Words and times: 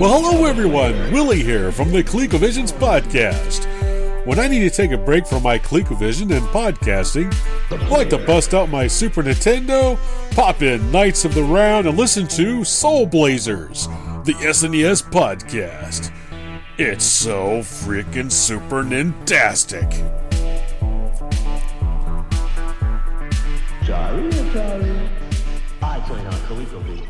Well, 0.00 0.22
hello 0.22 0.46
everyone. 0.46 1.12
Willie 1.12 1.42
here 1.42 1.70
from 1.70 1.92
the 1.92 2.02
ColecoVisions 2.02 2.72
podcast. 2.72 3.66
When 4.24 4.38
I 4.38 4.48
need 4.48 4.60
to 4.60 4.70
take 4.70 4.92
a 4.92 4.96
break 4.96 5.26
from 5.26 5.42
my 5.42 5.58
ColecoVision 5.58 6.34
and 6.34 6.46
podcasting, 6.46 7.30
I 7.70 7.86
like 7.88 8.08
to 8.08 8.16
bust 8.16 8.54
out 8.54 8.70
my 8.70 8.86
Super 8.86 9.22
Nintendo, 9.22 9.98
pop 10.34 10.62
in 10.62 10.90
Knights 10.90 11.26
of 11.26 11.34
the 11.34 11.42
Round, 11.42 11.86
and 11.86 11.98
listen 11.98 12.26
to 12.28 12.64
Soul 12.64 13.04
Blazers, 13.04 13.88
the 14.24 14.32
SNES 14.40 15.02
podcast. 15.10 16.10
It's 16.78 17.04
so 17.04 17.58
freaking 17.58 18.32
super 18.32 18.82
nintastic. 18.82 19.90
Charlie, 23.86 24.30
Charlie. 24.50 25.10
I 25.82 26.00
play 26.00 26.24
on 26.24 26.32
ColecoVision. 26.32 27.09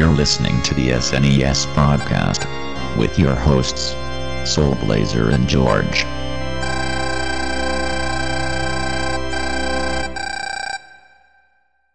You're 0.00 0.08
listening 0.08 0.62
to 0.62 0.72
the 0.72 0.92
SNES 0.92 1.66
podcast 1.74 2.46
with 2.96 3.18
your 3.18 3.34
hosts, 3.34 3.94
Soul 4.50 4.74
Blazer 4.76 5.28
and 5.28 5.46
George. 5.46 6.06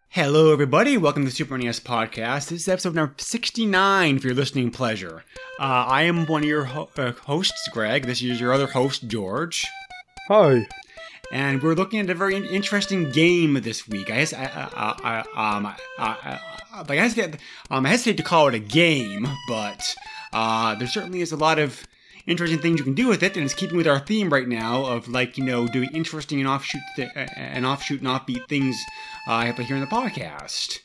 Hello, 0.09 0.53
everybody. 0.53 0.97
Welcome 0.97 1.23
to 1.23 1.29
the 1.29 1.35
Super 1.35 1.57
NES 1.57 1.79
Podcast. 1.79 2.49
This 2.49 2.61
is 2.61 2.67
episode 2.67 2.93
number 2.93 3.15
69 3.17 4.19
for 4.19 4.27
your 4.27 4.35
listening 4.35 4.69
pleasure. 4.69 5.23
Uh, 5.59 5.63
I 5.63 6.03
am 6.03 6.27
one 6.27 6.43
of 6.43 6.47
your 6.47 6.65
ho- 6.65 6.91
uh, 6.99 7.13
hosts, 7.13 7.67
Greg. 7.71 8.05
This 8.05 8.21
is 8.21 8.39
your 8.39 8.53
other 8.53 8.67
host, 8.67 9.07
George. 9.07 9.65
Hi. 10.27 10.67
And 11.31 11.61
we're 11.61 11.73
looking 11.73 11.99
at 11.99 12.09
a 12.09 12.15
very 12.15 12.35
interesting 12.35 13.11
game 13.11 13.55
this 13.55 13.87
week. 13.87 14.09
I 14.09 14.17
guess 14.17 14.33
I, 14.33 14.45
I, 14.45 15.23
I, 15.35 15.55
um, 15.55 15.65
I, 15.65 15.75
I, 15.97 16.39
I, 16.73 16.85
I, 16.87 16.95
hesitate, 16.95 17.39
um, 17.69 17.85
I 17.85 17.89
hesitate 17.89 18.17
to 18.17 18.23
call 18.23 18.47
it 18.47 18.55
a 18.55 18.59
game, 18.59 19.27
but 19.47 19.95
uh, 20.33 20.75
there 20.75 20.87
certainly 20.87 21.21
is 21.21 21.31
a 21.31 21.37
lot 21.37 21.59
of 21.59 21.85
interesting 22.27 22.59
things 22.59 22.79
you 22.79 22.83
can 22.83 22.93
do 22.93 23.07
with 23.07 23.23
it, 23.23 23.35
and 23.35 23.45
it's 23.45 23.53
keeping 23.53 23.77
with 23.77 23.87
our 23.87 23.99
theme 23.99 24.31
right 24.31 24.47
now 24.47 24.85
of 24.85 25.07
like 25.07 25.37
you 25.37 25.43
know 25.43 25.67
doing 25.67 25.89
interesting 25.93 26.39
and 26.39 26.47
offshoot 26.47 26.81
th- 26.95 27.09
and 27.15 27.65
offshoot 27.65 28.01
and 28.01 28.09
offbeat 28.09 28.47
things 28.47 28.77
uh, 29.27 29.51
here 29.53 29.75
in 29.75 29.81
the 29.81 29.87
podcast. 29.87 30.79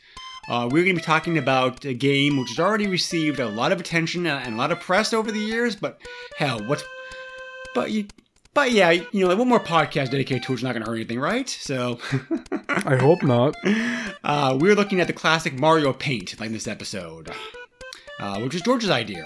Uh, 0.48 0.68
we're 0.70 0.82
going 0.84 0.96
to 0.96 1.00
be 1.00 1.04
talking 1.04 1.38
about 1.38 1.84
a 1.84 1.94
game 1.94 2.36
which 2.36 2.48
has 2.48 2.58
already 2.58 2.86
received 2.86 3.38
a 3.38 3.48
lot 3.48 3.72
of 3.72 3.78
attention 3.78 4.26
and 4.26 4.54
a 4.54 4.58
lot 4.58 4.72
of 4.72 4.80
press 4.80 5.12
over 5.12 5.30
the 5.30 5.38
years, 5.38 5.76
but 5.76 6.00
hell, 6.36 6.60
what's 6.64 6.82
but 7.74 7.90
you 7.90 8.06
but 8.54 8.72
yeah, 8.72 8.90
you 8.90 9.08
know, 9.14 9.28
like 9.28 9.38
one 9.38 9.48
more 9.48 9.60
podcast 9.60 10.10
dedicated 10.10 10.42
to 10.44 10.52
it's 10.52 10.62
not 10.62 10.72
going 10.72 10.84
to 10.84 10.90
hurt 10.90 10.96
anything, 10.96 11.20
right? 11.20 11.48
So, 11.48 11.98
I 12.68 12.96
hope 12.96 13.22
not. 13.22 13.54
uh, 14.24 14.56
we're 14.60 14.74
looking 14.74 15.00
at 15.00 15.06
the 15.06 15.12
classic 15.12 15.58
Mario 15.58 15.92
Paint, 15.92 16.38
like 16.40 16.48
in 16.48 16.52
this 16.52 16.66
episode, 16.68 17.30
uh, 18.18 18.40
which 18.40 18.54
is 18.54 18.62
George's 18.62 18.90
idea. 18.90 19.24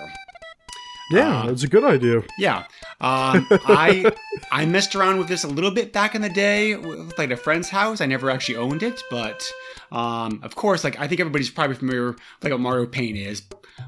Yeah, 1.10 1.42
Uh, 1.42 1.46
that's 1.48 1.62
a 1.62 1.68
good 1.68 1.84
idea. 1.84 2.22
Yeah, 2.38 2.60
um, 3.02 3.46
I 3.50 4.10
I 4.50 4.64
messed 4.64 4.94
around 4.94 5.18
with 5.18 5.28
this 5.28 5.44
a 5.44 5.48
little 5.48 5.70
bit 5.70 5.92
back 5.92 6.14
in 6.14 6.22
the 6.22 6.30
day, 6.30 6.76
with 6.76 7.16
like 7.18 7.30
a 7.30 7.36
friend's 7.36 7.68
house. 7.68 8.00
I 8.00 8.06
never 8.06 8.30
actually 8.30 8.56
owned 8.56 8.82
it, 8.82 9.02
but 9.10 9.44
um, 9.92 10.40
of 10.42 10.54
course, 10.54 10.82
like 10.82 10.98
I 10.98 11.06
think 11.06 11.20
everybody's 11.20 11.50
probably 11.50 11.76
familiar 11.76 12.12
with 12.12 12.20
like 12.42 12.52
what 12.52 12.60
Mario 12.60 12.86
Paint 12.86 13.18
is, 13.18 13.42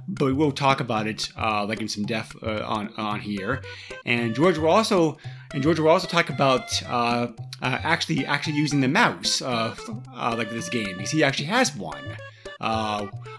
but 0.09 0.27
we 0.27 0.33
will 0.33 0.53
talk 0.53 0.81
about 0.81 1.07
it 1.07 1.31
uh, 1.37 1.65
like 1.67 1.81
in 1.81 1.89
some 1.89 2.05
depth 2.05 2.37
uh, 2.43 2.65
on 2.67 2.93
on 2.97 3.21
here. 3.21 3.63
And 4.05 4.35
George 4.35 4.59
will 4.59 4.71
also 4.71 5.19
and 5.53 5.63
George 5.63 5.79
will 5.79 5.89
also 5.89 6.07
talk 6.07 6.29
about 6.29 6.83
uh, 6.85 7.29
uh, 7.63 7.79
actually 7.83 8.27
actually 8.27 8.57
using 8.57 8.81
the 8.81 8.89
mouse 8.89 9.43
uh, 9.43 9.75
uh, 10.15 10.35
like 10.37 10.51
this 10.51 10.69
game 10.69 10.97
because 10.97 11.11
he 11.11 11.25
actually 11.25 11.47
has 11.47 11.75
one. 11.75 12.17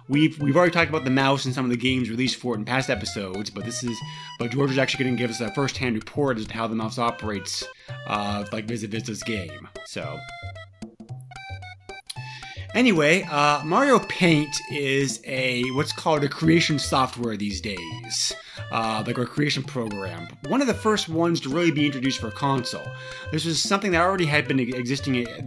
We've 0.10 0.40
we've 0.40 0.56
already 0.56 0.72
talked 0.72 0.90
about 0.90 1.04
the 1.04 1.12
mouse 1.12 1.46
and 1.46 1.54
some 1.54 1.66
of 1.66 1.72
the 1.72 1.78
games 1.78 2.10
released 2.10 2.38
for 2.38 2.56
it 2.56 2.60
in 2.60 2.66
past 2.66 2.90
episodes, 2.90 3.50
but 3.50 3.66
this 3.66 3.84
is 3.84 3.98
but 4.40 4.52
George 4.52 4.72
is 4.72 4.78
actually 4.78 5.04
going 5.04 5.18
to 5.18 5.22
give 5.22 5.30
us 5.30 5.42
a 5.42 5.54
first-hand 5.54 5.96
report 5.96 6.38
as 6.38 6.46
to 6.46 6.54
how 6.54 6.66
the 6.68 6.76
mouse 6.76 6.98
operates, 6.98 7.64
like 8.08 8.66
visit 8.66 8.92
this 8.92 9.24
game. 9.24 9.68
So. 9.86 10.18
Anyway, 12.76 13.24
uh, 13.24 13.64
Mario 13.64 14.00
Paint 14.00 14.56
is 14.72 15.20
a 15.26 15.64
what's 15.72 15.92
called 15.94 16.24
a 16.24 16.30
creation 16.30 16.78
software 16.78 17.38
these 17.38 17.62
days, 17.62 18.34
uh, 18.72 19.04
like 19.06 19.18
a 19.18 19.26
creation 19.26 19.64
program. 19.64 20.28
One 20.48 20.62
of 20.62 20.68
the 20.68 20.74
first 20.74 21.10
ones 21.10 21.40
to 21.42 21.50
really 21.50 21.72
be 21.72 21.86
introduced 21.86 22.20
for 22.20 22.28
a 22.28 22.32
console. 22.32 22.86
This 23.32 23.46
was 23.46 23.62
something 23.62 23.92
that 23.92 24.02
already 24.02 24.26
had 24.26 24.48
been 24.48 24.60
existing, 24.60 25.28
uh, 25.28 25.42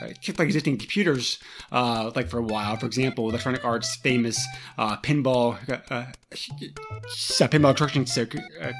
like 0.00 0.40
existing 0.40 0.78
computers, 0.78 1.38
uh, 1.72 2.10
like 2.14 2.28
for 2.28 2.38
a 2.38 2.42
while. 2.42 2.76
For 2.76 2.86
example, 2.86 3.28
Electronic 3.28 3.64
Arts' 3.64 3.96
famous 3.96 4.44
uh, 4.78 4.96
pinball, 4.98 5.58
uh, 5.90 6.06
pinball 6.30 7.76
construction, 7.76 8.06
set- 8.06 8.30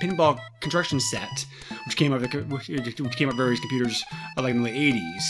pinball 0.02 0.38
construction 0.60 1.00
set, 1.00 1.46
which 1.86 1.96
came 1.96 2.12
out, 2.12 2.20
which 2.22 3.16
came 3.16 3.28
out 3.28 3.36
various 3.36 3.60
computers 3.60 4.04
like 4.36 4.54
in 4.54 4.62
the 4.62 4.70
late 4.70 4.94
'80s. 4.94 5.24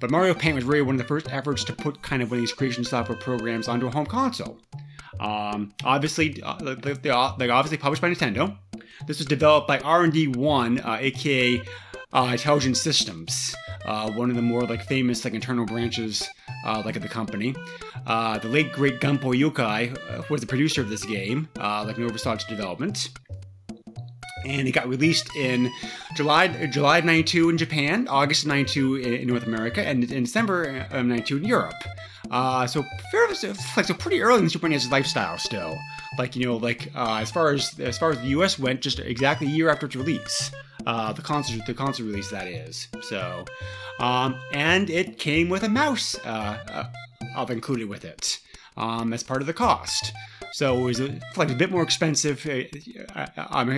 But 0.00 0.10
Mario 0.10 0.34
Paint 0.34 0.56
was 0.56 0.64
really 0.64 0.82
one 0.82 0.94
of 0.94 0.98
the 0.98 1.06
first 1.06 1.30
efforts 1.32 1.64
to 1.64 1.72
put 1.72 2.02
kind 2.02 2.22
of 2.22 2.30
one 2.30 2.38
of 2.38 2.42
these 2.42 2.52
creation 2.52 2.84
software 2.84 3.18
programs 3.18 3.68
onto 3.68 3.86
a 3.86 3.90
home 3.90 4.06
console. 4.06 4.58
Um, 5.20 5.72
obviously, 5.84 6.42
uh, 6.42 6.56
they, 6.56 6.74
they, 6.74 6.92
they 7.02 7.10
obviously 7.10 7.76
published 7.76 8.02
by 8.02 8.10
Nintendo. 8.10 8.56
This 9.06 9.18
was 9.18 9.26
developed 9.26 9.68
by 9.68 9.78
R&D 9.78 10.28
One, 10.28 10.80
uh, 10.80 10.98
aka 10.98 11.62
uh, 12.12 12.28
Intelligent 12.32 12.76
Systems, 12.76 13.54
uh, 13.84 14.10
one 14.12 14.30
of 14.30 14.36
the 14.36 14.42
more 14.42 14.62
like 14.62 14.84
famous 14.84 15.24
like 15.24 15.34
internal 15.34 15.64
branches 15.64 16.28
uh, 16.64 16.82
like 16.84 16.96
of 16.96 17.02
the 17.02 17.08
company. 17.08 17.54
Uh, 18.06 18.38
the 18.38 18.48
late 18.48 18.72
great 18.72 19.00
Gunpei 19.00 19.38
Yokoi 19.38 19.96
uh, 20.10 20.22
was 20.30 20.40
the 20.40 20.46
producer 20.46 20.80
of 20.80 20.88
this 20.88 21.04
game, 21.04 21.48
uh, 21.58 21.84
like 21.86 21.96
and 21.96 22.06
oversaw 22.06 22.32
its 22.32 22.44
development. 22.44 23.10
And 24.46 24.66
it 24.66 24.72
got 24.72 24.88
released 24.88 25.36
in 25.36 25.70
July 26.16 26.48
July 26.66 26.98
of 26.98 27.04
'92 27.04 27.50
in 27.50 27.58
Japan, 27.58 28.08
August 28.08 28.42
of 28.42 28.48
'92 28.48 28.96
in, 28.96 29.14
in 29.14 29.28
North 29.28 29.46
America, 29.46 29.86
and 29.86 30.02
in 30.10 30.24
December 30.24 30.86
of 30.90 31.06
'92 31.06 31.36
in 31.36 31.44
Europe. 31.44 31.74
Uh, 32.30 32.66
so 32.66 32.84
like 33.76 33.86
so 33.86 33.94
pretty 33.94 34.20
early 34.20 34.40
in 34.40 34.48
Super 34.50 34.68
NES 34.68 34.90
lifestyle 34.90 35.38
still. 35.38 35.78
Like 36.18 36.36
you 36.36 36.44
know, 36.44 36.56
like 36.56 36.90
uh, 36.94 37.18
as 37.20 37.30
far 37.30 37.52
as 37.52 37.78
as 37.80 37.98
far 37.98 38.10
as 38.10 38.20
the 38.20 38.28
US 38.28 38.58
went, 38.58 38.80
just 38.80 38.98
exactly 38.98 39.46
a 39.46 39.50
year 39.50 39.68
after 39.68 39.86
its 39.86 39.96
release. 39.96 40.50
Uh, 40.86 41.12
the 41.12 41.22
console 41.22 41.60
the 41.66 41.74
console 41.74 42.06
release 42.06 42.30
that 42.30 42.46
is. 42.46 42.88
So, 43.02 43.44
um, 43.98 44.40
and 44.52 44.88
it 44.90 45.18
came 45.18 45.48
with 45.48 45.62
a 45.62 45.68
mouse 45.68 46.16
uh, 46.24 46.88
uh, 47.36 47.46
included 47.48 47.88
with 47.88 48.04
it 48.04 48.40
um, 48.76 49.12
as 49.12 49.22
part 49.22 49.40
of 49.40 49.46
the 49.46 49.52
cost. 49.52 50.12
So 50.52 50.78
it 50.78 50.82
was 50.82 51.00
a, 51.00 51.18
like 51.36 51.50
a 51.50 51.54
bit 51.54 51.70
more 51.70 51.82
expensive, 51.82 52.44
uh, 53.14 53.26
um, 53.50 53.68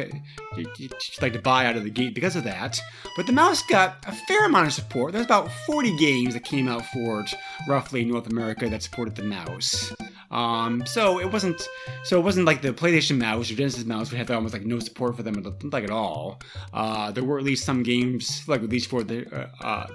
like 1.20 1.32
to 1.32 1.40
buy 1.42 1.66
out 1.66 1.76
of 1.76 1.84
the 1.84 1.90
gate 1.90 2.14
because 2.14 2.36
of 2.36 2.44
that. 2.44 2.80
But 3.16 3.26
the 3.26 3.32
mouse 3.32 3.62
got 3.62 3.96
a 4.06 4.12
fair 4.12 4.46
amount 4.46 4.68
of 4.68 4.72
support. 4.72 5.12
There's 5.12 5.26
about 5.26 5.50
40 5.66 5.96
games 5.96 6.34
that 6.34 6.44
came 6.44 6.68
out 6.68 6.84
for 6.86 7.20
it, 7.20 7.34
roughly 7.68 8.02
in 8.02 8.08
North 8.08 8.26
America, 8.26 8.68
that 8.68 8.82
supported 8.82 9.14
the 9.14 9.22
mouse. 9.22 9.92
Um, 10.30 10.84
so 10.86 11.20
it 11.20 11.30
wasn't, 11.30 11.60
so 12.04 12.18
it 12.18 12.22
wasn't 12.22 12.46
like 12.46 12.62
the 12.62 12.72
PlayStation 12.72 13.18
mouse 13.18 13.50
or 13.50 13.54
Genesis 13.54 13.84
mouse, 13.84 14.10
would 14.10 14.18
have 14.18 14.30
almost 14.30 14.54
like 14.54 14.64
no 14.64 14.78
support 14.78 15.14
for 15.14 15.22
them, 15.22 15.34
like 15.64 15.84
at 15.84 15.90
all. 15.90 16.40
Uh, 16.72 17.10
there 17.12 17.22
were 17.22 17.38
at 17.38 17.44
least 17.44 17.64
some 17.64 17.82
games, 17.82 18.42
like 18.48 18.62
at 18.62 18.70
least 18.70 18.88
for 18.88 19.02
the 19.02 19.30
uh, 19.30 19.48
uh, 19.62 19.86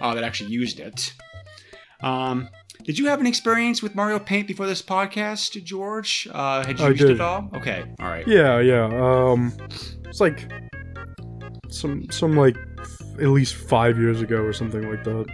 uh, 0.00 0.14
that 0.14 0.24
actually 0.24 0.50
used 0.50 0.80
it. 0.80 1.12
Um, 2.00 2.48
did 2.84 2.98
you 2.98 3.06
have 3.06 3.20
an 3.20 3.26
experience 3.26 3.82
with 3.82 3.94
Mario 3.94 4.18
Paint 4.18 4.46
before 4.46 4.66
this 4.66 4.82
podcast, 4.82 5.62
George? 5.64 6.28
Uh, 6.32 6.64
had 6.64 6.78
you 6.78 6.84
I 6.84 6.88
used 6.90 7.00
did. 7.02 7.10
it 7.12 7.20
all? 7.20 7.50
Okay, 7.54 7.84
all 8.00 8.08
right. 8.08 8.26
Yeah, 8.26 8.60
yeah. 8.60 8.84
Um, 8.86 9.52
it's 10.04 10.20
like 10.20 10.50
some 11.68 12.06
some 12.10 12.36
like 12.36 12.56
f- 12.78 13.00
at 13.20 13.28
least 13.28 13.54
five 13.54 13.98
years 13.98 14.20
ago 14.20 14.42
or 14.42 14.52
something 14.52 14.88
like 14.88 15.02
that. 15.04 15.26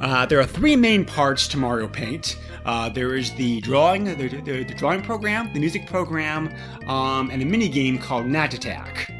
Uh, 0.00 0.24
there 0.26 0.38
are 0.38 0.46
three 0.46 0.76
main 0.76 1.04
parts 1.04 1.48
to 1.48 1.56
Mario 1.56 1.88
Paint. 1.88 2.38
Uh, 2.64 2.88
there 2.88 3.16
is 3.16 3.32
the 3.34 3.60
drawing, 3.62 4.04
the, 4.04 4.28
the, 4.28 4.62
the 4.62 4.74
drawing 4.74 5.02
program, 5.02 5.52
the 5.52 5.58
music 5.58 5.86
program, 5.88 6.54
um, 6.86 7.30
and 7.30 7.42
a 7.42 7.44
mini 7.44 7.68
game 7.68 7.98
called 7.98 8.26
Gnat 8.26 8.54
Attack. 8.54 9.10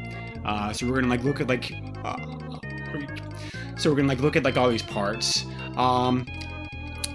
Uh, 0.45 0.71
so 0.71 0.87
we're 0.87 0.95
gonna 0.95 1.07
like 1.07 1.23
look 1.23 1.41
at 1.41 1.47
like, 1.47 1.73
uh, 2.05 2.15
so 3.79 3.89
we're 3.89 3.95
gonna 3.95 4.07
like 4.07 4.19
look 4.19 4.35
at 4.35 4.43
like 4.43 4.57
all 4.57 4.69
these 4.69 4.83
parts. 4.83 5.45
Um, 5.77 6.25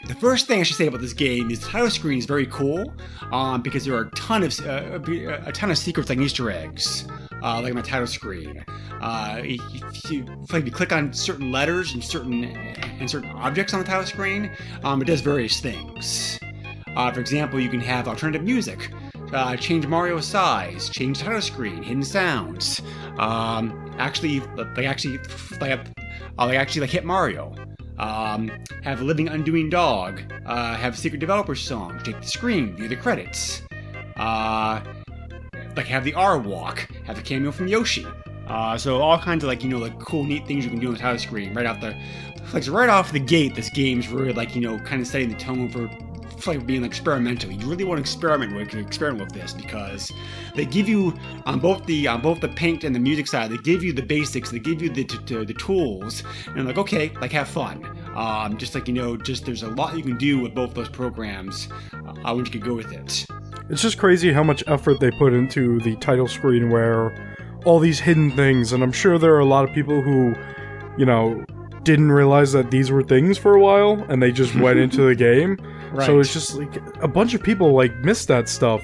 the 0.06 0.14
first 0.14 0.46
thing 0.46 0.61
I 0.61 0.62
should 0.64 0.76
say 0.76 0.87
about 0.87 1.00
this 1.00 1.12
game 1.12 1.50
is 1.50 1.61
the 1.61 1.66
title 1.66 1.90
screen 1.90 2.19
is 2.19 2.26
very 2.26 2.46
cool 2.46 2.93
um, 3.32 3.62
because 3.62 3.84
there 3.84 3.94
are 3.94 4.02
a 4.02 4.11
ton 4.11 4.43
of 4.43 4.58
uh, 4.61 4.99
a 5.46 5.52
ton 5.52 5.70
of 5.70 5.78
secrets 5.78 6.08
like 6.08 6.19
Easter 6.19 6.50
eggs, 6.50 7.06
uh, 7.43 7.61
like 7.62 7.70
on 7.70 7.76
the 7.76 7.82
title 7.82 8.06
screen. 8.06 8.64
Uh, 9.00 9.40
if 9.43 10.11
you, 10.11 10.25
you 10.52 10.70
click 10.70 10.93
on 10.93 11.12
certain 11.12 11.52
letters 11.52 11.94
and 11.94 12.02
certain 12.02 12.44
and 12.44 13.11
certain 13.11 13.31
objects 13.31 13.75
on 13.75 13.81
the 13.81 13.87
title 13.87 14.06
screen, 14.06 14.50
um, 14.82 15.00
it 15.02 15.06
does 15.06 15.20
various 15.20 15.61
things. 15.61 16.38
Uh, 16.96 17.11
for 17.11 17.20
example, 17.20 17.58
you 17.58 17.69
can 17.69 17.81
have 17.81 18.06
alternative 18.06 18.43
music, 18.43 18.90
uh, 19.32 19.56
change 19.56 19.87
Mario's 19.87 20.26
size, 20.26 20.88
change 20.90 21.19
title 21.19 21.40
screen, 21.40 21.82
hidden 21.82 22.05
sounds. 22.05 22.81
Um, 23.19 23.90
actually, 23.99 24.40
they 24.76 24.87
actually 24.87 25.19
like 25.61 25.87
uh, 26.38 26.46
they 26.46 26.56
actually 26.56 26.82
like 26.82 26.90
hit 26.90 27.04
Mario. 27.04 27.54
Um, 27.98 28.50
have 28.82 29.00
a 29.00 29.04
living 29.04 29.28
Undodog. 29.28 30.31
Uh, 30.46 30.75
have 30.76 30.98
secret 30.98 31.19
developer 31.19 31.54
song. 31.54 32.00
Take 32.04 32.20
the 32.20 32.26
screen. 32.26 32.76
View 32.76 32.88
the 32.88 32.96
credits. 32.96 33.62
Uh, 34.16 34.81
like 35.76 35.86
have 35.86 36.04
the 36.04 36.14
R 36.14 36.38
walk. 36.38 36.88
Have 37.04 37.19
a 37.19 37.22
cameo 37.22 37.52
from 37.52 37.69
Yoshi. 37.69 38.06
Uh, 38.48 38.76
so 38.76 39.00
all 39.00 39.19
kinds 39.19 39.42
of 39.42 39.48
like 39.48 39.62
you 39.62 39.70
know 39.70 39.78
like 39.78 39.98
cool 40.00 40.25
neat 40.25 40.46
things 40.46 40.64
you 40.64 40.70
can 40.70 40.78
do 40.78 40.88
on 40.88 40.94
the 40.94 41.00
title 41.00 41.19
screen 41.19 41.54
right 41.54 41.64
off 41.64 41.81
the 41.81 41.96
like 42.52 42.69
right 42.69 42.88
off 42.88 43.12
the 43.12 43.20
gate. 43.20 43.54
This 43.54 43.70
game's 43.70 44.08
really 44.08 44.32
like 44.32 44.54
you 44.54 44.60
know 44.60 44.78
kind 44.80 45.00
of 45.00 45.06
setting 45.06 45.28
the 45.28 45.37
tone 45.37 45.70
for 45.70 45.88
for, 46.38 46.54
like 46.54 46.66
being 46.66 46.84
experimental. 46.84 47.50
You 47.50 47.66
really 47.66 47.84
want 47.84 47.98
to 47.98 48.02
experiment 48.02 48.54
with 48.54 48.75
experiment 48.75 49.32
with 49.32 49.40
this 49.40 49.52
because 49.52 50.12
they 50.54 50.64
give 50.64 50.88
you 50.88 51.14
on 51.46 51.60
both 51.60 51.84
the 51.86 52.06
on 52.08 52.20
both 52.20 52.40
the 52.40 52.48
paint 52.48 52.84
and 52.84 52.94
the 52.94 53.00
music 53.00 53.26
side. 53.26 53.50
They 53.50 53.58
give 53.58 53.82
you 53.82 53.92
the 53.92 54.02
basics. 54.02 54.50
They 54.50 54.58
give 54.58 54.82
you 54.82 54.90
the 54.90 55.04
t- 55.04 55.19
t- 55.26 55.44
the 55.44 55.54
tools, 55.54 56.22
and 56.46 56.66
like 56.66 56.78
okay, 56.78 57.10
like 57.20 57.32
have 57.32 57.48
fun. 57.48 57.84
Um, 58.14 58.56
just 58.56 58.75
like 58.75 58.88
you 58.88 58.94
know, 58.94 59.16
just 59.16 59.44
there's 59.44 59.62
a 59.62 59.70
lot 59.70 59.96
you 59.96 60.02
can 60.02 60.19
do 60.19 60.40
with 60.40 60.54
both 60.54 60.75
those 60.75 60.88
programs. 60.88 61.69
Uh, 61.92 62.34
when 62.34 62.44
you 62.44 62.50
could 62.50 62.64
go 62.64 62.75
with 62.75 62.92
it. 62.92 63.26
It's 63.69 63.82
just 63.82 63.98
crazy 63.98 64.32
how 64.32 64.42
much 64.42 64.62
effort 64.66 65.00
they 65.00 65.10
put 65.10 65.32
into 65.32 65.80
the 65.80 65.96
title 65.96 66.28
screen 66.28 66.70
where 66.70 67.14
all 67.64 67.78
these 67.78 68.00
hidden 68.00 68.30
things, 68.30 68.72
and 68.72 68.82
I'm 68.82 68.92
sure 68.92 69.19
there 69.19 69.34
are 69.34 69.40
a 69.40 69.46
lot 69.46 69.69
of 69.69 69.75
people 69.75 70.02
who, 70.02 70.34
you 70.98 71.06
know, 71.06 71.44
didn't 71.82 72.12
realize 72.12 72.52
that 72.52 72.70
these 72.70 72.90
were 72.90 73.02
things 73.02 73.37
for 73.38 73.54
a 73.54 73.60
while 73.60 74.04
and 74.08 74.22
they 74.22 74.32
just 74.32 74.54
went 74.54 74.78
into 74.78 75.02
the 75.02 75.14
game. 75.14 75.58
Right. 75.94 76.06
So 76.06 76.19
it's 76.19 76.32
just 76.32 76.55
like 76.55 76.76
a 77.02 77.08
bunch 77.08 77.35
of 77.35 77.43
people 77.43 77.73
like 77.73 77.96
miss 77.99 78.26
that 78.26 78.49
stuff. 78.49 78.82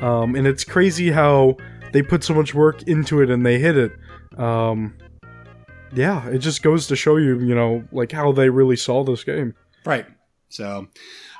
Um, 0.00 0.34
and 0.34 0.46
it's 0.46 0.64
crazy 0.64 1.10
how 1.10 1.56
they 1.92 2.02
put 2.02 2.24
so 2.24 2.34
much 2.34 2.54
work 2.54 2.82
into 2.84 3.20
it 3.20 3.30
and 3.30 3.44
they 3.44 3.58
hit 3.58 3.76
it. 3.76 3.92
Um, 4.38 4.96
yeah, 5.94 6.26
it 6.28 6.38
just 6.38 6.62
goes 6.62 6.86
to 6.86 6.96
show 6.96 7.16
you, 7.16 7.38
you 7.40 7.54
know, 7.54 7.84
like 7.92 8.12
how 8.12 8.32
they 8.32 8.48
really 8.48 8.76
saw 8.76 9.04
this 9.04 9.24
game. 9.24 9.54
Right. 9.84 10.06
So, 10.48 10.88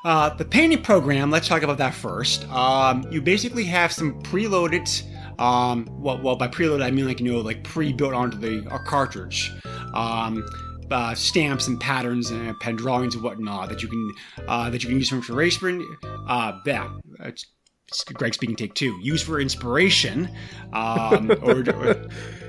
uh, 0.05 0.31
the 0.31 0.45
painting 0.45 0.83
program, 0.83 1.31
let's 1.31 1.49
talk 1.49 1.63
about 1.63 1.79
that 1.79 1.95
first. 1.95 2.49
Um, 2.51 3.07
you 3.11 3.23
basically 3.23 3.65
have 3.65 3.93
some 3.93 4.23
preloaded, 4.23 5.03
um, 5.41 5.89
well, 5.91 6.21
well, 6.23 6.37
by 6.37 6.49
preloaded, 6.49 6.83
I 6.83 6.91
mean 6.91 7.07
like, 7.07 7.21
you 7.21 7.33
know, 7.33 7.41
like 7.41 7.65
pre 7.65 7.93
built 7.93 8.13
onto 8.13 8.39
the 8.39 8.69
uh, 8.71 8.79
cartridge. 8.79 9.51
Um, 9.95 10.47
uh, 10.91 11.15
stamps 11.15 11.69
and 11.69 11.81
patterns 11.81 12.31
and 12.31 12.59
pen 12.61 12.77
drawings 12.77 13.15
and 13.15 13.23
whatnot 13.23 13.69
that 13.69 13.83
you 13.83 13.89
can 13.89 14.13
uh, 14.47 14.71
that 14.71 14.83
you 14.83 14.89
can 14.89 14.99
use 14.99 15.09
for 15.09 15.17
inspiration. 15.17 15.97
Uh, 16.27 16.59
yeah, 16.67 16.91
it's, 17.21 17.47
it's 17.89 18.05
Greg 18.05 18.35
speaking. 18.35 18.57
Take 18.57 18.75
two. 18.75 18.99
Use 19.03 19.23
for 19.23 19.41
inspiration, 19.41 20.31
um, 20.73 21.31
or, 21.43 21.69
or 21.71 22.09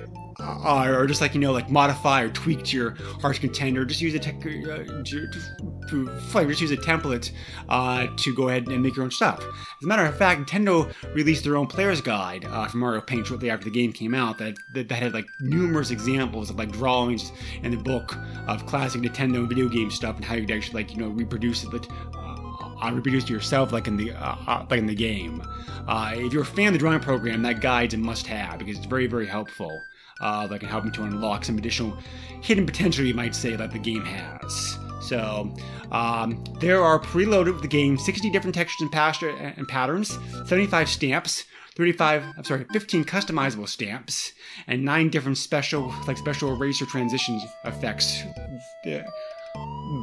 uh, 0.64 0.88
or 0.88 1.08
just 1.08 1.22
like 1.22 1.34
you 1.34 1.40
know, 1.40 1.52
like 1.52 1.70
modify 1.70 2.22
or 2.22 2.30
tweak 2.30 2.64
to 2.66 2.78
your 2.78 2.96
heart's 3.22 3.40
contender. 3.40 3.86
just 3.86 4.02
use 4.02 4.14
a 4.14 4.20
tech, 4.20 4.36
uh, 4.38 4.42
to, 4.42 5.04
to, 5.04 5.30
to, 5.88 6.46
just 6.48 6.62
use 6.62 6.72
a 6.72 6.78
template 6.78 7.32
uh, 7.70 8.08
to 8.18 8.36
go 8.36 8.50
ahead 8.50 8.68
and 8.68 8.82
make 8.82 8.96
your 8.96 9.04
own 9.06 9.12
stuff. 9.12 9.40
As 9.44 9.84
a 9.84 9.88
matter 9.88 10.06
of 10.06 10.18
fact, 10.18 10.42
Nintendo 10.42 10.92
released 11.14 11.44
their 11.44 11.58
own 11.58 11.68
player's 11.68 12.02
guide 12.02 12.46
uh, 12.46 12.68
for 12.68 12.78
Mario 12.78 13.02
Paint 13.02 13.28
shortly 13.28 13.50
after 13.50 13.66
the 13.66 13.72
game 13.72 13.92
came 13.92 14.14
out. 14.14 14.38
That, 14.38 14.58
that 14.74 14.90
that 14.90 15.02
had 15.02 15.14
like 15.14 15.28
numerous 15.40 15.92
examples 15.92 16.50
of 16.50 16.58
like 16.58 16.72
drawings 16.72 17.32
in 17.64 17.72
the 17.72 17.78
book 17.78 18.18
of 18.48 18.66
classic 18.66 19.02
Nintendo 19.02 19.48
video 19.48 19.68
game 19.68 19.92
stuff 19.92 20.16
and 20.16 20.26
how 20.26 20.36
you 20.36 20.42
could 20.42 20.56
actually 20.56 20.84
like 20.84 20.92
you 20.92 20.98
know 20.98 21.10
reproduce 21.10 21.64
it. 21.64 21.88
Uh, 22.82 22.92
reproduce 22.94 23.26
it 23.26 23.30
yourself, 23.30 23.74
like 23.74 23.88
in 23.88 23.98
the 23.98 24.12
uh, 24.12 24.36
uh, 24.48 24.66
like 24.70 24.80
in 24.80 24.86
the 24.86 24.96
game. 24.96 25.44
Uh, 25.88 26.12
if 26.16 26.32
you're 26.32 26.44
a 26.44 26.46
fan 26.46 26.68
of 26.68 26.74
the 26.74 26.80
drawing 26.80 27.00
program, 27.00 27.42
that 27.42 27.62
guide's 27.62 27.94
a 27.94 27.98
must-have 27.98 28.60
because 28.60 28.78
it's 28.78 28.86
very, 28.86 29.08
very 29.08 29.26
helpful 29.26 29.84
uh, 30.20 30.48
that 30.48 30.60
can 30.60 30.70
help 30.70 30.86
you 30.86 30.92
to 30.92 31.04
unlock 31.04 31.46
some 31.46 31.58
additional 31.58 31.98
hidden 32.42 32.66
potential, 32.66 33.06
you 33.06 33.14
might 33.14 33.36
say, 33.36 33.56
that 33.56 33.72
the 33.72 33.80
game 33.80 34.06
has. 34.06 34.78
So, 35.02 35.54
um, 35.92 36.44
there 36.60 36.84
are 36.84 37.00
preloaded 37.00 37.54
with 37.54 37.62
the 37.62 37.68
game 37.68 37.98
60 37.98 38.30
different 38.30 38.56
textures 38.56 38.82
and, 38.82 38.92
pasture, 38.92 39.30
and 39.30 39.68
patterns, 39.68 40.18
75 40.46 40.90
stamps, 40.90 41.46
35, 41.76 42.26
I'm 42.38 42.44
sorry, 42.44 42.66
15 42.74 43.06
customizable 43.06 43.68
stamps, 43.68 44.34
and 44.68 44.84
9 44.84 45.10
different 45.10 45.38
special, 45.38 45.94
like 46.08 46.18
special 46.18 46.54
eraser 46.54 46.86
transition 46.86 47.40
effects 47.64 48.24
uh, 48.86 49.04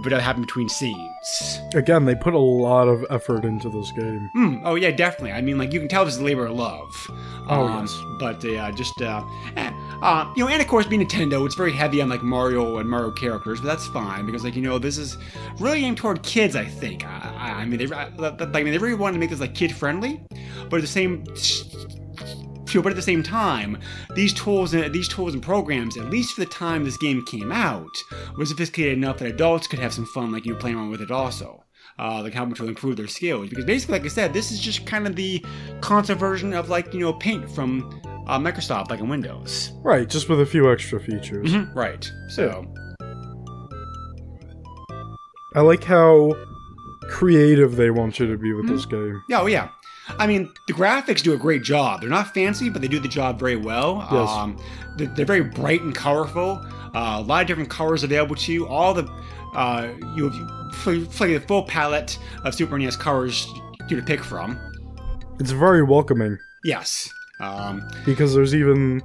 that 0.05 0.21
happen 0.21 0.43
between 0.43 0.69
scenes. 0.69 1.61
Again, 1.75 2.05
they 2.05 2.15
put 2.15 2.35
a 2.35 2.39
lot 2.39 2.89
of 2.89 3.05
effort 3.11 3.45
into 3.45 3.69
this 3.69 3.93
game. 3.93 4.31
Hmm. 4.35 4.57
Oh 4.65 4.75
yeah, 4.75 4.91
definitely. 4.91 5.33
I 5.33 5.41
mean, 5.41 5.59
like 5.59 5.73
you 5.73 5.79
can 5.81 5.89
tell 5.89 6.05
this 6.05 6.15
is 6.15 6.21
a 6.21 6.25
labor 6.25 6.47
of 6.47 6.57
love. 6.57 6.95
Oh, 7.49 7.67
Um, 7.67 7.83
yes. 7.87 7.97
But 8.19 8.45
uh, 8.45 8.73
just 8.73 9.01
uh, 9.01 9.23
eh, 9.57 9.71
uh, 10.03 10.33
you 10.37 10.45
know, 10.45 10.51
and 10.51 10.61
of 10.61 10.69
course, 10.69 10.87
being 10.87 11.07
Nintendo, 11.07 11.45
it's 11.47 11.55
very 11.55 11.73
heavy 11.73 12.01
on 12.03 12.09
like 12.09 12.23
Mario 12.23 12.79
and 12.79 12.89
Mario 12.89 13.11
characters, 13.13 13.61
but 13.61 13.67
that's 13.69 13.87
fine 13.89 14.27
because 14.27 14.43
like 14.45 14.57
you 14.57 14.63
know, 14.63 14.79
this 14.79 14.99
is 14.99 15.17
really 15.61 15.85
aimed 15.85 15.99
toward 15.99 16.23
kids. 16.23 16.57
I 16.57 16.65
think. 16.65 17.05
I, 17.07 17.35
I 17.39 17.51
I 17.63 17.65
mean, 17.67 17.79
they 17.79 17.95
I, 17.95 18.07
I 18.19 18.63
mean, 18.63 18.73
they 18.73 18.79
really 18.79 18.95
wanted 18.95 19.15
to 19.15 19.19
make 19.21 19.31
this 19.31 19.41
like 19.41 19.55
kid 19.55 19.75
friendly, 19.75 20.21
but 20.69 20.77
at 20.77 20.83
the 20.83 20.87
same. 20.87 21.25
But 22.83 22.93
at 22.93 22.97
the 22.97 23.03
same 23.03 23.23
time, 23.23 23.79
these 24.15 24.33
tools 24.33 24.75
and 24.75 24.93
these 24.93 25.09
tools 25.09 25.35
and 25.35 25.43
programs, 25.43 25.97
at 25.97 26.11
least 26.11 26.35
for 26.35 26.41
the 26.41 26.51
time 26.51 26.85
this 26.85 26.97
game 26.97 27.25
came 27.25 27.53
out, 27.53 27.97
were 28.37 28.47
sophisticated 28.47 28.99
enough 28.99 29.19
that 29.19 29.29
adults 29.29 29.67
could 29.67 29.79
have 29.79 29.93
some 29.93 30.07
fun, 30.07 30.33
like 30.33 30.45
you 30.45 30.53
know, 30.53 30.59
playing 30.59 30.77
around 30.77 30.91
with 30.91 31.01
it 31.01 31.11
also 31.11 31.65
uh, 31.99 32.23
like 32.23 32.35
how 32.35 32.45
much 32.45 32.61
will 32.61 32.69
improve 32.69 32.97
their 32.97 33.07
skills. 33.07 33.49
Because 33.49 33.65
basically, 33.65 33.95
like 33.95 34.05
I 34.05 34.09
said, 34.09 34.33
this 34.33 34.51
is 34.51 34.61
just 34.61 34.87
kind 34.87 35.07
of 35.07 35.17
the 35.17 35.45
console 35.81 36.17
version 36.17 36.53
of 36.53 36.69
like 36.69 36.93
you 36.93 37.01
know 37.01 37.13
Paint 37.13 37.51
from 37.51 38.01
uh, 38.27 38.39
Microsoft, 38.39 38.91
like 38.91 39.01
in 39.01 39.09
Windows. 39.09 39.73
Right, 39.83 40.09
just 40.09 40.29
with 40.29 40.41
a 40.41 40.47
few 40.47 40.71
extra 40.71 41.01
features. 41.01 41.55
Right. 41.75 42.11
So 42.29 42.67
I 45.55 45.61
like 45.61 45.85
how 45.85 46.35
creative 47.09 47.77
they 47.77 47.91
want 47.91 48.19
you 48.19 48.27
to 48.27 48.37
be 48.37 48.53
with 48.53 48.69
this 48.69 48.85
game. 48.85 49.23
yeah, 49.29 49.41
oh 49.41 49.47
yeah. 49.47 49.71
I 50.19 50.27
mean, 50.27 50.53
the 50.67 50.73
graphics 50.73 51.23
do 51.23 51.33
a 51.35 51.37
great 51.37 51.63
job. 51.63 52.01
They're 52.01 52.11
not 52.11 52.33
fancy, 52.33 52.69
but 52.69 52.81
they 52.83 52.89
do 52.89 53.01
the 53.01 53.09
job 53.09 53.39
very 53.39 53.57
well. 53.57 54.07
Yes. 54.13 54.29
Um, 54.31 54.59
they're, 54.97 55.09
they're 55.09 55.27
very 55.27 55.43
bright 55.43 55.83
and 55.83 55.95
colorful. 55.95 56.61
Uh, 56.95 57.17
a 57.19 57.23
lot 57.23 57.43
of 57.43 57.47
different 57.49 57.69
colors 57.71 58.05
available 58.05 58.37
to 58.37 58.53
you. 58.53 58.67
All 58.69 58.95
the 58.95 59.05
uh, 59.55 59.89
you 60.15 60.29
have 60.31 61.13
for 61.13 61.27
the 61.27 61.39
full 61.41 61.63
palette 61.65 62.19
of 62.45 62.55
Super 62.55 62.79
NES 62.79 62.97
colors 62.97 63.47
you 63.89 63.97
to 63.97 64.03
pick 64.03 64.23
from. 64.23 64.59
It's 65.41 65.51
very 65.51 65.83
welcoming 65.83 66.39
Yes. 66.65 67.09
Um, 67.41 67.87
because 68.05 68.35
there's 68.35 68.55
even 68.55 69.01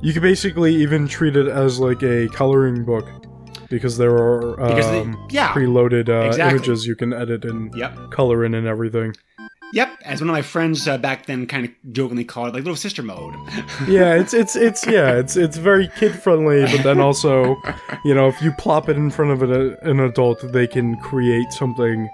you 0.00 0.12
can 0.12 0.22
basically 0.22 0.74
even 0.76 1.06
treat 1.08 1.36
it 1.36 1.48
as 1.48 1.78
like 1.80 2.02
a 2.02 2.28
coloring 2.28 2.84
book 2.84 3.06
because 3.68 3.96
there 3.98 4.14
are 4.16 4.56
Because 4.56 4.86
they- 4.86 5.00
um, 5.00 5.26
yeah, 5.30 5.52
preloaded 5.52 6.08
uh, 6.08 6.26
exactly. 6.28 6.56
images 6.58 6.86
you 6.86 6.94
can 6.96 7.12
edit 7.12 7.44
and 7.44 7.74
Yep. 7.74 8.10
color 8.10 8.44
in 8.44 8.54
and 8.54 8.66
everything. 8.66 9.14
Yep, 9.72 9.98
as 10.04 10.20
one 10.20 10.28
of 10.28 10.34
my 10.34 10.42
friends 10.42 10.86
uh, 10.86 10.98
back 10.98 11.26
then 11.26 11.46
kind 11.46 11.64
of 11.64 11.92
jokingly 11.94 12.24
called 12.24 12.48
it, 12.48 12.54
like 12.54 12.64
little 12.64 12.76
sister 12.76 13.02
mode. 13.02 13.34
Yeah, 13.88 14.14
it's 14.14 14.34
it's 14.34 14.54
it's 14.54 14.86
yeah, 14.86 15.12
it's 15.16 15.36
it's 15.36 15.56
very 15.56 15.88
kid 15.96 16.14
friendly, 16.14 16.62
but 16.64 16.82
then 16.82 17.00
also, 17.00 17.56
you 18.04 18.14
know, 18.14 18.28
if 18.28 18.40
you 18.42 18.52
plop 18.52 18.88
it 18.88 18.96
in 18.96 19.10
front 19.10 19.30
of 19.32 19.42
an, 19.42 19.76
an 19.82 20.00
adult, 20.00 20.40
they 20.52 20.66
can 20.66 20.96
create 21.00 21.52
something, 21.52 22.08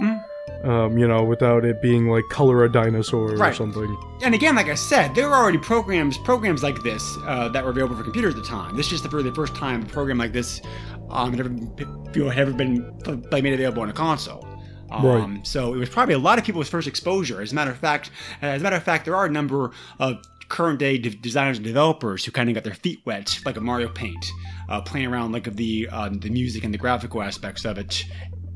um, 0.65 0.97
you 0.99 1.07
know, 1.07 1.25
without 1.25 1.65
it 1.65 1.83
being 1.83 2.09
like 2.09 2.25
color 2.31 2.65
a 2.65 2.73
dinosaur 2.73 3.33
or 3.33 3.37
something. 3.55 3.97
and 4.23 4.35
again, 4.35 4.55
like 4.57 4.69
I 4.69 4.75
said, 4.75 5.15
there 5.15 5.29
were 5.29 5.37
already 5.37 5.59
programs 5.59 6.17
programs 6.19 6.63
like 6.63 6.83
this 6.83 7.03
uh, 7.27 7.49
that 7.51 7.65
were 7.65 7.71
available 7.71 7.97
for 7.97 8.03
computers 8.05 8.35
at 8.35 8.41
the 8.41 8.47
time. 8.47 8.77
This 8.77 8.87
is 8.87 8.93
just 8.93 9.03
the, 9.03 9.11
for 9.11 9.23
the 9.23 9.35
first 9.35 9.55
time 9.57 9.83
a 9.83 9.87
program 9.87 10.17
like 10.19 10.33
this 10.33 10.61
um, 11.11 11.31
had 11.33 11.41
ever, 11.41 11.49
been- 11.49 12.31
had 12.31 12.39
ever 12.39 12.53
been 12.53 12.99
like 13.31 13.43
made 13.43 13.53
available 13.55 13.83
on 13.83 13.91
a 13.91 13.93
console. 13.93 14.48
Um, 14.91 15.05
Right. 15.05 15.47
So 15.47 15.75
it 15.75 15.79
was 15.79 15.89
probably 15.89 16.15
a 16.15 16.19
lot 16.19 16.39
of 16.39 16.45
people's 16.45 16.69
first 16.69 16.89
exposure. 16.89 17.41
As 17.41 17.53
a 17.53 17.55
matter 17.55 17.71
of 17.71 17.79
fact, 17.79 18.11
as 18.43 18.61
a 18.61 18.65
matter 18.65 18.77
of 18.77 18.83
fact, 18.83 19.05
there 19.05 19.17
are 19.17 19.27
a 19.27 19.31
number 19.31 19.71
of 19.99 20.23
current 20.49 20.79
day 20.79 20.97
de- 20.99 21.11
designers 21.11 21.59
and 21.59 21.67
developers 21.67 22.25
who 22.25 22.33
kind 22.33 22.49
of 22.49 22.55
got 22.55 22.65
their 22.65 22.75
feet 22.75 23.01
wet, 23.05 23.39
like 23.45 23.57
a 23.57 23.61
Mario 23.61 23.89
Paint, 23.89 24.27
uh, 24.69 24.81
playing 24.81 25.07
around 25.07 25.33
like 25.33 25.47
of 25.47 25.57
the 25.57 25.89
um, 25.91 26.19
the 26.21 26.31
music 26.31 26.65
and 26.65 26.73
the 26.73 26.79
graphical 26.79 27.23
aspects 27.23 27.65
of 27.65 27.79
it, 27.79 28.05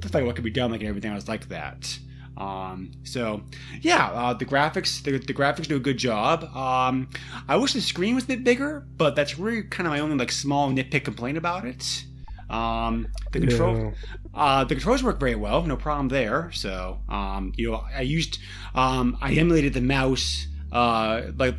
just 0.01 0.15
like 0.15 0.25
what 0.25 0.35
could 0.35 0.45
be 0.45 0.51
done, 0.51 0.71
like 0.71 0.83
everything 0.83 1.13
else 1.13 1.29
like 1.29 1.49
that. 1.49 1.99
Um, 2.37 2.93
so 3.05 3.43
yeah, 3.83 4.11
uh, 4.11 4.33
the 4.33 4.47
graphics 4.47 5.03
the, 5.03 5.19
the 5.19 5.35
graphics 5.35 5.69
do 5.69 5.77
a 5.77 5.81
good 5.81 5.99
job. 5.99 6.45
Um, 6.57 7.11
I 7.47 7.57
wish 7.57 7.75
the 7.75 7.81
screen 7.81 8.15
was 8.15 8.25
a 8.25 8.29
bit 8.29 8.43
bigger, 8.43 8.87
but 8.97 9.15
that's 9.15 9.39
really 9.39 9.63
kind 9.65 9.87
of 9.87 9.93
my 9.93 10.01
only 10.01 10.17
like 10.17 10.33
small 10.33 10.71
nitpick 10.71 11.05
complaint 11.05 11.37
about 11.37 11.67
it. 11.67 12.05
Um, 12.53 13.09
the 13.33 13.41
control, 13.41 13.95
uh, 14.35 14.65
the 14.65 14.75
controls 14.75 15.03
work 15.03 15.19
very 15.19 15.35
well, 15.35 15.63
no 15.65 15.77
problem 15.77 16.09
there. 16.09 16.51
So, 16.53 17.01
um, 17.09 17.53
you 17.57 17.71
know, 17.71 17.83
I 17.95 18.03
used, 18.03 18.39
um, 18.75 19.17
I 19.23 19.33
emulated 19.33 19.73
the 19.73 19.81
mouse, 19.81 20.47
uh, 20.71 21.23
like, 21.37 21.59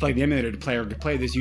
like 0.00 0.14
the 0.14 0.22
emulator 0.22 0.52
to 0.52 0.58
play 0.58 0.76
to 0.76 0.84
play 0.84 1.16
this 1.16 1.36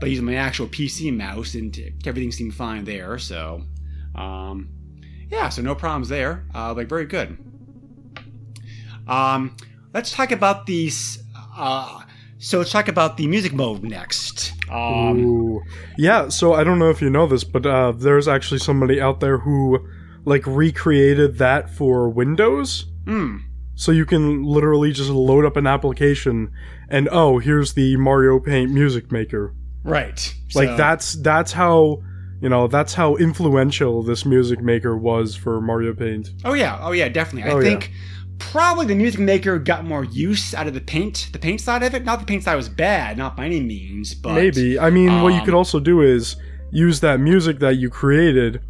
by 0.00 0.06
using 0.06 0.24
my 0.24 0.34
actual 0.34 0.66
PC 0.66 1.14
mouse, 1.14 1.54
and 1.54 1.78
everything 2.06 2.32
seemed 2.32 2.54
fine 2.54 2.84
there. 2.84 3.18
So, 3.18 3.62
um, 4.14 4.68
yeah, 5.30 5.48
so 5.48 5.62
no 5.62 5.74
problems 5.74 6.08
there. 6.08 6.46
Uh, 6.54 6.74
like 6.74 6.88
very 6.88 7.06
good. 7.06 7.38
Um, 9.06 9.56
let's 9.92 10.10
talk 10.12 10.30
about 10.30 10.66
these. 10.66 11.22
Uh, 11.56 12.02
so 12.42 12.58
let's 12.58 12.70
talk 12.72 12.88
about 12.88 13.16
the 13.16 13.26
music 13.26 13.52
mode 13.52 13.82
next. 13.82 14.52
Um, 14.70 15.24
Ooh. 15.24 15.62
Yeah, 15.96 16.28
so 16.28 16.54
I 16.54 16.64
don't 16.64 16.78
know 16.78 16.90
if 16.90 17.00
you 17.00 17.08
know 17.10 17.26
this, 17.26 17.44
but 17.44 17.64
uh, 17.64 17.92
there's 17.92 18.26
actually 18.28 18.58
somebody 18.58 19.00
out 19.00 19.20
there 19.20 19.38
who 19.38 19.86
like 20.24 20.46
recreated 20.46 21.38
that 21.38 21.70
for 21.70 22.08
Windows. 22.08 22.86
hmm. 23.06 23.38
So 23.74 23.90
you 23.90 24.04
can 24.04 24.42
literally 24.44 24.92
just 24.92 25.08
load 25.10 25.44
up 25.46 25.56
an 25.56 25.66
application 25.66 26.52
and 26.90 27.08
oh, 27.10 27.38
here's 27.38 27.72
the 27.72 27.96
Mario 27.96 28.38
Paint 28.38 28.70
music 28.70 29.10
maker. 29.10 29.54
right. 29.82 30.34
Like 30.54 30.68
So- 30.68 30.76
that's 30.76 31.14
that's 31.14 31.52
how 31.52 32.02
you 32.42 32.48
know, 32.48 32.66
that's 32.66 32.92
how 32.94 33.14
influential 33.16 34.02
this 34.02 34.26
music 34.26 34.60
maker 34.60 34.96
was 34.96 35.36
for 35.36 35.60
Mario 35.60 35.94
Paint. 35.94 36.30
Oh 36.44 36.54
yeah, 36.54 36.76
oh 36.82 36.90
yeah, 36.92 37.08
definitely. 37.08 37.48
I 37.50 37.54
Oh, 37.54 37.60
yeah. 37.60 37.78
Probably 38.38 38.86
the 38.86 38.94
music 38.94 39.20
maker 39.20 39.58
got 39.58 39.84
more 39.84 40.04
use 40.04 40.54
out 40.54 40.66
of 40.66 40.74
the 40.74 40.80
paint, 40.80 41.28
the 41.32 41.38
paint 41.38 41.60
side 41.60 41.82
of 41.82 41.94
it. 41.94 42.04
Not 42.04 42.20
the 42.20 42.26
paint 42.26 42.42
side 42.44 42.56
was 42.56 42.68
bad, 42.68 43.16
not 43.18 43.36
by 43.36 43.46
any 43.46 43.60
means, 43.60 44.14
but 44.14 44.34
Maybe. 44.34 44.78
I 44.78 44.90
mean, 44.90 45.22
what 45.22 45.30
you 45.32 45.40
um, 45.40 45.44
could 45.44 45.54
also 45.54 45.80
do 45.80 46.00
is 46.00 46.36
use 46.70 47.00
that 47.00 47.20
music 47.20 47.58
that 47.60 47.76
you 47.76 47.90
created 47.90 48.60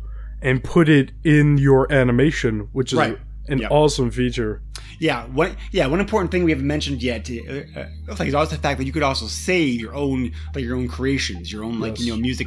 and 0.41 0.63
put 0.63 0.89
it 0.89 1.13
in 1.25 1.59
your 1.59 1.91
animation, 1.93 2.69
which 2.73 2.93
is 2.93 2.99
Right. 2.99 3.19
an 3.49 3.59
Yep. 3.59 3.71
awesome 3.71 4.11
feature. 4.11 4.61
Yeah, 4.99 5.25
one 5.27 5.57
yeah 5.73 5.87
one 5.87 5.99
important 6.01 6.31
thing 6.31 6.45
we 6.45 6.53
haven't 6.53 6.67
mentioned 6.67 7.03
yet 7.03 7.29
uh, 7.29 7.81
uh, 7.81 7.87
like 8.19 8.29
is 8.29 8.35
also 8.35 8.55
the 8.57 8.63
fact 8.63 8.79
that 8.79 8.85
you 8.85 8.93
could 8.93 9.03
also 9.03 9.27
save 9.27 9.81
your 9.81 9.95
own 9.95 10.31
like 10.55 10.65
your 10.65 10.77
own 10.77 10.87
creations, 10.87 11.51
your 11.53 11.65
own 11.65 11.81
like 11.81 11.99
Yes. 11.99 12.07
you 12.07 12.13
know 12.13 12.21
music 12.21 12.47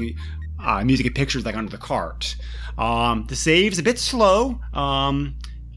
uh, 0.64 0.82
music 0.86 1.06
and 1.06 1.16
pictures 1.16 1.46
like 1.46 1.56
under 1.58 1.70
the 1.72 1.78
cart. 1.78 2.36
Um, 2.78 3.26
the 3.28 3.36
save's 3.36 3.78
a 3.80 3.84
bit 3.84 4.00
slow, 4.00 4.60
um, 4.74 5.36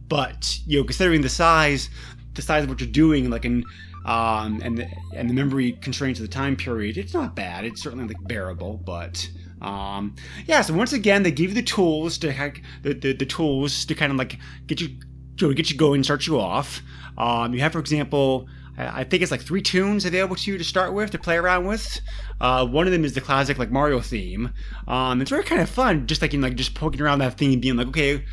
but 0.08 0.58
you 0.66 0.78
know 0.78 0.84
considering 0.84 1.20
the 1.20 1.28
size 1.28 1.90
the 2.34 2.42
size 2.42 2.64
of 2.64 2.70
what 2.70 2.80
you're 2.80 2.90
doing 2.90 3.30
like 3.30 3.44
in 3.44 3.64
um, 4.04 4.60
and 4.64 4.78
the, 4.78 4.88
and 5.14 5.28
the 5.28 5.34
memory 5.34 5.72
constraints 5.72 6.18
of 6.18 6.26
the 6.26 6.32
time 6.32 6.56
period, 6.56 6.96
it's 6.96 7.12
not 7.12 7.36
bad. 7.36 7.66
It's 7.66 7.82
certainly 7.82 8.06
like 8.06 8.16
bearable, 8.26 8.78
but 8.78 9.28
um, 9.60 10.16
yeah. 10.46 10.62
So 10.62 10.72
once 10.72 10.94
again, 10.94 11.22
they 11.22 11.30
give 11.30 11.50
you 11.50 11.54
the 11.54 11.62
tools 11.62 12.16
to 12.18 12.32
hack 12.32 12.62
the, 12.82 12.94
the, 12.94 13.12
the 13.12 13.26
tools 13.26 13.84
to 13.84 13.94
kind 13.94 14.10
of 14.10 14.16
like 14.16 14.38
get 14.66 14.80
you 14.80 14.96
get 15.36 15.70
you 15.70 15.76
going, 15.76 16.02
start 16.04 16.26
you 16.26 16.40
off. 16.40 16.80
Um, 17.18 17.52
you 17.52 17.60
have, 17.60 17.72
for 17.72 17.80
example, 17.80 18.48
I 18.78 19.00
I 19.00 19.04
think 19.04 19.22
it's 19.22 19.30
like 19.30 19.42
three 19.42 19.62
tunes 19.62 20.04
available 20.04 20.36
to 20.36 20.50
you 20.50 20.58
to 20.58 20.64
start 20.64 20.94
with 20.94 21.10
to 21.10 21.18
play 21.18 21.36
around 21.36 21.66
with. 21.66 22.00
Uh, 22.40 22.66
one 22.66 22.86
of 22.86 22.92
them 22.92 23.04
is 23.04 23.12
the 23.12 23.20
classic 23.20 23.58
like 23.58 23.70
Mario 23.70 24.00
theme. 24.00 24.50
Um, 24.86 25.20
it's 25.20 25.30
very 25.30 25.44
kind 25.44 25.60
of 25.60 25.68
fun, 25.68 26.06
just 26.06 26.22
like 26.22 26.34
in 26.34 26.40
like 26.40 26.54
just 26.54 26.74
poking 26.74 27.00
around 27.00 27.18
that 27.18 27.36
theme, 27.36 27.60
being 27.60 27.76
like, 27.76 27.88
okay, 27.88 28.24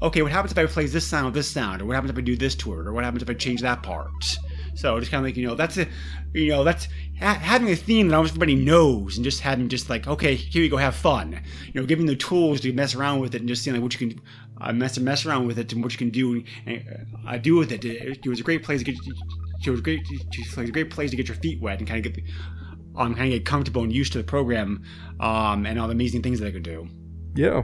okay, 0.00 0.22
what 0.22 0.32
happens 0.32 0.52
if 0.52 0.58
I 0.58 0.66
play 0.66 0.86
this 0.86 1.06
sound 1.06 1.26
with 1.26 1.34
this 1.34 1.50
sound, 1.50 1.80
or 1.80 1.86
what 1.86 1.94
happens 1.94 2.10
if 2.10 2.18
I 2.18 2.22
do 2.22 2.36
this 2.36 2.54
to 2.56 2.72
it, 2.72 2.86
or 2.86 2.92
what 2.92 3.04
happens 3.04 3.22
if 3.22 3.30
I 3.30 3.34
change 3.34 3.60
that 3.62 3.82
part. 3.82 4.38
So 4.74 4.98
just 4.98 5.10
kind 5.10 5.24
of 5.24 5.28
like 5.28 5.36
you 5.36 5.46
know 5.46 5.54
that's 5.54 5.76
a 5.76 5.86
you 6.32 6.48
know 6.48 6.64
that's 6.64 6.88
ha- 7.20 7.34
having 7.34 7.68
a 7.68 7.76
theme 7.76 8.08
that 8.08 8.16
almost 8.16 8.32
everybody 8.32 8.54
knows, 8.54 9.16
and 9.16 9.24
just 9.24 9.40
having 9.40 9.68
just 9.68 9.90
like 9.90 10.06
okay, 10.06 10.34
here 10.34 10.62
you 10.62 10.70
go, 10.70 10.76
have 10.76 10.94
fun. 10.94 11.40
You 11.72 11.80
know, 11.80 11.86
giving 11.86 12.06
the 12.06 12.16
tools 12.16 12.60
to 12.62 12.72
mess 12.72 12.94
around 12.94 13.20
with 13.20 13.34
it, 13.34 13.42
and 13.42 13.48
just 13.48 13.62
seeing 13.62 13.74
like 13.74 13.82
what 13.82 14.00
you 14.00 14.08
can 14.08 14.20
uh, 14.60 14.72
mess 14.72 14.98
mess 14.98 15.26
around 15.26 15.46
with 15.46 15.58
it, 15.58 15.72
and 15.72 15.82
what 15.82 15.92
you 15.92 15.98
can 15.98 16.10
do 16.10 16.42
and 16.66 17.06
uh, 17.26 17.36
do 17.36 17.56
with 17.56 17.70
it. 17.70 17.84
It, 17.84 18.20
it 18.24 18.28
was 18.28 18.40
a 18.40 18.42
great 18.42 18.62
place 18.62 18.82
to 18.82 18.92
get. 18.92 18.96
It 19.66 19.70
was 19.70 19.80
a 19.80 19.82
great. 19.82 20.00
It 20.10 20.56
was 20.56 20.68
a 20.68 20.72
great 20.72 20.90
place 20.90 21.10
to 21.10 21.16
get 21.16 21.28
your 21.28 21.36
feet 21.36 21.60
wet 21.60 21.78
and 21.78 21.88
kind 21.88 22.04
of 22.04 22.12
get 22.12 22.24
um, 22.96 23.14
kind 23.14 23.32
of 23.32 23.38
get 23.38 23.44
comfortable 23.44 23.82
and 23.82 23.92
used 23.92 24.12
to 24.12 24.18
the 24.18 24.24
program 24.24 24.82
um, 25.20 25.66
and 25.66 25.78
all 25.78 25.88
the 25.88 25.92
amazing 25.92 26.22
things 26.22 26.40
that 26.40 26.46
it 26.46 26.52
could 26.52 26.62
do. 26.62 26.88
Yeah. 27.34 27.62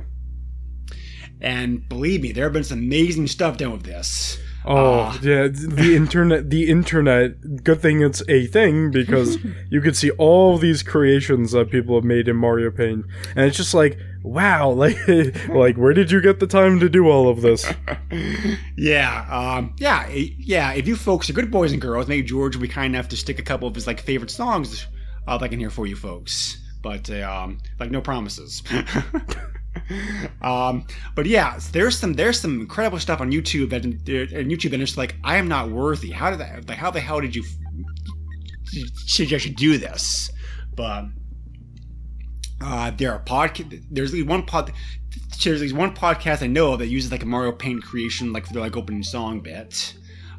And 1.40 1.88
believe 1.88 2.22
me, 2.22 2.32
there 2.32 2.44
have 2.44 2.52
been 2.52 2.64
some 2.64 2.78
amazing 2.78 3.26
stuff 3.26 3.58
done 3.58 3.72
with 3.72 3.84
this. 3.84 4.38
Oh 4.64 5.00
Ah. 5.10 5.18
yeah, 5.22 5.48
the 5.48 5.94
internet. 5.96 6.50
The 6.50 6.68
internet. 6.68 7.62
Good 7.64 7.80
thing 7.80 8.02
it's 8.02 8.22
a 8.28 8.46
thing 8.46 8.90
because 8.90 9.38
you 9.70 9.80
could 9.80 9.96
see 9.96 10.10
all 10.12 10.58
these 10.58 10.82
creations 10.82 11.52
that 11.52 11.70
people 11.70 11.94
have 11.94 12.04
made 12.04 12.28
in 12.28 12.36
Mario 12.36 12.70
Paint, 12.70 13.06
and 13.36 13.46
it's 13.46 13.56
just 13.56 13.72
like, 13.72 13.98
wow, 14.22 14.68
like, 14.82 14.96
like 15.48 15.76
where 15.76 15.94
did 15.94 16.10
you 16.10 16.20
get 16.20 16.40
the 16.40 16.46
time 16.46 16.80
to 16.80 16.88
do 16.88 17.08
all 17.08 17.28
of 17.28 17.40
this? 17.40 17.66
Yeah, 18.76 19.26
um, 19.30 19.74
yeah, 19.78 20.08
yeah. 20.10 20.72
If 20.72 20.86
you 20.86 20.96
folks 20.96 21.28
are 21.28 21.32
good 21.32 21.50
boys 21.50 21.72
and 21.72 21.80
girls, 21.80 22.06
maybe 22.08 22.26
George 22.26 22.54
will 22.56 22.62
be 22.62 22.68
kind 22.68 22.94
enough 22.94 23.08
to 23.08 23.16
stick 23.16 23.38
a 23.38 23.42
couple 23.42 23.66
of 23.68 23.74
his 23.74 23.86
like 23.86 24.00
favorite 24.00 24.30
songs 24.30 24.86
uh, 25.26 25.38
like 25.40 25.52
in 25.52 25.58
here 25.60 25.70
for 25.70 25.86
you 25.86 25.96
folks. 25.96 26.58
But 26.82 27.10
uh, 27.10 27.28
um, 27.44 27.58
like 27.80 27.90
no 27.90 28.00
promises. 28.00 28.62
Um, 30.42 30.86
but 31.14 31.26
yeah, 31.26 31.58
there's 31.72 31.98
some 31.98 32.14
there's 32.14 32.40
some 32.40 32.60
incredible 32.60 32.98
stuff 32.98 33.20
on 33.20 33.30
YouTube 33.30 33.70
that 33.70 33.84
uh, 33.84 34.38
on 34.38 34.44
YouTube 34.46 34.72
and 34.72 34.82
it's 34.82 34.96
like 34.96 35.16
I 35.24 35.36
am 35.36 35.48
not 35.48 35.70
worthy. 35.70 36.10
How 36.10 36.30
did 36.30 36.40
that? 36.40 36.68
Like 36.68 36.78
how 36.78 36.90
the 36.90 37.00
hell 37.00 37.20
did 37.20 37.34
you 37.34 37.44
suggest 39.06 39.46
you 39.46 39.54
do 39.54 39.78
this? 39.78 40.30
But 40.74 41.06
uh, 42.60 42.90
there 42.92 43.12
are 43.12 43.22
podcast. 43.22 43.82
There's 43.90 44.14
one 44.24 44.44
pod. 44.44 44.72
There's 45.42 45.62
at 45.62 45.76
one 45.76 45.94
podcast 45.94 46.42
I 46.42 46.48
know 46.48 46.72
of 46.72 46.80
that 46.80 46.88
uses 46.88 47.12
like 47.12 47.22
a 47.22 47.26
Mario 47.26 47.52
Paint 47.52 47.82
creation, 47.82 48.32
like 48.32 48.46
for 48.46 48.52
their 48.52 48.62
like 48.62 48.76
opening 48.76 49.02
song 49.02 49.40
bit. 49.40 49.94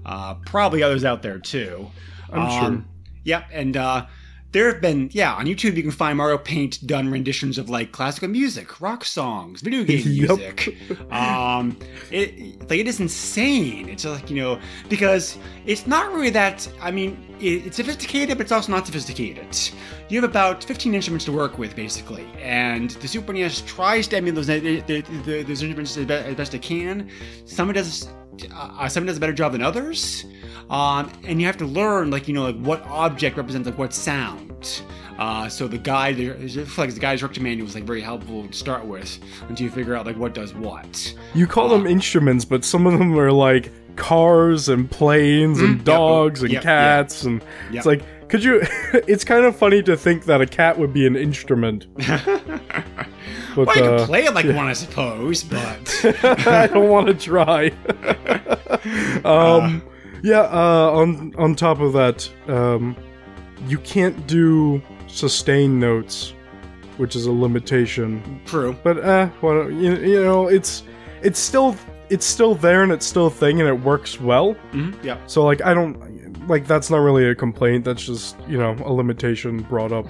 Uh, 0.06 0.36
probably 0.46 0.84
others 0.84 1.06
out 1.06 1.22
there 1.22 1.40
too. 1.40 1.90
I'm 2.32 2.74
sure. 2.74 2.86
Yep, 3.24 3.50
and 3.52 3.78
uh, 3.78 4.06
there 4.52 4.72
have 4.72 4.82
been 4.82 5.10
yeah 5.14 5.34
on 5.36 5.46
YouTube 5.46 5.76
you 5.76 5.84
can 5.84 5.92
find 5.92 6.18
Mario 6.18 6.38
Paint 6.38 6.86
done 6.88 7.12
renditions 7.12 7.58
of 7.58 7.70
like 7.70 7.92
classical 7.92 8.28
music, 8.30 8.82
rock 8.82 9.06
songs, 9.06 9.62
video 9.62 9.84
game 9.84 10.02
Yep. 10.06 10.38
music. 10.38 10.78
um, 11.12 11.78
it 12.12 12.60
like 12.70 12.80
it 12.80 12.88
is 12.88 13.00
insane. 13.00 13.90
It's 13.90 14.06
like 14.06 14.30
you 14.30 14.38
know 14.42 14.60
because 14.90 15.38
it's 15.66 15.86
not 15.88 16.12
really 16.14 16.32
that. 16.32 16.68
I 16.82 16.92
mean, 16.92 17.36
it, 17.40 17.68
it's 17.68 17.78
sophisticated, 17.78 18.38
but 18.38 18.44
it's 18.46 18.52
also 18.52 18.72
not 18.72 18.86
sophisticated. 18.86 19.48
You 20.10 20.22
have 20.22 20.30
about 20.30 20.64
15 20.64 20.96
instruments 20.96 21.26
to 21.26 21.32
work 21.32 21.60
with, 21.60 21.76
basically, 21.76 22.26
and 22.42 22.90
the 22.92 23.08
Super 23.08 23.32
NES 23.32 23.62
tries 23.62 24.08
to 24.08 24.18
emulate 24.18 24.36
those, 24.36 24.48
the, 24.48 25.44
those 25.44 25.62
instruments 25.62 25.96
as, 25.98 26.10
as 26.10 26.36
best 26.36 26.54
it 26.56 26.64
can. 26.64 27.10
Some 27.46 27.70
of 27.70 27.76
it 27.76 27.80
does, 27.80 28.10
uh, 28.52 28.88
some 28.88 29.06
does 29.06 29.18
a 29.18 29.20
better 29.20 29.34
job 29.34 29.52
than 29.54 29.62
others, 29.62 30.26
um, 30.70 31.12
and 31.24 31.40
you 31.40 31.48
have 31.48 31.58
to 31.58 31.66
learn, 31.66 32.12
like 32.12 32.28
you 32.28 32.34
know, 32.34 32.44
like 32.44 32.60
what 32.60 32.82
object 32.88 33.38
represents 33.38 33.68
like 33.68 33.78
what 33.78 33.94
sound. 33.94 34.82
Uh, 35.18 35.50
so 35.50 35.68
the 35.68 35.78
guide, 35.78 36.18
I 36.20 36.32
like 36.78 36.94
the 36.94 37.00
guide's 37.00 37.22
instruction 37.22 37.44
manual 37.44 37.66
was 37.66 37.76
like 37.76 37.84
very 37.84 38.00
helpful 38.02 38.48
to 38.48 38.54
start 38.54 38.86
with 38.86 39.20
until 39.50 39.66
you 39.66 39.72
figure 39.72 39.94
out 39.94 40.06
like 40.06 40.16
what 40.16 40.34
does 40.34 40.54
what. 40.54 41.14
You 41.34 41.46
call 41.46 41.68
them 41.68 41.86
instruments, 41.86 42.46
but 42.46 42.64
some 42.64 42.88
of 42.88 42.98
them 42.98 43.18
are 43.20 43.32
like 43.32 43.70
cars 43.98 44.70
and 44.70 44.90
planes 44.90 45.60
and 45.60 45.78
yep, 45.78 45.86
dogs 45.86 46.42
and 46.42 46.54
yep, 46.54 46.64
cats, 46.64 47.24
and 47.24 47.42
Yep. 47.42 47.76
it's 47.76 47.86
like, 47.86 48.30
could 48.30 48.44
you? 48.44 48.62
it's 48.94 49.26
kind 49.26 49.44
of 49.44 49.58
funny 49.58 49.84
to 49.84 49.98
think 49.98 50.24
that 50.26 50.40
a 50.40 50.46
cat 50.46 50.80
would 50.80 50.94
be 50.94 51.06
an 51.06 51.16
instrument. 51.16 51.88
But 53.56 53.68
Well, 53.68 53.78
you 53.78 53.84
uh, 53.84 53.98
can 53.98 54.08
play 54.08 54.26
it 54.26 54.34
like 54.34 54.46
one, 54.46 54.68
I 54.68 54.74
suppose, 54.74 55.44
but 55.44 56.02
I 56.24 56.68
don't 56.68 56.88
want 56.88 57.08
to 57.08 57.14
try. 57.14 57.72
um, 59.26 59.82
yeah. 60.24 60.42
Uh, 60.42 60.92
on 60.94 61.34
on 61.38 61.56
top 61.56 61.80
of 61.80 61.94
that, 61.94 62.30
um, 62.48 62.96
you 63.68 63.78
can't 63.80 64.28
do 64.28 64.82
sustain 65.08 65.80
notes, 65.80 66.34
which 66.98 67.16
is 67.16 67.26
a 67.26 67.32
limitation. 67.32 68.42
true. 68.46 68.76
But 68.84 69.04
uh, 69.04 69.30
well, 69.42 69.72
you, 69.72 69.96
you 69.98 70.24
know, 70.24 70.48
it's 70.48 70.84
it's 71.22 71.40
still 71.40 71.76
it's 72.10 72.26
still 72.26 72.56
there 72.56 72.84
and 72.84 72.92
it's 72.92 73.06
still 73.06 73.28
a 73.28 73.32
thing 73.32 73.60
and 73.60 73.70
it 73.70 73.82
works 73.82 74.20
well. 74.20 74.56
Mm-hmm. 74.72 75.06
Yeah. 75.06 75.18
So 75.28 75.44
like, 75.44 75.64
I 75.64 75.74
don't 75.74 76.48
like 76.48 76.66
that's 76.68 76.90
not 76.90 76.98
really 76.98 77.26
a 77.26 77.36
complaint. 77.36 77.86
That's 77.86 78.06
just 78.06 78.36
you 78.48 78.58
know 78.58 78.76
a 78.86 78.92
limitation 78.92 79.62
brought 79.64 79.92
up. 79.92 80.08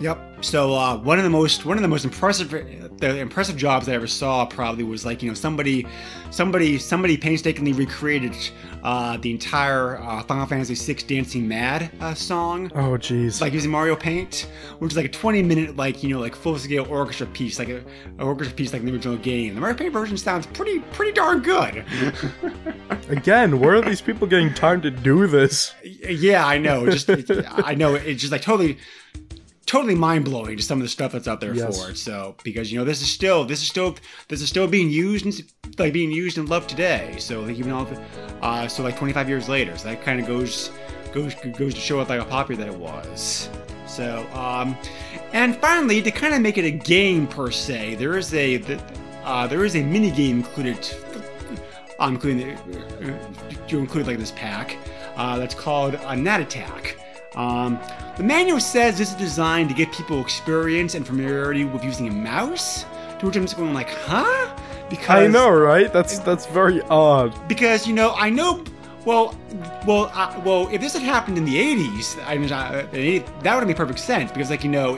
Yep. 0.00 0.44
So 0.44 0.74
uh, 0.74 0.98
one 0.98 1.18
of 1.18 1.24
the 1.24 1.30
most 1.30 1.64
one 1.64 1.76
of 1.76 1.82
the 1.82 1.88
most 1.88 2.04
impressive 2.04 2.52
the 2.98 3.18
impressive 3.18 3.56
jobs 3.56 3.88
I 3.88 3.92
ever 3.92 4.06
saw 4.06 4.46
probably 4.46 4.84
was 4.84 5.04
like 5.04 5.22
you 5.22 5.28
know 5.28 5.34
somebody 5.34 5.86
somebody 6.30 6.78
somebody 6.78 7.16
painstakingly 7.16 7.72
recreated 7.72 8.36
uh, 8.84 9.16
the 9.16 9.30
entire 9.30 9.96
uh, 9.96 10.22
Final 10.24 10.44
Fantasy 10.44 10.74
VI 10.74 11.00
Dancing 11.06 11.48
Mad 11.48 11.90
uh, 12.00 12.12
song. 12.12 12.70
Oh, 12.74 12.98
jeez. 12.98 13.40
Like 13.40 13.54
using 13.54 13.70
Mario 13.70 13.96
Paint, 13.96 14.46
which 14.78 14.92
is 14.92 14.96
like 14.96 15.06
a 15.06 15.10
20 15.10 15.42
minute, 15.42 15.76
like, 15.76 16.02
you 16.02 16.10
know, 16.10 16.20
like 16.20 16.36
full 16.36 16.58
scale 16.58 16.86
orchestra 16.90 17.26
piece, 17.28 17.58
like 17.58 17.70
a, 17.70 17.78
an 17.78 18.20
orchestra 18.20 18.54
piece 18.54 18.74
like 18.74 18.80
in 18.80 18.86
the 18.86 18.92
original 18.92 19.16
game. 19.16 19.54
The 19.54 19.60
Mario 19.60 19.76
Paint 19.76 19.92
version 19.92 20.18
sounds 20.18 20.46
pretty, 20.46 20.80
pretty 20.92 21.12
darn 21.12 21.40
good. 21.40 21.84
Again, 23.08 23.58
where 23.58 23.76
are 23.76 23.80
these 23.80 24.02
people 24.02 24.26
getting 24.26 24.52
time 24.52 24.82
to 24.82 24.90
do 24.90 25.26
this? 25.26 25.74
yeah, 25.82 26.46
I 26.46 26.58
know. 26.58 26.88
Just, 26.90 27.08
I 27.08 27.74
know. 27.74 27.94
It's 27.94 28.20
just 28.20 28.32
like 28.32 28.42
totally, 28.42 28.76
totally 29.64 29.94
mind 29.94 30.24
blowing 30.24 30.56
to 30.56 30.62
some 30.62 30.78
of 30.78 30.82
the 30.82 30.88
stuff 30.88 31.12
that's 31.12 31.26
out 31.28 31.40
there 31.40 31.54
Yes. 31.54 31.82
for 31.84 31.90
it. 31.90 31.96
So 31.98 32.34
because 32.44 32.70
you 32.72 32.78
know 32.78 32.84
this 32.84 33.02
is 33.02 33.10
still 33.10 33.44
this 33.44 33.60
is 33.62 33.68
still 33.68 33.96
this 34.28 34.40
is 34.42 34.48
still 34.48 34.66
being 34.66 34.90
used 34.90 35.24
and 35.26 35.42
like 35.78 35.92
being 35.92 36.10
used 36.12 36.38
and 36.38 36.48
loved 36.48 36.68
today. 36.70 37.16
So 37.18 37.40
like, 37.42 37.56
even 37.56 37.70
though 37.70 37.86
uh, 38.42 38.68
so 38.68 38.82
like 38.82 38.96
25 38.96 39.28
years 39.28 39.48
later, 39.48 39.76
so 39.76 39.88
that 39.88 40.02
kind 40.02 40.20
of 40.20 40.26
goes 40.26 40.70
goes 41.12 41.34
goes 41.56 41.74
to 41.74 41.80
show 41.80 42.00
up 42.00 42.08
like 42.08 42.20
how 42.20 42.26
popular 42.26 42.64
that 42.64 42.72
it 42.72 42.78
was. 42.78 43.48
So 43.86 44.26
um, 44.32 44.76
and 45.32 45.56
finally 45.58 46.02
to 46.02 46.10
kind 46.10 46.34
of 46.34 46.40
make 46.40 46.58
it 46.58 46.64
a 46.64 46.70
game 46.70 47.26
per 47.26 47.50
se, 47.50 47.94
there 47.96 48.16
is 48.18 48.32
a 48.34 48.56
the, 48.58 48.82
uh, 49.24 49.46
there 49.46 49.64
is 49.64 49.76
a 49.76 49.82
mini 49.82 50.10
game 50.10 50.38
included. 50.38 50.88
Um, 52.00 52.14
including 52.14 52.48
the, 52.48 53.12
uh, 53.12 53.66
to 53.68 53.78
include 53.78 54.08
like 54.08 54.18
this 54.18 54.32
pack 54.32 54.76
uh, 55.14 55.38
that's 55.38 55.54
called 55.54 55.94
a 55.94 56.16
Gnat 56.16 56.40
Attack. 56.40 56.98
Um, 57.36 57.78
the 58.16 58.22
manual 58.22 58.60
says 58.60 58.98
this 58.98 59.10
is 59.10 59.16
designed 59.16 59.68
to 59.70 59.74
get 59.74 59.92
people 59.92 60.20
experience 60.20 60.94
and 60.94 61.06
familiarity 61.06 61.64
with 61.64 61.84
using 61.84 62.08
a 62.08 62.12
mouse. 62.12 62.84
To 63.18 63.26
which 63.26 63.36
I'm 63.36 63.42
just 63.42 63.56
going 63.56 63.74
like, 63.74 63.90
huh? 63.90 64.56
Because 64.90 65.24
I 65.24 65.26
know, 65.26 65.50
right? 65.50 65.92
That's 65.92 66.18
that's 66.20 66.46
very 66.46 66.80
odd. 66.82 67.48
because 67.48 67.86
you 67.86 67.94
know 67.94 68.14
I 68.14 68.30
know. 68.30 68.64
Well, 69.04 69.38
well, 69.86 70.10
uh, 70.14 70.40
well. 70.44 70.68
If 70.72 70.80
this 70.80 70.94
had 70.94 71.02
happened 71.02 71.36
in 71.36 71.44
the 71.44 71.56
'80s, 71.56 72.24
I 72.26 72.38
mean, 72.38 72.50
uh, 72.50 72.86
that 72.90 73.54
would 73.54 73.60
have 73.60 73.66
made 73.66 73.76
perfect 73.76 73.98
sense 73.98 74.30
because, 74.32 74.48
like, 74.48 74.64
you 74.64 74.70
know, 74.70 74.96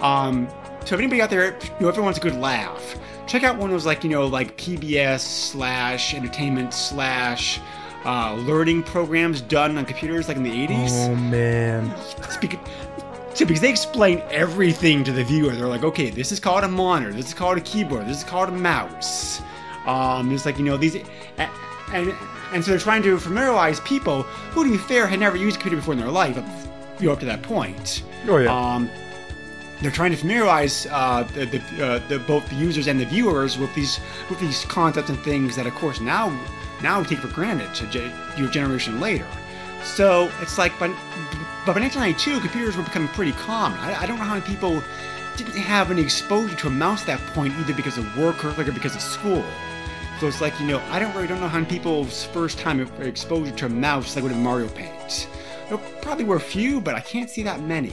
um, 0.00 0.48
so 0.84 0.94
if 0.94 1.00
anybody 1.00 1.22
out 1.22 1.30
there, 1.30 1.52
you 1.52 1.68
know, 1.80 1.88
if 1.88 1.94
everyone 1.94 2.06
wants 2.06 2.18
a 2.18 2.22
good 2.22 2.34
laugh, 2.34 2.96
check 3.26 3.44
out 3.44 3.56
one 3.56 3.70
of 3.70 3.74
those, 3.74 3.86
like, 3.86 4.02
you 4.02 4.10
know, 4.10 4.26
like 4.26 4.56
PBS 4.56 5.20
slash 5.20 6.14
entertainment 6.14 6.74
slash 6.74 7.60
uh, 8.06 8.34
learning 8.34 8.82
programs 8.84 9.40
done 9.40 9.76
on 9.76 9.84
computers, 9.84 10.28
like 10.28 10.36
in 10.36 10.42
the 10.42 10.50
'80s. 10.50 11.08
Oh 11.08 11.14
man. 11.16 11.92
So 13.34 13.44
because 13.44 13.60
they 13.60 13.68
explain 13.68 14.22
everything 14.30 15.04
to 15.04 15.12
the 15.12 15.22
viewer, 15.22 15.54
they're 15.54 15.68
like, 15.68 15.84
okay, 15.84 16.08
this 16.08 16.32
is 16.32 16.40
called 16.40 16.64
a 16.64 16.68
monitor, 16.68 17.12
this 17.12 17.26
is 17.26 17.34
called 17.34 17.58
a 17.58 17.60
keyboard, 17.60 18.06
this 18.06 18.18
is 18.18 18.24
called 18.24 18.48
a 18.48 18.52
mouse. 18.52 19.42
Um, 19.86 20.32
it's 20.32 20.46
like 20.46 20.56
you 20.56 20.64
know 20.64 20.78
these, 20.78 20.96
and 21.36 21.50
and, 21.92 22.14
and 22.52 22.64
so 22.64 22.70
they're 22.70 22.80
trying 22.80 23.02
to 23.02 23.18
familiarize 23.18 23.80
people 23.80 24.22
who, 24.22 24.64
to 24.64 24.70
be 24.70 24.78
fair, 24.78 25.06
had 25.06 25.20
never 25.20 25.36
used 25.36 25.56
a 25.56 25.60
computer 25.60 25.76
before 25.76 25.94
in 25.94 26.00
their 26.00 26.10
life, 26.10 26.38
up, 26.38 26.44
you 27.00 27.08
know, 27.08 27.12
up 27.12 27.20
to 27.20 27.26
that 27.26 27.42
point. 27.42 28.02
Oh 28.26 28.38
yeah. 28.38 28.74
Um, 28.74 28.88
they're 29.82 29.90
trying 29.90 30.10
to 30.12 30.16
familiarize 30.16 30.86
uh, 30.90 31.24
the, 31.34 31.44
the, 31.44 31.86
uh, 31.86 31.98
the, 32.08 32.18
both 32.20 32.48
the 32.48 32.54
users 32.54 32.86
and 32.86 32.98
the 32.98 33.04
viewers 33.04 33.58
with 33.58 33.74
these 33.74 34.00
with 34.30 34.40
these 34.40 34.64
concepts 34.64 35.10
and 35.10 35.18
things 35.20 35.56
that, 35.56 35.66
of 35.66 35.74
course, 35.74 36.00
now 36.00 36.30
now 36.82 37.00
we 37.00 37.06
take 37.06 37.18
for 37.18 37.28
granted 37.28 37.74
to 37.74 37.86
ge- 37.86 38.38
your 38.38 38.48
generation 38.48 39.00
later. 39.00 39.26
So 39.84 40.30
it's 40.40 40.58
like, 40.58 40.72
but 40.78 40.90
but 41.64 41.74
by 41.74 41.80
1992, 41.80 42.40
computers 42.40 42.76
were 42.76 42.82
becoming 42.84 43.08
pretty 43.08 43.32
common. 43.32 43.78
I, 43.80 44.02
I 44.02 44.06
don't 44.06 44.18
know 44.18 44.24
how 44.24 44.34
many 44.34 44.46
people 44.46 44.82
didn't 45.36 45.54
have 45.56 45.90
any 45.90 46.02
exposure 46.02 46.54
to 46.56 46.66
a 46.68 46.70
mouse 46.70 47.02
at 47.02 47.18
that 47.18 47.20
point, 47.34 47.52
either 47.58 47.74
because 47.74 47.98
of 47.98 48.16
work 48.16 48.44
or 48.44 48.50
like, 48.52 48.68
or 48.68 48.72
because 48.72 48.94
of 48.94 49.02
school. 49.02 49.44
So 50.20 50.26
it's 50.26 50.40
like 50.40 50.58
you 50.60 50.66
know, 50.66 50.80
I 50.90 50.98
don't 50.98 51.14
really 51.14 51.26
don't 51.26 51.40
know 51.40 51.48
how 51.48 51.58
many 51.58 51.68
people's 51.70 52.24
first 52.24 52.58
time 52.58 52.80
exposure 53.00 53.52
to 53.52 53.66
a 53.66 53.68
mouse 53.68 54.14
like 54.16 54.22
would 54.22 54.32
have 54.32 54.40
Mario 54.40 54.68
Paint. 54.68 55.28
There 55.68 55.78
probably 56.00 56.24
were 56.24 56.36
a 56.36 56.40
few, 56.40 56.80
but 56.80 56.94
I 56.94 57.00
can't 57.00 57.28
see 57.28 57.42
that 57.42 57.60
many. 57.60 57.92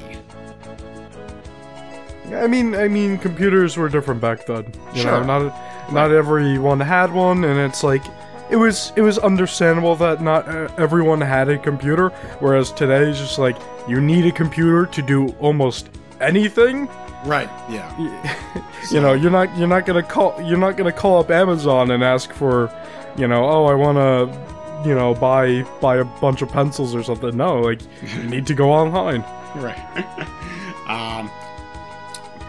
I 2.33 2.47
mean, 2.47 2.73
I 2.75 2.87
mean, 2.87 3.17
computers 3.17 3.75
were 3.77 3.89
different 3.89 4.21
back 4.21 4.45
then. 4.45 4.71
You 4.93 5.01
Sure. 5.01 5.23
know, 5.23 5.23
not 5.49 5.91
not 5.91 6.11
everyone 6.11 6.79
had 6.79 7.11
one, 7.11 7.43
and 7.43 7.59
it's 7.59 7.83
like 7.83 8.03
it 8.53 8.57
was 8.57 8.93
it 8.95 9.01
was 9.01 9.17
understandable 9.17 9.95
that 9.95 10.21
not 10.21 10.47
uh, 10.47 10.69
everyone 10.77 11.19
had 11.19 11.49
a 11.49 11.57
computer. 11.57 12.09
Whereas 12.39 12.71
today, 12.71 13.09
it's 13.09 13.17
just 13.17 13.39
like 13.39 13.57
you 13.87 13.99
need 13.99 14.27
a 14.27 14.31
computer 14.31 14.85
to 14.85 15.01
do 15.01 15.29
almost 15.39 15.89
anything. 16.21 16.87
Right. 17.25 17.49
Yeah. 17.67 17.89
you 18.91 19.01
know, 19.01 19.13
you're 19.13 19.31
not 19.31 19.57
you're 19.57 19.67
not 19.67 19.87
gonna 19.87 20.03
call 20.03 20.39
you're 20.39 20.59
not 20.59 20.77
gonna 20.77 20.91
call 20.91 21.19
up 21.19 21.31
Amazon 21.31 21.89
and 21.89 22.03
ask 22.03 22.31
for, 22.31 22.71
you 23.17 23.27
know, 23.27 23.43
oh, 23.43 23.65
I 23.65 23.73
want 23.73 23.97
to, 23.97 24.87
you 24.87 24.93
know, 24.93 25.15
buy 25.15 25.63
buy 25.81 25.97
a 25.97 26.05
bunch 26.05 26.43
of 26.43 26.49
pencils 26.49 26.93
or 26.93 27.01
something. 27.01 27.35
No, 27.35 27.59
like 27.59 27.81
you 28.15 28.23
need 28.23 28.45
to 28.45 28.53
go 28.53 28.71
online. 28.71 29.21
Right. 29.55 29.79
um, 30.87 31.31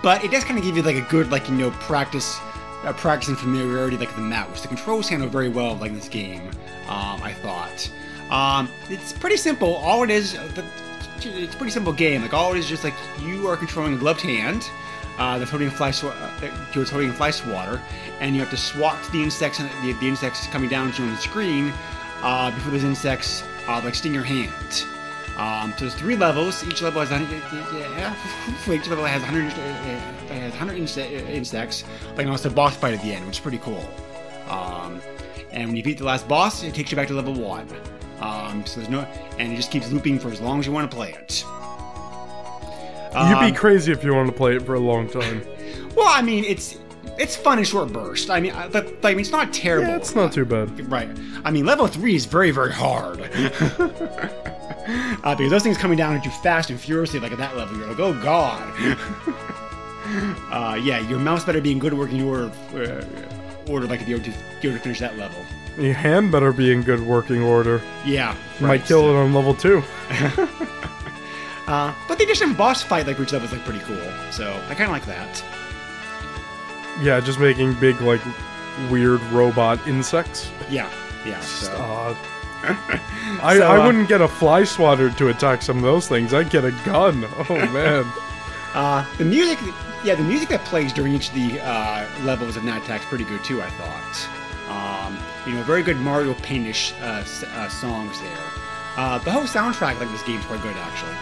but 0.02 0.22
it 0.22 0.30
does 0.30 0.44
kind 0.44 0.58
of 0.58 0.64
give 0.66 0.76
you 0.76 0.82
like 0.82 0.96
a 0.96 1.08
good 1.08 1.30
like 1.30 1.48
you 1.48 1.54
know 1.54 1.70
practice, 1.70 2.38
uh, 2.84 2.92
practice 2.92 3.38
familiarity 3.38 3.96
like 3.96 4.14
the 4.14 4.20
mouse. 4.20 4.62
The 4.62 4.68
controls 4.68 5.08
handle 5.08 5.28
very 5.28 5.48
well 5.48 5.74
like 5.76 5.92
this 5.94 6.08
game. 6.08 6.48
Um, 6.88 7.22
I 7.22 7.32
thought. 7.32 7.90
Um, 8.30 8.68
it's 8.88 9.12
pretty 9.12 9.36
simple. 9.36 9.74
All 9.74 10.02
it 10.02 10.10
is, 10.10 10.32
the, 10.32 10.64
it's 11.22 11.54
a 11.54 11.56
pretty 11.56 11.72
simple 11.72 11.92
game. 11.92 12.22
Like 12.22 12.34
all 12.34 12.52
it 12.54 12.58
is, 12.58 12.68
just 12.68 12.84
like 12.84 12.94
you 13.20 13.48
are 13.48 13.56
controlling 13.56 13.94
a 13.94 13.96
gloved 13.96 14.20
hand. 14.20 14.68
Uh, 15.16 15.38
that's 15.38 15.50
holding 15.50 15.70
fly 15.70 15.90
swa- 15.90 16.10
uh, 16.10 16.84
holding 16.90 17.10
a 17.10 17.12
fly 17.12 17.30
swatter, 17.30 17.80
and 18.18 18.34
you 18.34 18.40
have 18.40 18.50
to 18.50 18.56
swat 18.56 18.98
the 19.12 19.22
insects 19.22 19.58
the, 19.58 19.92
the 20.00 20.08
insects 20.08 20.48
coming 20.48 20.68
down 20.68 20.90
to 20.90 21.02
you 21.02 21.08
on 21.08 21.14
the 21.14 21.20
screen 21.20 21.72
uh, 22.22 22.50
before 22.50 22.72
those 22.72 22.82
insects 22.82 23.44
uh, 23.68 23.80
like 23.84 23.94
sting 23.94 24.12
your 24.12 24.24
hand. 24.24 24.84
Um, 25.38 25.72
so 25.76 25.80
there's 25.86 25.94
three 25.94 26.16
levels. 26.16 26.62
Each 26.64 26.80
level 26.82 27.00
has 27.04 27.10
100. 27.10 27.42
Yeah, 27.98 28.14
each 28.72 28.88
level 28.88 29.04
has 29.04 29.20
100. 29.22 29.52
uh, 29.52 30.34
Has 30.34 30.50
100 30.52 30.78
inse- 30.78 30.98
uh, 30.98 31.26
insects. 31.30 31.82
Like 32.10 32.20
and 32.20 32.30
also 32.30 32.48
a 32.50 32.52
boss 32.52 32.76
fight 32.76 32.94
at 32.94 33.02
the 33.02 33.12
end, 33.12 33.26
which 33.26 33.36
is 33.36 33.40
pretty 33.40 33.58
cool. 33.58 33.84
Um, 34.48 35.00
and 35.50 35.68
when 35.68 35.76
you 35.76 35.82
beat 35.82 35.98
the 35.98 36.04
last 36.04 36.28
boss, 36.28 36.62
it 36.62 36.74
takes 36.74 36.90
you 36.92 36.96
back 36.96 37.08
to 37.08 37.14
level 37.14 37.34
one. 37.34 37.68
Um, 38.20 38.64
so 38.64 38.76
there's 38.80 38.90
no, 38.90 39.00
and 39.38 39.52
it 39.52 39.56
just 39.56 39.70
keeps 39.72 39.90
looping 39.90 40.18
for 40.20 40.28
as 40.28 40.40
long 40.40 40.60
as 40.60 40.66
you 40.66 40.72
want 40.72 40.88
to 40.90 40.96
play 40.96 41.10
it. 41.12 41.44
You'd 43.12 43.18
Um, 43.36 43.44
be 43.44 43.52
crazy 43.56 43.92
if 43.92 44.02
you 44.02 44.12
wanted 44.14 44.32
to 44.32 44.36
play 44.36 44.56
it 44.56 44.62
for 44.62 44.74
a 44.74 44.80
long 44.80 45.08
time. 45.08 45.42
Well, 45.96 46.08
I 46.08 46.22
mean, 46.22 46.42
it's 46.42 46.76
it's 47.18 47.36
fun 47.36 47.60
in 47.60 47.64
short 47.64 47.92
bursts. 47.92 48.28
I 48.28 48.40
mean, 48.40 48.50
I, 48.52 48.66
but, 48.66 48.86
like, 49.04 49.04
I 49.04 49.14
mean, 49.14 49.20
it's 49.20 49.30
not 49.30 49.52
terrible. 49.52 49.90
Yeah, 49.90 49.96
it's 49.98 50.16
not 50.16 50.32
too 50.32 50.44
bad. 50.44 50.90
Right. 50.90 51.08
I 51.44 51.52
mean, 51.52 51.64
level 51.64 51.86
three 51.86 52.16
is 52.16 52.24
very, 52.24 52.50
very 52.50 52.72
hard. 52.72 53.20
uh, 54.86 55.34
because 55.34 55.50
those 55.50 55.62
things 55.62 55.78
coming 55.78 55.96
down 55.96 56.16
at 56.16 56.24
you 56.24 56.30
fast 56.30 56.70
and 56.70 56.78
furiously, 56.78 57.20
like 57.20 57.32
at 57.32 57.38
that 57.38 57.56
level, 57.56 57.76
you're 57.76 57.88
like, 57.88 58.00
oh 58.00 58.12
god. 58.22 58.62
uh, 60.52 60.74
yeah, 60.74 60.98
your 61.00 61.18
mouse 61.18 61.44
better 61.44 61.60
be 61.60 61.72
in 61.72 61.78
good 61.78 61.94
working 61.94 62.22
order, 62.22 62.50
uh, 62.74 63.70
order 63.70 63.86
like 63.86 64.00
to 64.00 64.06
be 64.06 64.12
able 64.12 64.24
to, 64.24 64.30
be 64.60 64.68
able 64.68 64.76
to 64.76 64.82
finish 64.82 65.00
that 65.00 65.16
level. 65.18 65.38
Your 65.78 65.94
hand 65.94 66.30
better 66.30 66.52
be 66.52 66.72
in 66.72 66.82
good 66.82 67.00
working 67.00 67.42
order. 67.42 67.82
Yeah. 68.04 68.36
You 68.60 68.66
might 68.66 68.84
kill 68.84 69.08
it 69.10 69.16
on 69.16 69.34
level 69.34 69.54
two. 69.54 69.82
Uh, 71.66 71.94
but 72.08 72.18
the 72.18 72.24
addition 72.24 72.50
of 72.50 72.58
boss 72.58 72.82
fight 72.82 73.06
like 73.06 73.18
which 73.18 73.32
level 73.32 73.48
was 73.48 73.56
like 73.56 73.64
pretty 73.64 73.80
cool. 73.80 74.12
So 74.30 74.52
I 74.68 74.74
kind 74.74 74.82
of 74.82 74.90
like 74.90 75.06
that. 75.06 75.44
Yeah, 77.02 77.20
just 77.20 77.40
making 77.40 77.74
big 77.74 78.00
like 78.00 78.20
weird 78.90 79.22
robot 79.24 79.86
insects. 79.86 80.50
Yeah. 80.68 80.90
Yeah. 81.24 81.40
So. 81.40 81.74
Odd. 81.76 82.16
I, 83.42 83.56
So, 83.58 83.66
I 83.66 83.78
uh, 83.78 83.86
wouldn't 83.86 84.08
get 84.08 84.20
a 84.20 84.28
fly 84.28 84.64
swatter 84.64 85.10
to 85.10 85.28
attack 85.28 85.62
some 85.62 85.76
of 85.78 85.82
those 85.82 86.08
things. 86.08 86.32
I'd 86.34 86.50
get 86.50 86.64
a 86.64 86.72
gun. 86.84 87.24
Oh 87.48 87.54
man. 87.72 88.04
Uh, 88.74 89.04
the 89.18 89.24
music, 89.24 89.58
yeah, 90.04 90.14
the 90.16 90.22
music 90.24 90.48
that 90.48 90.64
plays 90.64 90.92
during 90.92 91.14
each 91.14 91.28
of 91.28 91.34
the 91.34 91.60
uh, 91.60 92.06
levels 92.24 92.56
of 92.56 92.64
Night 92.64 92.82
Attack's 92.82 93.04
pretty 93.06 93.24
good 93.24 93.42
too. 93.44 93.62
I 93.62 93.70
thought. 93.70 94.28
Um, 95.06 95.18
you 95.46 95.54
know, 95.58 95.62
very 95.62 95.82
good 95.82 95.98
Mario 95.98 96.34
Paintish 96.34 96.92
uh, 97.00 97.20
s- 97.20 97.44
uh, 97.44 97.68
songs 97.68 98.18
there. 98.20 98.38
Uh, 98.96 99.18
the 99.18 99.30
whole 99.30 99.42
soundtrack, 99.44 100.00
like 100.00 100.10
this 100.10 100.22
game's 100.24 100.44
quite 100.46 100.62
good 100.62 100.74
actually. 100.76 101.14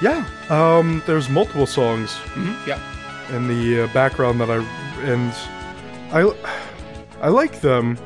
yeah. 0.00 0.26
Um. 0.50 1.02
There's 1.06 1.28
multiple 1.28 1.66
songs 1.66 2.10
Mm-hmm. 2.34 2.68
Yeah. 2.68 3.36
in 3.36 3.46
the 3.48 3.84
uh, 3.84 3.86
background 3.94 4.40
that 4.40 4.50
I 4.50 4.56
and 5.02 5.32
I 6.12 6.30
I 7.22 7.28
like 7.28 7.60
them. 7.60 7.96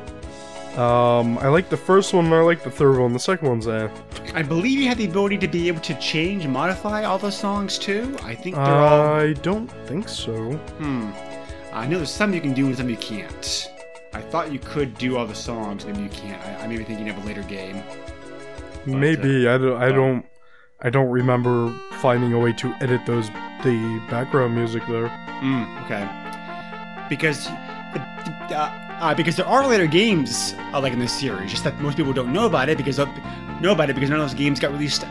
Um. 0.77 1.37
I 1.39 1.47
like 1.47 1.69
the 1.69 1.77
first 1.77 2.13
one. 2.13 2.25
and 2.25 2.35
I 2.35 2.41
like 2.41 2.63
the 2.63 2.71
third 2.71 2.99
one. 2.99 3.13
The 3.13 3.19
second 3.19 3.47
one's 3.47 3.67
eh. 3.67 3.89
I 4.33 4.43
believe 4.43 4.79
you 4.79 4.87
have 4.87 4.97
the 4.97 5.05
ability 5.05 5.37
to 5.39 5.47
be 5.47 5.67
able 5.67 5.81
to 5.81 5.93
change 5.95 6.45
modify 6.47 7.03
all 7.03 7.17
the 7.17 7.31
songs 7.31 7.79
too. 7.79 8.15
I 8.23 8.35
think 8.35 8.55
they're 8.55 8.63
all. 8.63 9.19
I 9.19 9.33
don't 9.33 9.71
think 9.87 10.07
so. 10.07 10.53
Hmm. 10.77 11.11
I 11.73 11.87
know 11.87 11.97
there's 11.97 12.11
some 12.11 12.33
you 12.33 12.41
can 12.41 12.53
do 12.53 12.67
and 12.67 12.77
some 12.77 12.89
you 12.89 12.97
can't. 12.97 13.71
I 14.13 14.21
thought 14.21 14.51
you 14.51 14.59
could 14.59 14.97
do 14.97 15.17
all 15.17 15.27
the 15.27 15.35
songs, 15.35 15.85
maybe 15.85 16.01
you 16.01 16.09
can't. 16.09 16.41
I, 16.43 16.63
I 16.63 16.67
may 16.67 16.77
be 16.77 16.83
thinking 16.83 17.09
of 17.09 17.17
a 17.23 17.27
later 17.27 17.43
game. 17.43 17.83
Maybe 18.85 19.47
I 19.47 19.57
don't. 19.57 19.81
I 19.81 19.89
uh, 19.89 19.91
don't. 19.91 20.25
I 20.81 20.89
don't 20.89 21.09
remember 21.09 21.75
finding 21.99 22.33
a 22.33 22.39
way 22.39 22.53
to 22.53 22.73
edit 22.81 23.05
those 23.05 23.29
the 23.63 24.01
background 24.09 24.55
music 24.55 24.83
there. 24.87 25.07
Mm, 25.41 25.85
okay. 25.85 27.07
Because 27.09 27.47
uh, 27.47 28.86
uh, 28.99 29.13
because 29.15 29.35
there 29.35 29.45
are 29.45 29.65
later 29.67 29.87
games 29.87 30.55
uh, 30.73 30.79
like 30.81 30.93
in 30.93 30.99
this 30.99 31.13
series, 31.13 31.51
just 31.51 31.63
that 31.63 31.77
most 31.79 31.97
people 31.97 32.13
don't 32.13 32.31
know 32.33 32.45
about 32.45 32.69
it 32.69 32.77
because 32.77 32.99
of, 32.99 33.09
know 33.61 33.71
about 33.71 33.89
it 33.89 33.93
because 33.93 34.09
none 34.09 34.19
of 34.19 34.25
those 34.25 34.33
games 34.37 34.59
got 34.59 34.71
released. 34.71 35.01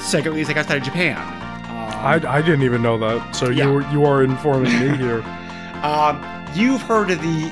Second 0.00 0.32
release 0.32 0.48
like 0.48 0.56
outside 0.56 0.76
of 0.78 0.82
Japan. 0.82 1.16
Um, 1.16 1.72
I, 2.04 2.20
I 2.26 2.42
didn't 2.42 2.62
even 2.62 2.82
know 2.82 2.98
that, 2.98 3.34
so 3.34 3.50
Yeah. 3.50 3.64
you 3.64 3.86
you 3.90 4.04
are 4.04 4.22
informing 4.22 4.72
me 4.78 4.96
here. 4.96 5.24
Um, 5.82 6.22
you've 6.54 6.80
heard 6.82 7.10
of 7.10 7.20
the, 7.22 7.50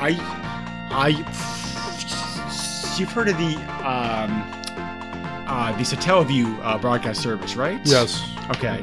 I, 0.00 0.16
I, 0.90 1.10
you've 2.98 3.12
heard 3.12 3.28
of 3.28 3.38
the, 3.38 3.54
um, 3.88 4.42
uh, 5.46 5.70
the 5.76 5.84
Satellaview 5.84 6.58
uh, 6.64 6.76
broadcast 6.78 7.22
service, 7.22 7.54
right? 7.54 7.78
Yes. 7.84 8.28
Okay. 8.50 8.82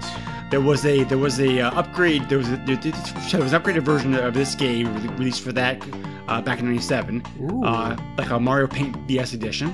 There 0.52 0.62
was 0.62 0.86
a 0.86 1.06
there 1.06 1.18
was 1.18 1.40
a 1.40 1.62
uh, 1.62 1.80
upgrade. 1.80 2.28
There 2.28 2.38
was 2.38 2.50
a, 2.50 2.58
there, 2.58 2.76
was 2.76 3.54
an 3.54 3.62
upgraded 3.62 3.84
version 3.84 4.14
of 4.14 4.34
this 4.34 4.54
game 4.54 4.94
released 5.16 5.42
for 5.42 5.54
that 5.54 5.82
uh, 6.28 6.42
back 6.42 6.60
in 6.60 6.66
'97, 6.66 7.24
uh, 7.64 7.96
like 8.18 8.30
a 8.30 8.38
Mario 8.38 8.68
Paint 8.68 9.08
BS 9.08 9.34
edition. 9.34 9.74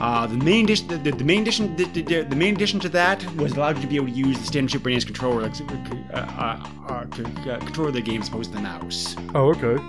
Uh, 0.00 0.26
the 0.26 0.36
main 0.36 0.64
edition, 0.64 0.86
the, 0.86 0.96
the, 0.98 1.10
the 1.10 1.24
main 1.24 1.42
edition, 1.42 1.74
the, 1.76 1.84
the, 2.22 2.36
main 2.36 2.54
addition 2.54 2.78
to 2.78 2.88
that 2.90 3.24
was 3.36 3.54
allowed 3.54 3.76
you 3.76 3.82
to 3.82 3.88
be 3.88 3.96
able 3.96 4.06
to 4.06 4.12
use 4.12 4.38
the 4.38 4.44
standard 4.44 4.70
Super 4.70 4.90
NES 4.90 5.04
controller, 5.04 5.42
like 5.42 5.60
uh, 5.60 6.16
uh, 6.16 6.68
uh, 6.88 7.04
to 7.04 7.52
uh, 7.52 7.58
control 7.58 7.90
the 7.90 8.00
game 8.00 8.20
as 8.20 8.28
opposed 8.28 8.50
to 8.50 8.58
the 8.58 8.62
mouse. 8.62 9.16
Oh, 9.34 9.52
okay. 9.54 9.82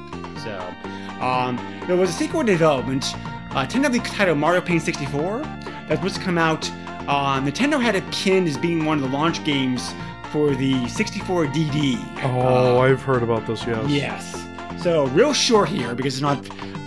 So, 0.43 0.73
um, 1.21 1.57
there 1.85 1.95
was 1.95 2.09
a 2.09 2.13
sequel 2.13 2.41
development, 2.43 3.13
uh, 3.51 3.67
tentatively 3.67 3.99
titled 3.99 4.39
Mario 4.39 4.61
Paint 4.61 4.81
64, 4.81 5.41
that 5.41 5.89
was 5.89 5.97
supposed 5.97 6.15
to 6.15 6.21
come 6.21 6.37
out. 6.39 6.71
Uh, 7.07 7.39
Nintendo 7.41 7.79
had 7.79 7.95
it 7.95 8.09
pinned 8.11 8.47
as 8.47 8.57
being 8.57 8.85
one 8.85 8.97
of 8.97 9.03
the 9.03 9.15
launch 9.15 9.43
games 9.43 9.93
for 10.31 10.55
the 10.55 10.87
64 10.87 11.45
DD. 11.47 11.97
Oh, 12.23 12.77
Uh, 12.77 12.79
I've 12.81 13.01
heard 13.01 13.23
about 13.23 13.45
this. 13.47 13.65
Yes. 13.65 13.89
Yes. 13.89 14.83
So 14.83 15.07
real 15.07 15.33
short 15.33 15.69
here 15.69 15.93
because 15.95 16.13
it's 16.15 16.21
not 16.21 16.37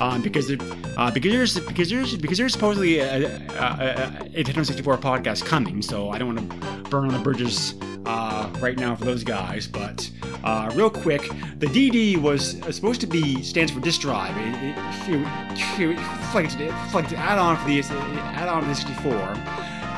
um, 0.00 0.22
because 0.22 0.50
it, 0.50 0.60
uh, 0.96 1.10
because 1.10 1.32
there's 1.32 1.60
because 1.60 1.90
there's 1.90 2.16
because 2.16 2.38
there's 2.38 2.52
supposedly 2.52 2.98
a, 3.00 3.16
a, 3.16 3.24
a, 3.26 4.38
a 4.38 4.44
Nintendo 4.44 4.64
64 4.66 4.96
podcast 4.98 5.44
coming. 5.44 5.82
So 5.82 6.10
I 6.10 6.18
don't 6.18 6.34
want 6.34 6.50
to 6.50 6.88
burn 6.90 7.04
on 7.06 7.12
the 7.12 7.18
bridges 7.18 7.74
uh, 8.06 8.50
right 8.60 8.78
now 8.78 8.94
for 8.96 9.04
those 9.04 9.22
guys. 9.24 9.66
But 9.66 10.10
uh, 10.42 10.70
real 10.74 10.88
quick, 10.90 11.22
the 11.58 11.66
DD 11.66 12.16
was 12.16 12.60
uh, 12.62 12.72
supposed 12.72 13.00
to 13.02 13.06
be 13.06 13.42
stands 13.42 13.70
for 13.70 13.80
disk 13.80 14.00
drive. 14.00 14.34
It, 14.38 14.54
it, 14.64 14.78
it, 15.08 15.90
it, 15.90 15.98
it's 15.98 16.34
like 16.34 16.46
it's 16.46 16.94
like 16.94 17.10
an 17.10 17.16
add-on 17.16 17.56
for 17.58 17.68
the 17.68 17.80
add-on 17.80 18.62
to 18.62 18.68
the 18.68 18.74
64 18.74 19.12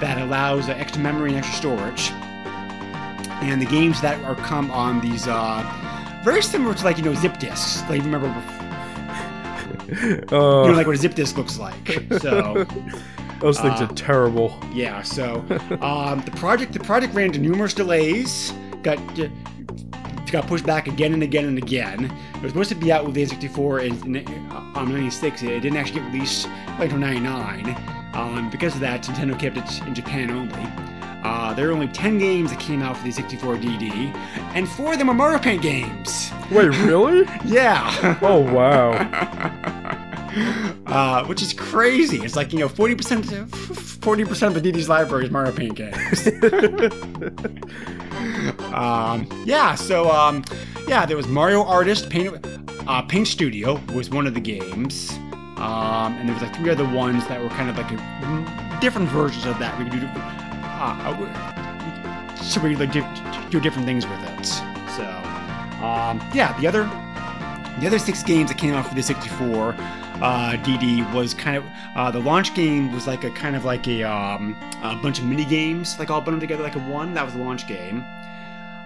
that 0.00 0.18
allows 0.20 0.68
uh, 0.68 0.72
extra 0.72 1.00
memory 1.00 1.30
and 1.30 1.38
extra 1.38 1.56
storage 1.56 2.10
and 3.42 3.60
the 3.60 3.66
games 3.66 4.00
that 4.00 4.22
are 4.24 4.34
come 4.36 4.70
on 4.70 5.00
these 5.00 5.26
uh 5.28 5.62
very 6.24 6.42
similar 6.42 6.74
to 6.74 6.84
like 6.84 6.96
you 6.96 7.04
know 7.04 7.14
zip 7.14 7.38
disks 7.38 7.82
like 7.88 7.98
you 8.04 8.10
remember 8.10 8.26
you 8.28 10.20
Uh, 10.32 10.66
know 10.66 10.72
like 10.74 10.86
what 10.86 10.94
a 10.96 10.98
zip 10.98 11.14
disk 11.14 11.36
looks 11.36 11.58
like. 11.58 11.74
So 12.20 12.64
those 13.40 13.60
things 13.60 13.80
uh, 13.80 13.84
are 13.84 13.94
terrible. 13.94 14.58
yeah 14.72 15.02
so 15.02 15.44
um 15.82 16.20
the 16.24 16.32
project 16.36 16.72
the 16.72 16.80
project 16.80 17.14
ran 17.14 17.26
into 17.26 17.40
numerous 17.40 17.74
delays 17.74 18.52
got 18.82 18.98
uh, 19.20 19.28
got 20.30 20.46
pushed 20.46 20.66
back 20.66 20.88
again 20.88 21.12
and 21.12 21.22
again 21.22 21.44
and 21.44 21.58
again. 21.58 22.04
It 22.34 22.42
was 22.42 22.50
supposed 22.52 22.70
to 22.70 22.74
be 22.74 22.90
out 22.90 23.04
with 23.04 23.14
the 23.14 23.22
n64 23.24 23.86
and, 23.88 24.52
uh, 24.52 24.78
on 24.80 24.88
96 24.92 25.42
it 25.42 25.60
didn't 25.60 25.76
actually 25.76 26.00
get 26.00 26.12
released 26.12 26.48
until 26.78 26.98
99 26.98 27.76
um, 28.14 28.50
because 28.50 28.74
of 28.74 28.80
that 28.80 29.02
nintendo 29.04 29.38
kept 29.38 29.56
it 29.56 29.86
in 29.86 29.94
japan 29.94 30.30
only 30.30 30.64
uh, 31.24 31.54
there 31.54 31.70
are 31.70 31.72
only 31.72 31.88
10 31.88 32.18
games 32.18 32.50
that 32.50 32.60
came 32.60 32.82
out 32.82 32.96
for 32.96 33.04
the 33.04 33.10
64 33.10 33.56
DD, 33.56 34.14
and 34.54 34.68
four 34.68 34.92
of 34.92 34.98
them 34.98 35.08
are 35.08 35.14
Mario 35.14 35.38
Paint 35.38 35.62
games. 35.62 36.30
Wait, 36.50 36.68
really? 36.80 37.26
Yeah. 37.44 38.18
oh 38.22 38.40
wow. 38.40 38.92
uh, 40.86 41.24
which 41.26 41.42
is 41.42 41.52
crazy. 41.52 42.24
It's 42.24 42.36
like 42.36 42.52
you 42.52 42.58
know, 42.58 42.68
forty 42.68 42.94
percent, 42.94 43.26
forty 43.56 44.24
percent 44.24 44.56
of 44.56 44.62
the 44.62 44.72
DD's 44.72 44.88
library 44.88 45.26
is 45.26 45.30
Mario 45.30 45.52
Paint 45.52 45.76
games. 45.76 46.26
um, 48.72 49.28
yeah. 49.44 49.74
So 49.74 50.10
um, 50.10 50.44
yeah, 50.88 51.06
there 51.06 51.16
was 51.16 51.28
Mario 51.28 51.64
Artist 51.64 52.10
Paint. 52.10 52.44
Uh, 52.86 53.02
Paint 53.02 53.28
Studio 53.28 53.80
was 53.94 54.10
one 54.10 54.26
of 54.26 54.34
the 54.34 54.40
games, 54.40 55.10
um, 55.56 56.14
and 56.18 56.28
there 56.28 56.34
was 56.34 56.42
like 56.42 56.54
three 56.56 56.70
other 56.70 56.86
ones 56.88 57.26
that 57.28 57.40
were 57.40 57.48
kind 57.50 57.70
of 57.70 57.78
like 57.78 57.90
a, 57.90 58.78
different 58.80 59.08
versions 59.08 59.46
of 59.46 59.58
that. 59.58 59.78
We 59.78 59.88
could 59.88 60.00
do. 60.00 60.43
Uh, 60.84 62.34
so 62.36 62.60
we 62.60 62.76
like, 62.76 62.92
do, 62.92 63.04
do 63.50 63.60
different 63.60 63.86
things 63.86 64.06
with 64.06 64.20
it. 64.22 64.46
So 64.96 65.04
um, 65.84 66.20
yeah, 66.34 66.58
the 66.60 66.66
other 66.66 66.84
the 67.80 67.86
other 67.86 67.98
six 67.98 68.22
games 68.22 68.50
that 68.50 68.58
came 68.58 68.72
out 68.72 68.86
for 68.86 68.94
the 68.94 69.02
64 69.02 69.74
uh, 70.24 70.56
DD 70.62 71.12
was 71.12 71.34
kind 71.34 71.56
of 71.56 71.64
uh, 71.96 72.10
the 72.10 72.20
launch 72.20 72.54
game 72.54 72.92
was 72.92 73.06
like 73.06 73.24
a 73.24 73.30
kind 73.30 73.56
of 73.56 73.64
like 73.64 73.88
a, 73.88 74.04
um, 74.04 74.56
a 74.82 74.94
bunch 74.96 75.18
of 75.18 75.24
mini 75.24 75.44
games, 75.44 75.98
like 75.98 76.08
all 76.10 76.20
bundled 76.20 76.40
together 76.40 76.62
like 76.62 76.76
a 76.76 76.80
one. 76.80 77.14
That 77.14 77.24
was 77.24 77.34
the 77.34 77.40
launch 77.40 77.66
game. 77.66 78.04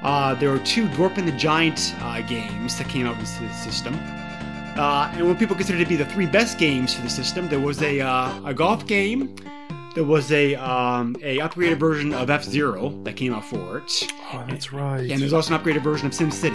Uh, 0.03 0.35
there 0.35 0.51
were 0.51 0.59
two 0.61 0.87
Doshin 0.89 1.27
the 1.27 1.33
Giant 1.33 1.95
uh, 2.01 2.23
games 2.23 2.79
that 2.79 2.89
came 2.89 3.07
out 3.07 3.19
with 3.19 3.39
the 3.41 3.53
system. 3.53 3.95
Uh, 4.77 5.13
and 5.15 5.27
what 5.27 5.39
people 5.39 5.57
consider 5.57 5.79
to 5.79 5.89
be 5.89 5.97
the 5.97 6.07
three 6.07 6.27
best 6.27 6.57
games 6.57 6.95
for 6.95 7.03
the 7.03 7.11
system, 7.11 7.49
there 7.49 7.59
was 7.59 7.83
a, 7.83 8.01
uh, 8.01 8.41
a 8.45 8.55
golf 8.55 8.87
game, 8.87 9.35
there 9.99 10.05
was 10.07 10.31
a 10.31 10.55
um, 10.55 11.17
a 11.25 11.39
upgraded 11.39 11.77
version 11.81 12.15
of 12.15 12.31
F 12.31 12.45
Zero 12.45 12.91
that 13.03 13.17
came 13.17 13.35
out 13.35 13.45
for 13.45 13.79
it, 13.79 14.07
Oh, 14.33 14.45
that's 14.49 14.73
right. 14.73 15.11
and 15.11 15.21
there's 15.21 15.33
also 15.33 15.53
an 15.53 15.61
upgraded 15.61 15.83
version 15.83 16.07
of 16.07 16.13
SimCity. 16.13 16.55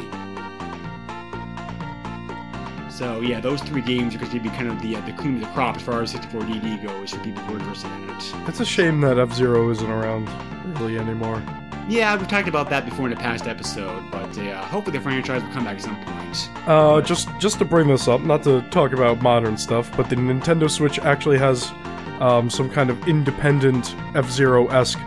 So 2.89 3.19
yeah, 3.19 3.41
those 3.41 3.59
three 3.61 3.81
games 3.81 4.15
are 4.15 4.19
going 4.19 4.31
to 4.31 4.39
be 4.39 4.47
kind 4.47 4.69
of 4.69 4.81
the 4.81 4.95
uh, 4.95 5.01
the 5.01 5.11
cream 5.11 5.35
of 5.35 5.41
the 5.41 5.47
crop 5.47 5.75
as 5.75 5.81
far 5.81 6.01
as 6.01 6.11
64 6.11 6.39
DD 6.43 6.83
goes 6.83 7.11
for 7.11 7.19
people 7.19 7.43
who 7.43 7.55
are 7.55 7.59
interested 7.59 7.91
in 7.91 8.09
it. 8.11 8.47
It's 8.47 8.61
a 8.61 8.65
shame 8.65 9.01
that 9.01 9.19
F 9.19 9.33
Zero 9.33 9.69
isn't 9.71 9.91
around 9.91 10.29
really 10.79 10.97
anymore. 10.97 11.43
Yeah, 11.89 12.15
we've 12.15 12.29
talked 12.29 12.47
about 12.47 12.69
that 12.69 12.85
before 12.85 13.07
in 13.07 13.11
a 13.11 13.17
past 13.17 13.45
episode, 13.45 14.09
but 14.09 14.37
uh, 14.37 14.61
hopefully 14.67 14.97
the 14.97 15.03
franchise 15.03 15.43
will 15.43 15.51
come 15.51 15.65
back 15.65 15.75
at 15.75 15.81
some 15.81 15.97
point. 16.05 16.49
Uh, 16.65 17.01
just 17.01 17.27
just 17.39 17.59
to 17.59 17.65
bring 17.65 17.89
this 17.89 18.07
up, 18.07 18.21
not 18.21 18.41
to 18.43 18.61
talk 18.69 18.93
about 18.93 19.21
modern 19.21 19.57
stuff, 19.57 19.91
but 19.97 20.09
the 20.09 20.15
Nintendo 20.15 20.71
Switch 20.71 20.97
actually 20.99 21.37
has 21.39 21.73
um, 22.21 22.49
some 22.49 22.69
kind 22.69 22.89
of 22.89 23.07
independent 23.07 23.95
F 24.15 24.29
Zero 24.29 24.67
esque 24.67 24.99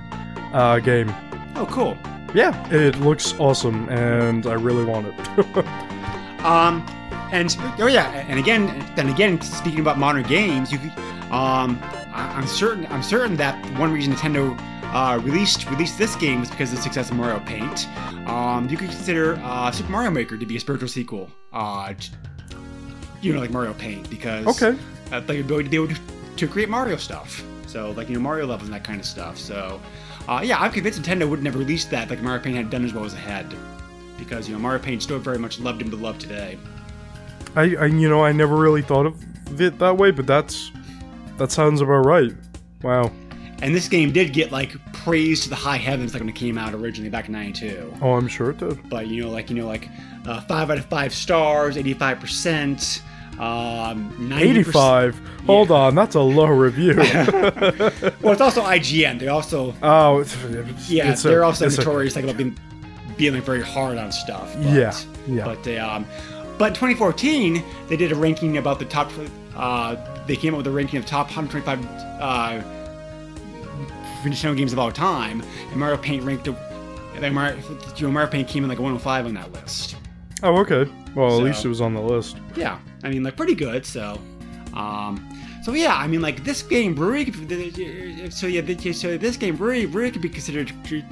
uh, 0.53 0.79
game. 0.81 1.13
Oh, 1.55 1.67
cool. 1.71 1.97
Yeah, 2.35 2.69
it 2.73 2.97
looks 3.01 3.35
awesome, 3.39 3.89
and 3.89 4.47
I 4.47 4.55
really 4.55 4.85
want 4.85 5.07
it. 5.09 5.67
Um, 6.45 6.87
and 7.33 7.57
oh 7.81 7.89
yeah, 7.89 8.09
and 8.29 8.39
again, 8.39 8.67
then 8.95 9.09
again, 9.09 9.41
speaking 9.41 9.81
about 9.81 9.99
modern 9.99 10.23
games, 10.23 10.71
you, 10.71 10.79
um, 11.33 11.77
I, 11.83 12.33
I'm 12.37 12.47
certain, 12.47 12.87
I'm 12.87 13.03
certain 13.03 13.37
that 13.39 13.57
one 13.81 13.91
reason 13.93 14.13
Nintendo 14.15 14.57
uh, 14.95 15.19
released 15.25 15.69
released 15.71 15.99
this 15.99 16.15
game 16.15 16.39
was 16.39 16.51
because 16.51 16.71
of 16.71 16.77
the 16.77 16.83
success 16.83 17.11
of 17.11 17.17
Mario 17.17 17.41
Paint. 17.41 17.89
Um, 18.29 18.69
you 18.69 18.77
could 18.77 18.91
consider 18.91 19.41
uh, 19.43 19.73
Super 19.73 19.91
Mario 19.91 20.11
Maker 20.11 20.37
to 20.37 20.47
be 20.47 20.57
a 20.57 20.61
spiritual 20.61 20.89
sequel. 20.89 21.29
Uh, 21.53 21.95
t- 21.95 22.11
you 23.23 23.33
know, 23.33 23.41
like 23.41 23.51
Mario 23.51 23.73
Paint, 23.75 24.09
because 24.09 24.47
Okay. 24.63 24.79
uh, 25.11 25.19
the 25.19 25.41
ability 25.41 25.65
to 25.65 25.71
be 25.71 25.77
able 25.77 25.89
to, 25.89 26.01
to 26.37 26.49
create 26.49 26.69
Mario 26.69 26.97
stuff. 26.97 27.43
So, 27.67 27.91
like 27.93 28.09
you 28.09 28.15
know, 28.15 28.21
Mario 28.21 28.47
levels 28.47 28.69
and 28.69 28.75
that 28.75 28.85
kind 28.85 29.01
of 29.01 29.07
stuff. 29.07 29.39
So, 29.39 29.81
uh, 30.29 30.43
yeah, 30.45 30.59
I'm 30.59 30.73
convinced 30.73 31.01
Nintendo 31.03 31.29
would 31.29 31.43
never 31.43 31.59
release 31.59 31.85
that 31.87 32.11
like 32.11 32.21
Mario 32.21 32.43
Paint 32.43 32.57
had 32.57 32.71
done 32.71 32.85
as 32.85 32.93
well 32.93 33.05
as 33.05 33.15
it 33.15 33.19
had, 33.19 33.53
because 34.19 34.49
you 34.49 34.55
know 34.55 34.61
Mario 34.61 34.83
Paint 34.83 35.03
still 35.03 35.19
very 35.19 35.39
much 35.39 35.61
loved 35.61 35.83
and 35.83 35.91
beloved 35.91 36.21
today. 36.21 36.59
I, 37.55 37.75
I 37.77 37.87
you 37.87 38.09
know 38.09 38.25
I 38.25 38.33
never 38.33 38.57
really 38.57 38.83
thought 38.83 39.07
of 39.07 39.61
it 39.61 39.79
that 39.79 39.97
way, 39.97 40.11
but 40.11 40.27
that's 40.27 40.71
that 41.39 41.53
sounds 41.53 41.81
about 41.81 42.07
right. 42.07 42.33
Wow. 42.83 43.11
And 43.63 43.75
this 43.75 43.89
game 43.89 44.13
did 44.13 44.33
get 44.35 44.53
like 44.53 44.75
praised 44.93 45.45
to 45.45 45.49
the 45.49 45.55
high 45.55 45.79
heavens 45.79 46.13
like 46.13 46.21
when 46.21 46.29
it 46.29 46.35
came 46.35 46.59
out 46.59 46.75
originally 46.75 47.09
back 47.09 47.27
in 47.27 47.33
'92. 47.33 47.95
Oh, 48.03 48.13
I'm 48.13 48.29
sure 48.29 48.51
it 48.51 48.59
did. 48.59 48.89
But 48.89 49.07
you 49.07 49.23
know, 49.23 49.31
like 49.31 49.49
you 49.49 49.57
know, 49.57 49.67
like 49.67 49.89
uh, 50.27 50.41
five 50.43 50.71
out 50.71 50.79
of 50.79 50.85
five 50.87 51.15
stars, 51.15 51.77
85 51.77 52.21
percent, 52.21 53.03
um, 53.39 54.11
90%. 54.19 54.41
85. 54.41 55.21
Hold 55.47 55.71
on, 55.71 55.95
that's 55.95 56.15
a 56.15 56.21
low 56.21 56.47
review. 56.47 56.95
Well, 58.23 58.33
it's 58.33 58.41
also 58.41 58.63
IGN. 58.63 59.19
They 59.21 59.29
also, 59.29 59.75
oh, 59.83 60.19
it's, 60.21 60.35
it's, 60.45 60.91
yeah, 60.91 61.13
it's 61.13 61.23
they're 61.23 61.45
also 61.45 61.67
it's 61.67 61.77
a- 61.77 61.81
notorious 61.81 62.17
like 62.17 62.25
about 62.25 62.37
being 62.37 62.59
being 63.17 63.35
like 63.35 63.45
very 63.45 63.63
hard 63.63 63.99
on 63.99 64.11
stuff. 64.13 64.53
But, 64.55 64.63
Yeah, 64.65 64.99
yeah. 65.27 65.45
But 65.45 65.63
they, 65.63 65.79
um, 65.79 66.05
but 66.59 66.69
in 66.69 66.75
2014, 66.75 67.63
they 67.89 67.97
did 67.97 68.11
a 68.13 68.15
ranking 68.15 68.57
about 68.59 68.79
the 68.79 68.85
top. 68.87 69.11
Uh, 69.55 69.97
they 70.27 70.37
came 70.37 70.55
up 70.55 70.59
with 70.59 70.67
a 70.67 70.71
ranking 70.71 70.99
of 70.99 71.07
top 71.07 71.27
125 71.27 71.85
uh, 72.21 72.63
Nintendo 74.23 74.57
games 74.57 74.73
of 74.73 74.79
all 74.79 74.91
time, 74.91 75.43
and 75.71 75.77
Mario 75.77 75.97
Paint 75.97 76.25
ranked. 76.25 76.49
And 76.49 77.35
Mario, 77.35 77.57
Mario 78.11 78.29
Paint 78.29 78.49
came 78.49 78.65
in 78.65 78.69
like 78.69 78.79
105 78.79 79.27
on 79.27 79.35
that 79.35 79.53
list. 79.53 79.97
Oh, 80.43 80.57
okay. 80.59 80.91
Well, 81.15 81.29
at 81.29 81.33
So- 81.39 81.43
least 81.43 81.65
it 81.65 81.69
was 81.69 81.81
on 81.81 81.95
the 81.95 82.01
list. 82.01 82.37
Yeah, 82.57 82.79
I 83.03 83.09
mean, 83.09 83.23
like 83.23 83.37
pretty 83.37 83.55
good. 83.55 83.87
So, 83.87 84.21
um, 84.75 85.27
so 85.65 85.73
yeah, 85.73 85.97
I 85.97 86.07
mean, 86.07 86.21
like 86.21 86.45
this 86.45 86.63
game 86.63 86.95
really. 86.95 87.31
So 88.31 88.47
yeah, 88.47 88.93
so 88.93 89.17
this 89.17 89.37
game 89.37 89.57
really, 89.57 89.87
really 89.87 90.11
could 90.11 90.23
be 90.23 90.29
considered 90.29 90.73
to, 90.85 91.03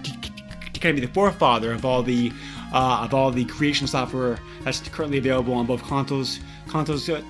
kind 0.80 0.90
of 0.98 1.00
be 1.00 1.06
the 1.06 1.12
forefather 1.14 1.72
of 1.72 1.84
all 1.86 2.02
the 2.02 2.30
uh, 2.74 3.00
of 3.04 3.14
all 3.14 3.30
the 3.30 3.44
creation 3.46 3.86
software 3.86 4.38
that's 4.64 4.80
currently 4.88 5.16
available 5.18 5.54
on 5.54 5.64
both 5.64 5.82
consoles, 5.84 6.40
consoles, 6.68 7.08
uh, 7.08 7.22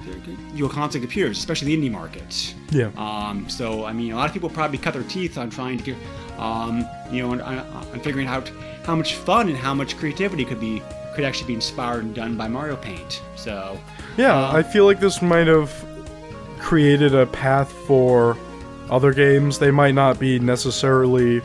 your 0.54 0.68
console 0.70 1.00
computers, 1.00 1.38
especially 1.38 1.76
the 1.76 1.88
indie 1.88 1.92
markets. 1.92 2.54
Yeah. 2.70 2.90
Um, 2.96 3.48
so 3.48 3.84
I 3.84 3.92
mean, 3.92 4.12
a 4.12 4.16
lot 4.16 4.26
of 4.26 4.32
people 4.32 4.48
probably 4.50 4.78
cut 4.78 4.94
their 4.94 5.02
teeth 5.04 5.38
on 5.38 5.50
trying 5.50 5.78
to 5.78 5.84
get, 5.84 5.96
um, 6.38 6.84
you 7.12 7.22
know, 7.22 7.30
on, 7.30 7.40
on, 7.42 7.58
on 7.58 8.00
figuring 8.00 8.26
out 8.26 8.50
how 8.84 8.96
much 8.96 9.14
fun 9.14 9.48
and 9.48 9.56
how 9.56 9.72
much 9.74 9.96
creativity 9.96 10.44
could 10.44 10.60
be 10.60 10.82
could 11.14 11.24
actually 11.24 11.48
be 11.48 11.54
inspired 11.54 12.04
and 12.04 12.14
done 12.14 12.36
by 12.36 12.48
Mario 12.48 12.76
Paint. 12.76 13.22
So 13.36 13.78
Yeah, 14.16 14.36
Uh, 14.36 14.52
I 14.52 14.62
feel 14.62 14.84
like 14.84 15.00
this 15.00 15.20
might 15.22 15.46
have 15.46 15.72
created 16.60 17.14
a 17.14 17.26
path 17.26 17.72
for 17.86 18.36
other 18.90 19.12
games. 19.12 19.58
They 19.58 19.70
might 19.70 19.94
not 19.94 20.18
be 20.18 20.38
necessarily 20.38 21.40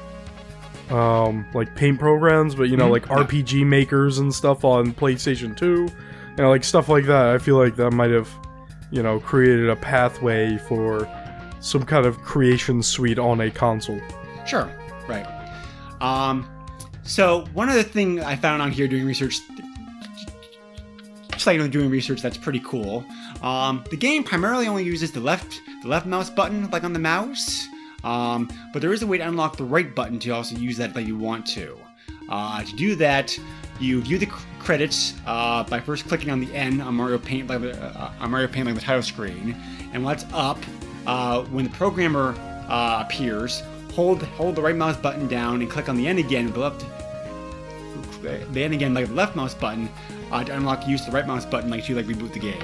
um, 0.90 1.46
like 1.54 1.76
paint 1.76 2.00
programs, 2.00 2.56
but 2.56 2.64
you 2.70 2.76
know, 2.78 2.88
Mhm, 2.88 2.92
like 2.92 3.06
yeah. 3.08 3.18
RPG 3.18 3.64
makers 3.66 4.18
and 4.18 4.34
stuff 4.34 4.66
on 4.66 4.92
PlayStation 4.94 5.56
2. 5.56 5.66
You 5.66 5.90
know, 6.38 6.50
like 6.50 6.64
stuff 6.64 6.90
like 6.90 7.06
that. 7.06 7.28
I 7.28 7.38
feel 7.38 7.58
like 7.58 7.76
that 7.76 7.92
might 7.92 8.10
have, 8.12 8.30
you 8.92 9.04
know, 9.04 9.20
created 9.20 9.70
a 9.70 9.76
pathway 9.76 10.58
for 10.68 11.08
some 11.60 11.84
kind 11.84 12.06
of 12.08 12.18
creation 12.24 12.82
suite 12.82 13.20
on 13.20 13.42
a 13.42 13.52
console. 13.52 14.00
Sure, 14.48 14.68
right. 15.08 15.28
Um, 16.02 16.48
so 17.10 17.46
one 17.54 17.70
other 17.70 17.84
thing 17.84 18.22
I 18.22 18.36
found 18.36 18.62
on 18.62 18.72
here 18.72 18.88
doing 18.88 19.06
research, 19.06 19.40
just 21.32 21.48
like 21.48 21.72
doing 21.72 21.90
research 21.90 22.22
that's 22.22 22.38
pretty 22.38 22.62
cool. 22.64 23.04
Um, 23.42 23.84
the 23.90 23.98
game 23.98 24.24
primarily 24.24 24.68
only 24.68 24.84
uses 24.84 25.12
the 25.12 25.20
left 25.20 25.60
the 25.82 25.88
left 25.88 26.06
mouse 26.06 26.30
button, 26.30 26.70
like 26.70 26.84
on 26.84 26.94
the 26.94 27.00
mouse. 27.00 27.68
Um, 28.04 28.50
but 28.72 28.82
there 28.82 28.94
is 28.94 29.02
a 29.02 29.08
way 29.08 29.18
to 29.18 29.28
unlock 29.28 29.58
the 29.58 29.64
right 29.64 29.94
button 29.94 30.20
to 30.20 30.30
also 30.30 30.56
use 30.56 30.78
that 30.78 30.96
if 30.96 31.08
you 31.08 31.18
want 31.18 31.46
to. 31.48 31.78
Uh, 32.30 32.64
to 32.64 32.76
do 32.76 32.96
that, 32.96 33.38
you 33.80 34.02
view 34.02 34.18
the 34.18 34.28
c- 34.28 34.32
credits 34.60 35.16
uh, 35.26 35.64
by 35.64 35.80
first 35.80 36.08
clicking 36.08 36.30
on 36.30 36.40
the 36.40 36.54
N 36.54 36.80
on 36.80 36.94
Mario 36.94 37.18
Paint, 37.18 37.48
like 37.50 37.64
uh, 37.64 38.12
on 38.20 38.32
Mario 38.32 38.48
Paint, 38.48 38.68
like 38.68 38.76
the 38.76 38.82
title 38.82 39.02
screen, 39.02 39.56
and 39.94 40.04
when 40.04 40.14
it's 40.14 40.26
up, 40.32 40.60
uh, 41.08 41.44
when 41.46 41.66
the 41.66 41.72
programmer 41.72 42.36
uh, 42.70 43.04
appears, 43.06 43.64
hold 43.94 44.22
hold 44.22 44.56
the 44.56 44.62
right 44.62 44.76
mouse 44.76 44.98
button 44.98 45.28
down 45.28 45.62
and 45.62 45.70
click 45.70 45.90
on 45.90 45.98
the 45.98 46.08
N 46.08 46.20
again 46.20 46.46
with 46.46 46.54
the 46.54 46.60
left. 46.60 46.86
The 48.22 48.64
N 48.64 48.74
again, 48.74 48.94
like 48.94 49.08
the 49.08 49.14
left 49.14 49.36
mouse 49.36 49.54
button, 49.54 49.90
uh, 50.32 50.44
to 50.44 50.56
unlock 50.56 50.88
use 50.88 51.06
the 51.06 51.12
right 51.12 51.26
mouse 51.28 51.46
button, 51.46 51.70
like 51.70 51.84
to 51.86 51.96
like 51.96 52.06
reboot 52.06 52.34
the 52.34 52.40
game. 52.40 52.64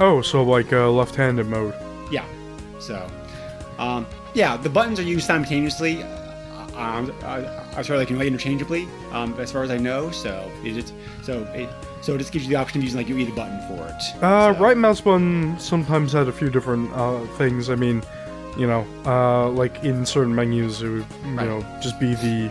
Oh, 0.00 0.20
so 0.22 0.42
like 0.42 0.72
uh, 0.72 0.90
left-handed 0.90 1.46
mode. 1.46 1.74
Yeah. 2.10 2.24
So, 2.80 3.08
um, 3.78 4.06
yeah, 4.34 4.56
the 4.56 4.68
buttons 4.68 4.98
are 4.98 5.02
used 5.04 5.26
simultaneously. 5.26 6.02
Uh, 6.02 6.08
um, 6.74 7.12
I'm 7.76 7.84
sorry, 7.84 7.98
like 7.98 8.10
you 8.10 8.16
know, 8.16 8.22
interchangeably, 8.24 8.88
um, 9.12 9.38
as 9.38 9.52
far 9.52 9.62
as 9.62 9.70
I 9.70 9.76
know. 9.78 10.10
So 10.10 10.50
it 10.64 10.76
is, 10.76 10.92
so 11.22 11.42
it, 11.54 11.68
so 12.00 12.14
it 12.14 12.18
just 12.18 12.32
gives 12.32 12.44
you 12.46 12.50
the 12.50 12.56
option 12.56 12.78
of 12.80 12.84
using 12.84 12.98
like 12.98 13.08
your 13.08 13.18
either 13.18 13.34
button 13.34 13.60
for 13.68 13.86
it. 13.86 14.22
Uh, 14.22 14.52
So- 14.54 14.60
right 14.60 14.76
mouse 14.76 15.00
button 15.00 15.56
sometimes 15.58 16.12
had 16.12 16.28
a 16.28 16.32
few 16.32 16.50
different 16.50 16.92
uh, 16.94 17.20
things. 17.38 17.70
I 17.70 17.74
mean, 17.76 18.02
you 18.58 18.66
know, 18.66 18.84
uh, 19.06 19.48
like 19.50 19.84
in 19.84 20.04
certain 20.04 20.34
menus, 20.34 20.82
it 20.82 20.88
would, 20.88 21.06
you 21.24 21.34
Right. 21.36 21.46
know, 21.46 21.64
just 21.80 22.00
be 22.00 22.14
the 22.14 22.50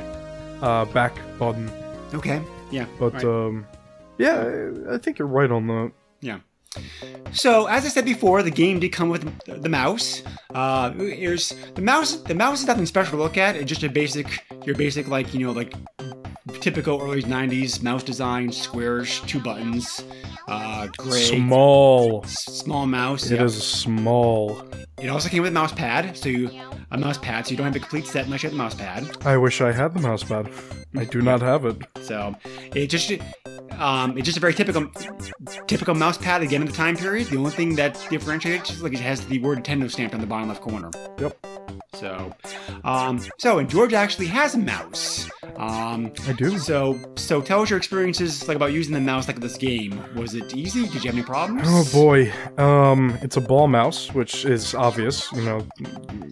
uh, 0.61 0.85
back 0.85 1.13
button. 1.37 1.69
Okay. 2.13 2.41
Yeah. 2.71 2.85
But 2.99 3.13
right. 3.13 3.25
um, 3.25 3.65
yeah, 4.17 4.43
I 4.89 4.95
I 4.95 4.97
think 4.97 5.19
you're 5.19 5.27
right 5.27 5.51
on 5.51 5.67
that. 5.67 5.91
Yeah. 6.21 6.39
So 7.33 7.65
as 7.65 7.85
I 7.85 7.89
said 7.89 8.05
before, 8.05 8.43
the 8.43 8.51
game 8.51 8.79
did 8.79 8.89
come 8.89 9.09
with 9.09 9.23
the, 9.45 9.55
the 9.55 9.69
mouse. 9.69 10.23
Uh, 10.53 10.91
here's 10.91 11.53
the 11.75 11.81
mouse. 11.81 12.15
The 12.15 12.35
mouse 12.35 12.61
is 12.61 12.67
nothing 12.67 12.85
special 12.85 13.17
to 13.17 13.23
look 13.23 13.37
at. 13.37 13.55
It's 13.55 13.67
just 13.67 13.83
a 13.83 13.89
basic, 13.89 14.45
your 14.65 14.75
basic 14.75 15.07
like 15.07 15.33
you 15.33 15.45
know 15.45 15.51
like 15.51 15.73
typical 16.59 17.01
early 17.01 17.23
'90s 17.23 17.81
mouse 17.81 18.03
design, 18.03 18.51
squares, 18.51 19.19
two 19.21 19.39
buttons, 19.39 20.03
uh, 20.47 20.87
gray, 20.97 21.19
Small. 21.21 22.21
s- 22.23 22.43
small 22.45 22.85
mouse. 22.85 23.29
It 23.29 23.39
yeah. 23.39 23.45
is 23.45 23.61
small. 23.63 24.63
It 25.01 25.09
also 25.09 25.29
came 25.29 25.41
with 25.41 25.51
a 25.51 25.53
mouse 25.53 25.73
pad, 25.73 26.17
so 26.17 26.29
you 26.29 26.49
a 26.91 26.97
mouse 26.97 27.17
pad, 27.17 27.45
so 27.45 27.51
you 27.51 27.57
don't 27.57 27.65
have 27.65 27.73
the 27.73 27.79
complete 27.79 28.05
set 28.05 28.25
unless 28.25 28.43
you 28.43 28.49
have 28.49 28.57
the 28.57 28.63
mouse 28.63 28.75
pad. 28.75 29.09
I 29.25 29.37
wish 29.37 29.61
I 29.61 29.71
had 29.71 29.93
the 29.93 30.01
mouse 30.01 30.23
pad. 30.23 30.49
I 30.95 31.05
do 31.05 31.21
not 31.21 31.41
have 31.41 31.65
it. 31.65 31.77
So 32.01 32.35
it 32.75 32.87
just 32.87 33.11
um, 33.79 34.17
it's 34.17 34.25
just 34.25 34.37
a 34.37 34.41
very 34.41 34.53
typical 34.53 34.87
typical 35.67 35.95
mouse 35.95 36.17
pad 36.17 36.41
again 36.41 36.61
in 36.61 36.67
the 36.67 36.73
time 36.73 36.97
period. 36.97 37.27
The 37.27 37.37
only 37.37 37.51
thing 37.51 37.75
that 37.75 37.93
differentiates 38.09 38.71
is 38.71 38.83
like 38.83 38.93
it 38.93 38.99
has 38.99 39.25
the 39.25 39.39
word 39.39 39.63
Nintendo 39.63 39.89
stamped 39.89 40.13
on 40.13 40.21
the 40.21 40.27
bottom 40.27 40.49
left 40.49 40.61
corner. 40.61 40.91
Yep. 41.19 41.47
So, 41.93 42.33
um, 42.83 43.21
so 43.37 43.59
and 43.59 43.69
George 43.69 43.93
actually 43.93 44.27
has 44.27 44.55
a 44.55 44.57
mouse. 44.57 45.29
Um, 45.57 46.11
I 46.27 46.33
do. 46.33 46.57
so 46.57 46.97
so 47.15 47.41
tell 47.41 47.61
us 47.61 47.69
your 47.69 47.77
experiences 47.77 48.47
like 48.47 48.55
about 48.55 48.71
using 48.73 48.93
the 48.93 49.01
mouse 49.01 49.27
like 49.27 49.39
this 49.39 49.57
game. 49.57 50.01
Was 50.15 50.33
it 50.33 50.55
easy? 50.55 50.83
Did 50.87 51.03
you 51.03 51.09
have 51.09 51.15
any 51.15 51.23
problems? 51.23 51.63
Oh 51.65 51.87
boy. 51.91 52.31
Um, 52.57 53.17
it's 53.21 53.37
a 53.37 53.41
ball 53.41 53.67
mouse, 53.67 54.11
which 54.13 54.45
is 54.45 54.73
obvious. 54.73 55.31
You 55.33 55.43
know, 55.43 55.67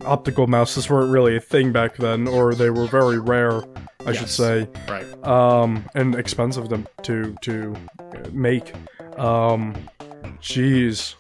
optical 0.06 0.48
mouses 0.48 0.90
weren't 0.90 1.12
really 1.12 1.36
a 1.36 1.42
thing 1.42 1.72
back 1.72 1.98
then, 1.98 2.28
or 2.28 2.56
they 2.56 2.70
were 2.70 2.88
very 2.88 3.20
rare, 3.20 3.62
I 4.06 4.14
should 4.14 4.30
say. 4.30 4.68
Right. 4.88 5.06
um, 5.28 5.86
and 5.94 6.16
expensive 6.16 6.70
to 6.70 6.84
to 7.04 7.36
to 7.42 7.76
make. 8.32 8.74
Um, 9.18 9.76
jeez, 10.42 11.16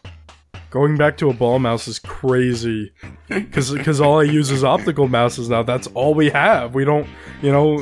going 0.70 0.98
back 0.98 1.18
to 1.18 1.30
a 1.30 1.34
ball 1.34 1.60
mouse 1.60 1.88
is 1.88 2.00
crazy, 2.00 2.92
because 3.28 3.72
because 3.72 4.00
all 4.02 4.20
I 4.20 4.24
use 4.24 4.52
is 4.52 4.64
optical 4.64 5.08
mouses 5.08 5.50
now. 5.50 5.64
That's 5.64 5.88
all 5.88 6.14
we 6.14 6.30
have. 6.30 6.74
We 6.74 6.86
don't, 6.86 7.08
you 7.42 7.52
know, 7.52 7.80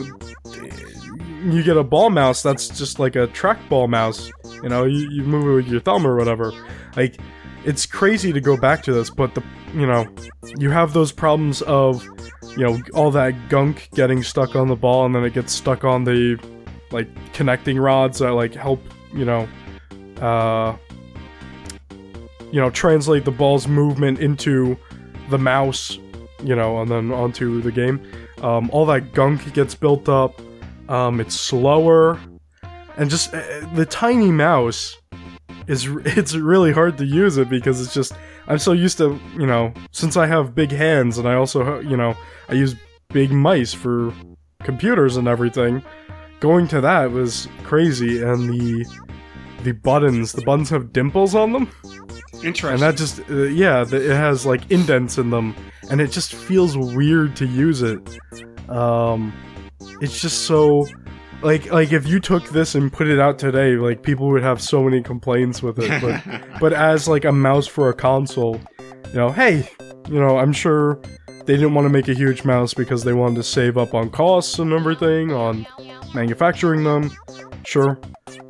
you 1.44 1.64
get 1.64 1.78
a 1.78 1.84
ball 1.84 2.10
mouse 2.10 2.42
that's 2.42 2.68
just 2.70 3.00
like 3.00 3.16
a 3.16 3.28
trackball 3.28 3.90
mouse. 3.90 4.32
You 4.64 4.70
know, 4.70 4.86
you, 4.86 5.10
you 5.12 5.24
move 5.24 5.46
it 5.48 5.54
with 5.54 5.68
your 5.68 5.82
thumb 5.82 6.06
or 6.06 6.16
whatever. 6.16 6.52
Like, 6.96 7.18
it's 7.66 7.86
crazy 7.86 8.34
to 8.34 8.42
go 8.42 8.58
back 8.58 8.84
to 8.84 8.94
this, 8.94 9.10
but 9.10 9.36
the 9.36 9.44
you 9.74 9.86
know, 9.86 10.08
you 10.58 10.70
have 10.70 10.94
those 10.94 11.12
problems 11.12 11.62
of 11.64 12.08
you 12.58 12.64
know 12.64 12.80
all 12.94 13.12
that 13.12 13.50
gunk 13.50 13.90
getting 13.94 14.24
stuck 14.24 14.56
on 14.56 14.68
the 14.68 14.76
ball 14.76 15.06
and 15.06 15.14
then 15.14 15.24
it 15.24 15.34
gets 15.34 15.54
stuck 15.54 15.84
on 15.84 16.04
the 16.04 16.40
like 16.92 17.08
connecting 17.34 17.78
rods 17.78 18.20
that 18.20 18.32
like 18.32 18.54
help 18.54 18.82
you 19.14 19.26
know 19.26 19.48
uh 20.22 20.76
you 22.52 22.60
know 22.60 22.70
translate 22.70 23.26
the 23.26 23.32
ball's 23.32 23.68
movement 23.68 24.20
into 24.20 24.78
the 25.30 25.38
mouse 25.38 26.00
you 26.44 26.56
know 26.56 26.82
and 26.82 26.90
then 26.90 27.12
onto 27.12 27.62
the 27.62 27.72
game. 27.72 28.02
Um, 28.42 28.70
all 28.72 28.86
that 28.88 29.14
gunk 29.14 29.54
gets 29.54 29.74
built 29.74 30.08
up. 30.08 30.40
Um, 30.90 31.20
it's 31.20 31.36
slower. 31.36 32.20
And 32.98 33.10
just 33.10 33.34
uh, 33.34 33.42
the 33.74 33.86
tiny 33.86 34.32
mouse 34.32 34.98
is 35.68 35.86
it's 36.06 36.36
really 36.36 36.72
hard 36.72 36.98
to 36.98 37.06
use 37.06 37.38
it 37.38 37.50
because 37.50 37.82
it's 37.82 37.94
just 37.94 38.14
i'm 38.48 38.58
so 38.58 38.72
used 38.72 38.98
to 38.98 39.20
you 39.38 39.46
know 39.46 39.74
since 39.92 40.16
i 40.16 40.26
have 40.26 40.56
big 40.56 40.72
hands 40.72 41.18
and 41.18 41.28
i 41.28 41.34
also 41.34 41.82
you 41.82 41.98
know 41.98 42.16
i 42.48 42.54
use 42.54 42.74
big 43.10 43.32
mice 43.32 43.74
for 43.74 44.14
computers 44.64 45.18
and 45.18 45.28
everything 45.28 45.84
going 46.40 46.68
to 46.68 46.82
that 46.82 47.12
was 47.12 47.48
crazy. 47.64 48.22
And 48.22 48.50
the 48.50 48.86
the 49.64 49.72
buttons 49.72 50.32
the 50.34 50.42
buttons 50.44 50.70
have 50.70 50.94
dimples 50.94 51.34
on 51.34 51.52
them 51.52 51.72
Interesting. 52.44 52.70
and 52.70 52.82
that 52.82 52.98
just 52.98 53.20
uh, 53.30 53.44
yeah 53.44 53.82
it 53.82 54.12
has 54.12 54.46
like 54.46 54.70
indents 54.72 55.18
in 55.18 55.30
them 55.30 55.56
and 55.90 56.02
it 56.02 56.12
just 56.12 56.34
feels 56.34 56.78
weird 56.78 57.36
to 57.38 57.46
use 57.46 57.82
it. 57.82 58.00
Um 58.70 59.34
it's 60.02 60.22
just 60.22 60.44
so 60.44 60.86
like 61.42 61.72
like 61.72 61.92
if 61.94 62.08
you 62.08 62.20
took 62.20 62.50
this 62.50 62.76
and 62.76 62.92
put 62.92 63.08
it 63.08 63.20
out 63.20 63.38
today 63.40 63.76
like 63.76 64.02
people 64.04 64.28
would 64.28 64.44
have 64.44 64.62
so 64.62 64.84
many 64.84 65.02
complaints 65.02 65.62
with 65.62 65.78
it 65.80 66.02
but 66.02 66.50
but 66.60 66.74
as 66.74 67.08
like 67.08 67.26
a 67.26 67.32
mouse 67.32 67.68
for 67.68 67.90
a 67.90 67.94
console 67.94 68.60
you 68.80 69.14
know 69.14 69.30
hey 69.30 69.70
you 70.10 70.20
know 70.20 70.40
i'm 70.40 70.52
sure 70.52 71.00
they 71.46 71.54
didn't 71.54 71.76
want 71.76 71.86
to 71.86 71.90
make 71.90 72.08
a 72.08 72.14
huge 72.14 72.44
mouse 72.44 72.74
because 72.74 73.04
they 73.04 73.14
wanted 73.14 73.36
to 73.36 73.44
save 73.44 73.78
up 73.78 73.94
on 73.94 74.10
costs 74.10 74.58
and 74.58 74.74
everything 74.74 75.32
on 75.32 75.66
manufacturing 76.16 76.84
them 76.84 77.12
sure. 77.68 78.00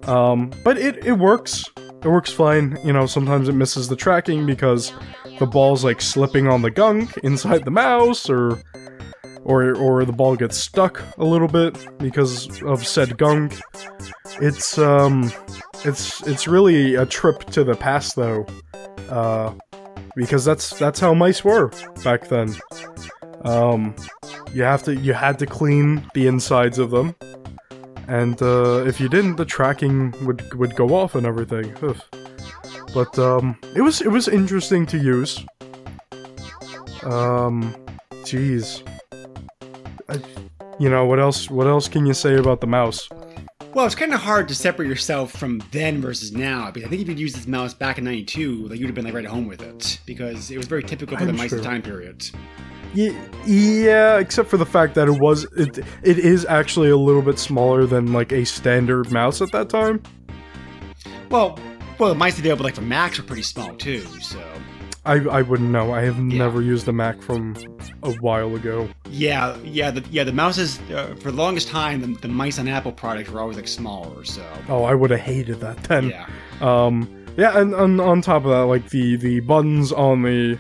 Um, 0.04 0.52
but 0.64 0.78
it, 0.78 1.06
it 1.06 1.14
works 1.14 1.66
it 2.04 2.08
works 2.08 2.32
fine 2.32 2.78
you 2.84 2.94
know 2.94 3.06
sometimes 3.06 3.50
it 3.50 3.54
misses 3.54 3.88
the 3.88 3.96
tracking 3.96 4.46
because 4.46 4.94
the 5.40 5.46
ball's 5.46 5.84
like 5.84 6.02
slipping 6.02 6.48
on 6.48 6.62
the 6.62 6.72
gunk 6.72 7.18
inside 7.24 7.66
the 7.66 7.72
mouse 7.72 8.30
or 8.30 8.62
or 9.48 9.74
or 9.78 10.04
the 10.04 10.12
ball 10.12 10.36
gets 10.36 10.58
stuck 10.58 11.02
a 11.18 11.24
little 11.24 11.48
bit 11.48 11.78
because 12.00 12.62
of 12.64 12.86
said 12.86 13.18
gunk. 13.18 13.54
It's 14.42 14.78
um 14.78 15.32
it's 15.86 16.22
it's 16.28 16.48
really 16.48 16.96
a 16.96 17.06
trip 17.06 17.46
to 17.52 17.64
the 17.64 17.76
past 17.76 18.18
though 18.18 18.46
uh 19.10 19.54
because 20.16 20.44
that's 20.44 20.78
that's 20.78 21.00
how 21.00 21.14
mice 21.14 21.46
were 21.46 21.72
back 22.04 22.28
then. 22.28 22.54
Um 23.46 23.96
you 24.54 24.64
have 24.64 24.84
to 24.84 24.96
you 24.96 25.14
had 25.14 25.40
to 25.40 25.46
clean 25.46 26.06
the 26.14 26.28
insides 26.28 26.78
of 26.78 26.92
them 26.92 27.16
and 28.08 28.42
uh, 28.42 28.84
if 28.86 29.00
you 29.00 29.10
didn't, 29.10 29.36
the 29.36 29.46
tracking 29.46 30.14
would 30.26 30.54
would 30.54 30.76
go 30.76 30.96
off 30.96 31.16
and 31.16 31.26
everything. 31.26 31.76
Ugh. 31.82 32.02
But 32.94 33.18
um, 33.20 33.58
it 33.76 33.82
was 33.82 34.02
it 34.02 34.10
was 34.10 34.28
interesting 34.28 34.86
to 34.88 34.98
use. 34.98 35.46
Um, 37.04 37.76
jeez. 38.24 38.84
You 40.80 40.90
know 40.90 41.06
what 41.06 41.20
else? 41.20 41.50
What 41.50 41.68
else 41.68 41.88
can 41.88 42.06
you 42.06 42.14
say 42.14 42.36
about 42.36 42.62
the 42.62 42.68
mouse? 42.68 43.10
Well, 43.74 43.86
it's 43.86 43.96
kind 43.96 44.14
of 44.14 44.22
hard 44.22 44.48
to 44.48 44.56
separate 44.56 44.88
yourself 44.88 45.32
from 45.32 45.62
then 45.72 46.02
versus 46.02 46.32
now 46.32 46.72
because 46.72 46.88
I 46.88 46.90
think 46.90 47.02
if 47.02 47.08
you'd 47.10 47.20
used 47.20 47.36
this 47.36 47.46
mouse 47.48 47.74
back 47.74 47.98
in 47.98 48.06
'92, 48.06 48.68
like 48.68 48.80
you'd 48.80 48.88
have 48.88 48.96
been 48.96 49.06
like 49.06 49.14
right 49.14 49.26
at 49.26 49.30
home 49.30 49.48
with 49.48 49.62
it 49.62 50.00
because 50.06 50.50
it 50.50 50.58
was 50.58 50.68
very 50.68 50.84
typical 50.84 51.18
for 51.18 51.26
the 51.26 51.32
I'm 51.32 51.38
mice 51.38 51.50
sure. 51.50 51.60
of 51.60 51.64
the 51.64 51.70
time 51.70 51.82
period. 51.82 52.30
Yeah, 52.94 54.18
except 54.20 54.50
for 54.50 54.58
the 54.58 54.66
fact 54.66 54.96
that 54.96 55.08
it 55.08 55.20
was 55.20 55.46
it, 55.58 55.78
it 56.04 56.20
is 56.20 56.46
actually 56.46 56.90
a 56.90 56.98
little 56.98 57.22
bit 57.22 57.40
smaller 57.40 57.86
than 57.86 58.14
like 58.14 58.32
a 58.32 58.46
standard 58.46 59.12
mouse 59.12 59.42
at 59.42 59.52
that 59.52 59.70
time. 59.70 60.02
Well, 61.30 61.58
well, 62.00 62.10
the 62.10 62.16
mice 62.16 62.36
they 62.36 62.40
available 62.42 62.64
like 62.66 62.76
for 62.76 62.82
Macs 62.82 63.20
are 63.20 63.24
pretty 63.24 63.42
small 63.44 63.74
too, 63.76 64.02
so 64.22 64.42
I 65.06 65.16
I 65.26 65.42
wouldn't 65.42 65.70
know. 65.70 65.94
I 65.94 66.02
have 66.02 66.18
Yeah. 66.18 66.38
never 66.40 66.62
used 66.62 66.88
a 66.88 66.94
Mac 66.94 67.22
from 67.22 67.56
a 68.04 68.12
while 68.16 68.54
ago. 68.56 68.90
yeah, 69.10 69.56
yeah, 69.64 69.92
the 69.92 70.04
yeah 70.12 70.24
the 70.24 70.34
mouses 70.34 70.80
uh, 70.94 71.16
for 71.20 71.32
the 71.32 71.38
longest 71.38 71.68
time 71.70 72.02
the, 72.02 72.08
the 72.22 72.28
mice 72.28 72.60
on 72.60 72.68
Apple 72.68 72.92
products 72.92 73.30
were 73.30 73.40
always 73.40 73.58
like 73.58 73.68
smaller, 73.68 74.24
so 74.26 74.44
Oh, 74.70 74.84
I 74.84 74.94
would 74.94 75.12
have 75.12 75.20
hated 75.22 75.60
that 75.62 75.82
then. 75.86 76.10
yeah. 76.10 76.28
Um, 76.62 77.08
yeah, 77.38 77.58
and, 77.60 77.74
and 77.74 78.02
on 78.02 78.22
top 78.22 78.44
of 78.46 78.52
that, 78.52 78.66
like 78.66 78.90
the 78.90 79.16
the 79.16 79.40
buttons 79.42 79.92
on 79.92 80.24
the 80.24 80.58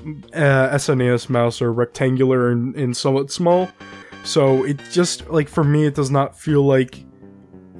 uh, 0.00 0.70
SNES 0.74 1.28
mouse 1.28 1.60
are 1.60 1.72
rectangular 1.72 2.50
and, 2.50 2.74
and 2.76 2.96
somewhat 2.96 3.30
small, 3.30 3.68
so 4.24 4.64
it 4.64 4.80
just 4.90 5.28
like 5.30 5.48
for 5.48 5.64
me, 5.64 5.86
it 5.86 5.94
does 5.94 6.10
not 6.10 6.38
feel 6.38 6.62
like 6.62 7.04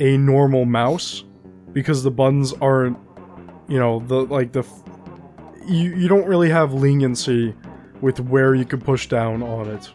a 0.00 0.16
normal 0.16 0.64
mouse 0.64 1.24
because 1.72 2.02
the 2.02 2.10
buttons 2.10 2.52
aren't, 2.54 2.98
you 3.68 3.78
know, 3.78 4.00
the 4.00 4.22
like 4.26 4.52
the 4.52 4.60
f- 4.60 4.82
you 5.66 5.94
you 5.94 6.08
don't 6.08 6.26
really 6.26 6.48
have 6.50 6.72
leniency 6.72 7.54
with 8.00 8.20
where 8.20 8.54
you 8.54 8.64
can 8.64 8.80
push 8.80 9.08
down 9.08 9.42
on 9.42 9.68
it 9.68 9.90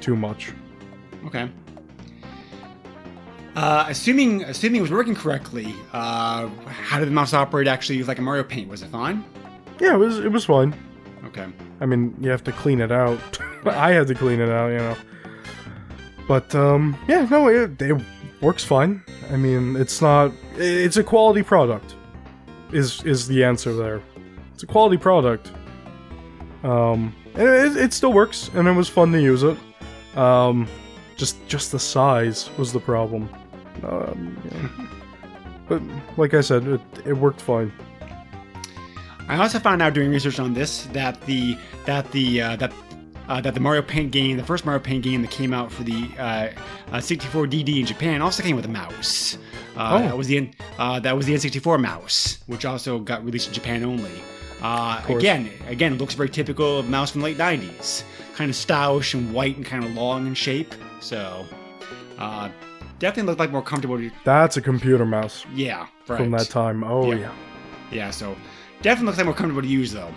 too 0.00 0.16
much. 0.16 0.52
Okay. 1.26 1.48
Uh, 3.56 3.86
assuming 3.88 4.42
assuming 4.44 4.80
it 4.80 4.82
was 4.82 4.90
working 4.90 5.14
correctly, 5.14 5.74
uh, 5.92 6.48
how 6.66 6.98
did 6.98 7.06
the 7.06 7.12
mouse 7.12 7.32
operate 7.32 7.68
actually 7.68 8.02
like 8.02 8.18
a 8.18 8.22
Mario 8.22 8.42
Paint? 8.42 8.68
Was 8.68 8.82
it 8.82 8.88
fine? 8.88 9.24
Yeah, 9.80 9.94
it 9.94 9.98
was 9.98 10.18
it 10.18 10.32
was 10.32 10.44
fine. 10.44 10.74
Okay. 11.26 11.46
I 11.80 11.86
mean, 11.86 12.14
you 12.20 12.30
have 12.30 12.44
to 12.44 12.52
clean 12.52 12.80
it 12.80 12.92
out. 12.92 13.18
I 13.66 13.92
had 13.92 14.06
to 14.08 14.14
clean 14.14 14.40
it 14.40 14.48
out, 14.48 14.68
you 14.68 14.78
know. 14.78 14.96
But 16.26 16.54
um, 16.54 16.96
yeah, 17.08 17.26
no, 17.30 17.48
it, 17.48 17.80
it 17.80 18.00
works 18.40 18.64
fine. 18.64 19.02
I 19.30 19.36
mean, 19.36 19.76
it's 19.76 20.00
not. 20.00 20.32
It's 20.56 20.96
a 20.96 21.04
quality 21.04 21.42
product. 21.42 21.94
Is 22.72 23.02
is 23.04 23.26
the 23.28 23.44
answer 23.44 23.74
there? 23.74 24.00
It's 24.52 24.62
a 24.62 24.66
quality 24.66 24.96
product. 24.96 25.52
Um, 26.62 27.14
it, 27.34 27.76
it 27.76 27.92
still 27.92 28.12
works, 28.12 28.50
and 28.54 28.66
it 28.66 28.72
was 28.72 28.88
fun 28.88 29.12
to 29.12 29.20
use 29.20 29.42
it. 29.42 29.58
Um, 30.16 30.66
just 31.16 31.46
just 31.46 31.72
the 31.72 31.78
size 31.78 32.50
was 32.56 32.72
the 32.72 32.80
problem. 32.80 33.28
Um, 33.82 34.36
yeah. 34.50 34.86
but 35.68 35.82
like 36.16 36.34
I 36.34 36.40
said, 36.40 36.66
it 36.66 36.80
it 37.04 37.12
worked 37.12 37.40
fine. 37.40 37.72
I 39.28 39.38
also 39.38 39.58
found 39.58 39.80
out 39.82 39.94
doing 39.94 40.10
research 40.10 40.38
on 40.38 40.52
this 40.54 40.84
that 40.92 41.20
the 41.22 41.56
that 41.86 42.10
the 42.12 42.42
uh, 42.42 42.56
that 42.56 42.72
uh, 43.28 43.40
that 43.40 43.54
the 43.54 43.60
Mario 43.60 43.80
Paint 43.82 44.12
game, 44.12 44.36
the 44.36 44.44
first 44.44 44.66
Mario 44.66 44.80
Paint 44.80 45.02
game 45.02 45.22
that 45.22 45.30
came 45.30 45.54
out 45.54 45.72
for 45.72 45.82
the 45.82 46.08
uh, 46.18 46.22
uh, 46.22 46.98
64DD 46.98 47.80
in 47.80 47.86
Japan, 47.86 48.20
also 48.20 48.42
came 48.42 48.54
with 48.56 48.66
a 48.66 48.68
mouse. 48.68 49.36
Uh, 49.36 49.40
Oh. 49.76 49.98
That 50.00 50.16
was 50.16 50.28
the 50.28 50.36
N- 50.36 50.54
uh, 50.78 51.00
that 51.00 51.16
was 51.16 51.26
the 51.26 51.34
N64 51.34 51.80
mouse, 51.80 52.38
which 52.46 52.64
also 52.64 52.98
got 52.98 53.24
released 53.24 53.48
in 53.48 53.54
Japan 53.54 53.82
only. 53.82 54.10
Uh, 54.62 55.02
again, 55.08 55.50
again, 55.66 55.92
it 55.94 55.98
looks 55.98 56.14
very 56.14 56.28
typical 56.28 56.78
of 56.78 56.88
mouse 56.88 57.10
from 57.10 57.20
the 57.22 57.24
late 57.26 57.36
90s, 57.38 58.02
kind 58.34 58.48
of 58.50 58.56
stylish 58.56 59.12
and 59.14 59.32
white 59.34 59.56
and 59.56 59.64
kind 59.66 59.84
of 59.84 59.92
long 59.94 60.26
in 60.26 60.34
shape. 60.34 60.74
So, 61.00 61.44
uh, 62.18 62.50
definitely 62.98 63.28
looked 63.30 63.40
like 63.40 63.50
more 63.50 63.62
comfortable. 63.62 64.00
That's 64.24 64.56
a 64.56 64.62
computer 64.62 65.04
mouse 65.04 65.44
yeah, 65.54 65.86
right. 66.08 66.18
from 66.18 66.30
that 66.30 66.48
time. 66.50 66.84
Oh 66.84 67.10
Yeah. 67.12 67.18
yeah. 67.18 67.32
Yeah, 67.90 68.10
so 68.10 68.34
definitely 68.84 69.06
looks 69.06 69.18
like 69.18 69.24
more 69.24 69.34
comfortable 69.34 69.62
to 69.62 69.68
use 69.68 69.92
though. 69.92 70.12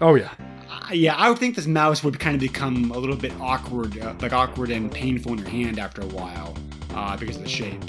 Oh 0.00 0.14
yeah. 0.14 0.32
Uh, 0.70 0.92
yeah, 0.92 1.16
I 1.16 1.28
would 1.28 1.38
think 1.38 1.56
this 1.56 1.66
mouse 1.66 2.04
would 2.04 2.18
kind 2.20 2.36
of 2.36 2.40
become 2.40 2.92
a 2.92 2.98
little 2.98 3.16
bit 3.16 3.32
awkward, 3.40 3.98
uh, 3.98 4.14
like 4.20 4.32
awkward 4.32 4.70
and 4.70 4.90
painful 4.90 5.32
in 5.32 5.38
your 5.38 5.48
hand 5.48 5.80
after 5.80 6.00
a 6.00 6.06
while, 6.06 6.56
uh, 6.94 7.16
because 7.16 7.36
of 7.36 7.42
the 7.42 7.48
shape. 7.48 7.82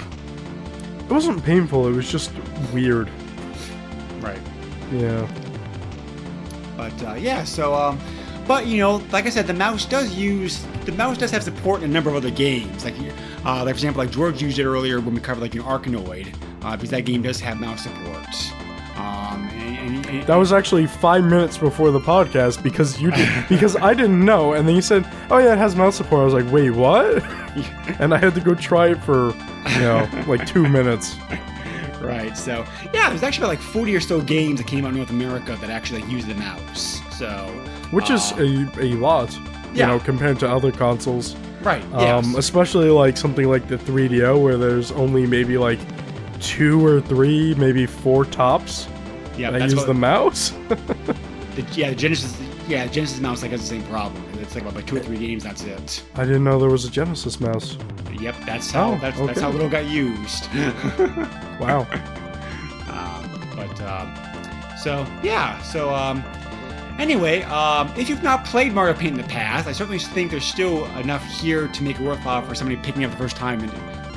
It 0.98 1.10
wasn't 1.10 1.42
painful, 1.44 1.86
it 1.86 1.92
was 1.92 2.10
just 2.10 2.32
weird. 2.72 3.08
Right. 4.20 4.40
Yeah. 4.90 5.30
But 6.76 7.02
uh, 7.04 7.14
yeah, 7.14 7.44
so 7.44 7.72
um, 7.72 8.00
but 8.48 8.66
you 8.66 8.78
know, 8.78 8.96
like 9.12 9.26
I 9.26 9.30
said, 9.30 9.46
the 9.46 9.54
mouse 9.54 9.86
does 9.86 10.14
use 10.16 10.66
the 10.84 10.92
mouse 10.92 11.16
does 11.16 11.30
have 11.30 11.44
support 11.44 11.82
in 11.84 11.90
a 11.90 11.92
number 11.92 12.10
of 12.10 12.16
other 12.16 12.30
games. 12.30 12.84
Like, 12.84 12.94
uh, 13.44 13.64
like 13.64 13.66
for 13.66 13.70
example, 13.70 14.02
like 14.02 14.10
George 14.10 14.42
used 14.42 14.58
it 14.58 14.64
earlier 14.64 15.00
when 15.00 15.14
we 15.14 15.20
covered 15.20 15.42
like 15.42 15.54
you 15.54 15.62
know, 15.62 15.68
Arkanoid, 15.68 16.34
uh, 16.62 16.76
because 16.76 16.90
that 16.90 17.02
game 17.02 17.22
does 17.22 17.38
have 17.38 17.60
mouse 17.60 17.84
support. 17.84 18.52
Um, 18.96 19.48
and, 19.54 19.78
and, 19.78 20.06
and, 20.06 20.22
That 20.26 20.36
was 20.36 20.52
actually 20.52 20.86
five 20.86 21.24
minutes 21.24 21.58
before 21.58 21.90
the 21.90 22.00
podcast 22.00 22.62
because 22.62 23.00
you 23.00 23.10
did, 23.10 23.28
because 23.48 23.76
I 23.76 23.94
didn't 23.94 24.24
know, 24.24 24.52
and 24.52 24.68
then 24.68 24.74
you 24.74 24.82
said, 24.82 25.08
"Oh 25.30 25.38
yeah, 25.38 25.52
it 25.52 25.58
has 25.58 25.74
mouse 25.76 25.96
support." 25.96 26.20
I 26.20 26.24
was 26.24 26.34
like, 26.34 26.50
"Wait, 26.52 26.70
what?" 26.70 27.22
and 28.00 28.14
I 28.14 28.18
had 28.18 28.34
to 28.34 28.40
go 28.40 28.54
try 28.54 28.88
it 28.88 29.02
for, 29.02 29.34
you 29.70 29.80
know, 29.80 30.08
like 30.26 30.46
two 30.46 30.68
minutes. 30.68 31.16
Right. 32.02 32.36
So 32.36 32.64
yeah, 32.92 33.10
there's 33.10 33.22
actually 33.22 33.44
about 33.44 33.50
like 33.50 33.60
40 33.60 33.94
or 33.94 34.00
so 34.00 34.20
games 34.20 34.58
that 34.58 34.66
came 34.66 34.84
out 34.84 34.88
in 34.88 34.96
North 34.96 35.10
America 35.10 35.56
that 35.60 35.70
actually 35.70 36.02
use 36.10 36.26
the 36.26 36.34
mouse. 36.34 37.00
So 37.16 37.46
Which 37.92 38.10
is 38.10 38.32
uh, 38.32 38.66
a, 38.78 38.82
a 38.82 38.94
lot, 38.94 39.32
you 39.32 39.42
yeah. 39.74 39.86
know, 39.86 40.00
compared 40.00 40.40
to 40.40 40.50
other 40.50 40.72
consoles. 40.72 41.36
right. 41.62 41.80
Um, 41.92 42.24
yes. 42.24 42.36
especially 42.38 42.90
like 42.90 43.16
something 43.16 43.48
like 43.48 43.68
the 43.68 43.76
3DO, 43.76 44.42
where 44.42 44.56
there's 44.56 44.90
only 44.90 45.26
maybe 45.26 45.56
like 45.58 45.78
two 46.42 46.84
or 46.84 47.00
three, 47.00 47.54
maybe 47.54 47.86
four 47.86 48.24
tops 48.24 48.88
yeah, 49.36 49.50
that's 49.50 49.72
use 49.72 49.76
what, 49.76 49.86
the 49.86 49.94
mouse. 49.94 50.50
the, 50.68 51.66
yeah, 51.72 51.90
the 51.90 51.96
Genesis. 51.96 52.38
Yeah, 52.68 52.86
Genesis 52.86 53.20
mouse 53.20 53.42
like 53.42 53.50
has 53.50 53.60
the 53.60 53.66
same 53.66 53.82
problem. 53.84 54.22
It's 54.40 54.54
like 54.54 54.62
about 54.62 54.74
like 54.74 54.86
two 54.86 54.96
or 54.96 55.00
three 55.00 55.18
games. 55.18 55.42
That's 55.42 55.64
it. 55.64 56.04
I 56.14 56.24
didn't 56.24 56.44
know 56.44 56.58
there 56.58 56.70
was 56.70 56.84
a 56.84 56.90
Genesis 56.90 57.40
mouse. 57.40 57.76
Yep. 58.12 58.36
That's 58.46 58.70
how. 58.70 58.92
Oh, 58.92 58.98
that's, 58.98 59.18
that's 59.18 59.40
how 59.40 59.48
okay. 59.48 59.56
little 59.56 59.70
got 59.70 59.86
used. 59.86 60.48
Wow. 61.60 61.86
Um, 62.88 63.54
but 63.54 63.80
um, 63.82 64.12
so 64.76 65.06
yeah, 65.22 65.62
so 65.62 65.94
um, 65.94 66.24
anyway, 66.98 67.42
um, 67.42 67.92
if 67.96 68.08
you've 68.08 68.24
not 68.24 68.44
played 68.44 68.72
Mario 68.72 68.94
Paint 68.94 69.12
in 69.12 69.22
the 69.22 69.28
past, 69.28 69.68
I 69.68 69.72
certainly 69.72 70.00
think 70.00 70.32
there's 70.32 70.44
still 70.44 70.86
enough 70.96 71.24
here 71.24 71.68
to 71.68 71.82
make 71.84 72.00
it 72.00 72.02
worthwhile 72.02 72.42
for 72.42 72.56
somebody 72.56 72.80
picking 72.82 73.04
up 73.04 73.12
the 73.12 73.16
first 73.16 73.36
time 73.36 73.60
and 73.60 73.72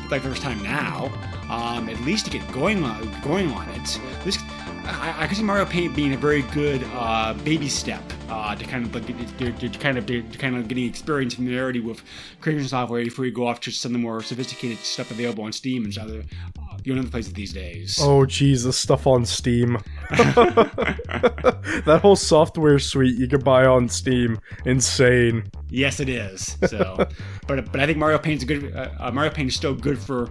like 0.10 0.24
the 0.24 0.30
first 0.30 0.42
time 0.42 0.64
now. 0.64 1.12
Um, 1.50 1.90
at 1.90 2.00
least 2.02 2.26
to 2.26 2.32
get 2.32 2.52
going 2.52 2.84
on 2.84 3.22
going 3.22 3.52
on 3.52 3.70
it. 3.70 4.00
This, 4.24 4.38
I, 4.86 5.16
I 5.20 5.28
can 5.28 5.36
see 5.36 5.44
Mario 5.44 5.66
Paint 5.66 5.96
being 5.96 6.14
a 6.14 6.18
very 6.18 6.42
good 6.44 6.84
uh, 6.94 7.34
baby 7.44 7.70
step 7.70 8.04
uh, 8.30 8.56
to 8.56 8.64
kind 8.66 8.86
of 8.86 8.94
like 8.94 9.06
to, 9.38 9.52
to, 9.52 9.70
to 9.70 9.80
kind 9.80 9.98
of 9.98 10.06
to, 10.08 10.22
kind 10.38 10.56
of 10.58 10.68
getting 10.68 10.86
experience 10.86 11.34
and 11.34 11.46
familiarity 11.46 11.80
with 11.80 12.02
creation 12.42 12.68
software 12.68 13.04
before 13.04 13.26
you 13.26 13.32
go 13.32 13.48
off 13.48 13.60
to 13.62 13.72
some 13.72 13.90
of 13.90 13.94
the 13.94 14.00
more 14.00 14.22
sophisticated 14.22 14.78
stuff 14.80 15.12
available 15.12 15.44
on 15.44 15.52
Steam 15.52 15.86
and 15.86 15.98
other 15.98 16.24
uh, 16.60 16.78
you 16.84 16.94
know 16.94 17.02
other 17.02 17.10
places 17.10 17.34
these 17.34 17.54
days. 17.54 17.98
Oh 18.02 18.26
geez, 18.26 18.64
the 18.64 18.74
stuff 18.74 19.08
on 19.08 19.26
Steam. 19.26 19.78
that 20.10 22.00
whole 22.02 22.16
software 22.16 22.80
suite 22.80 23.18
you 23.18 23.28
could 23.28 23.44
buy 23.44 23.66
on 23.66 23.90
Steam, 23.90 24.40
insane. 24.66 25.50
Yes, 25.70 26.00
it 26.00 26.10
is. 26.10 26.58
So, 26.68 27.08
but 27.48 27.72
but 27.72 27.82
I 27.82 27.86
think 27.86 27.98
Mario 27.98 28.18
Paint's 28.18 28.44
a 28.44 28.48
good. 28.48 28.76
Uh, 28.76 28.90
uh, 29.00 29.12
Mario 29.12 29.32
Paint 29.32 29.50
is 29.50 29.56
still 29.56 29.74
good 29.74 30.00
for, 30.00 30.30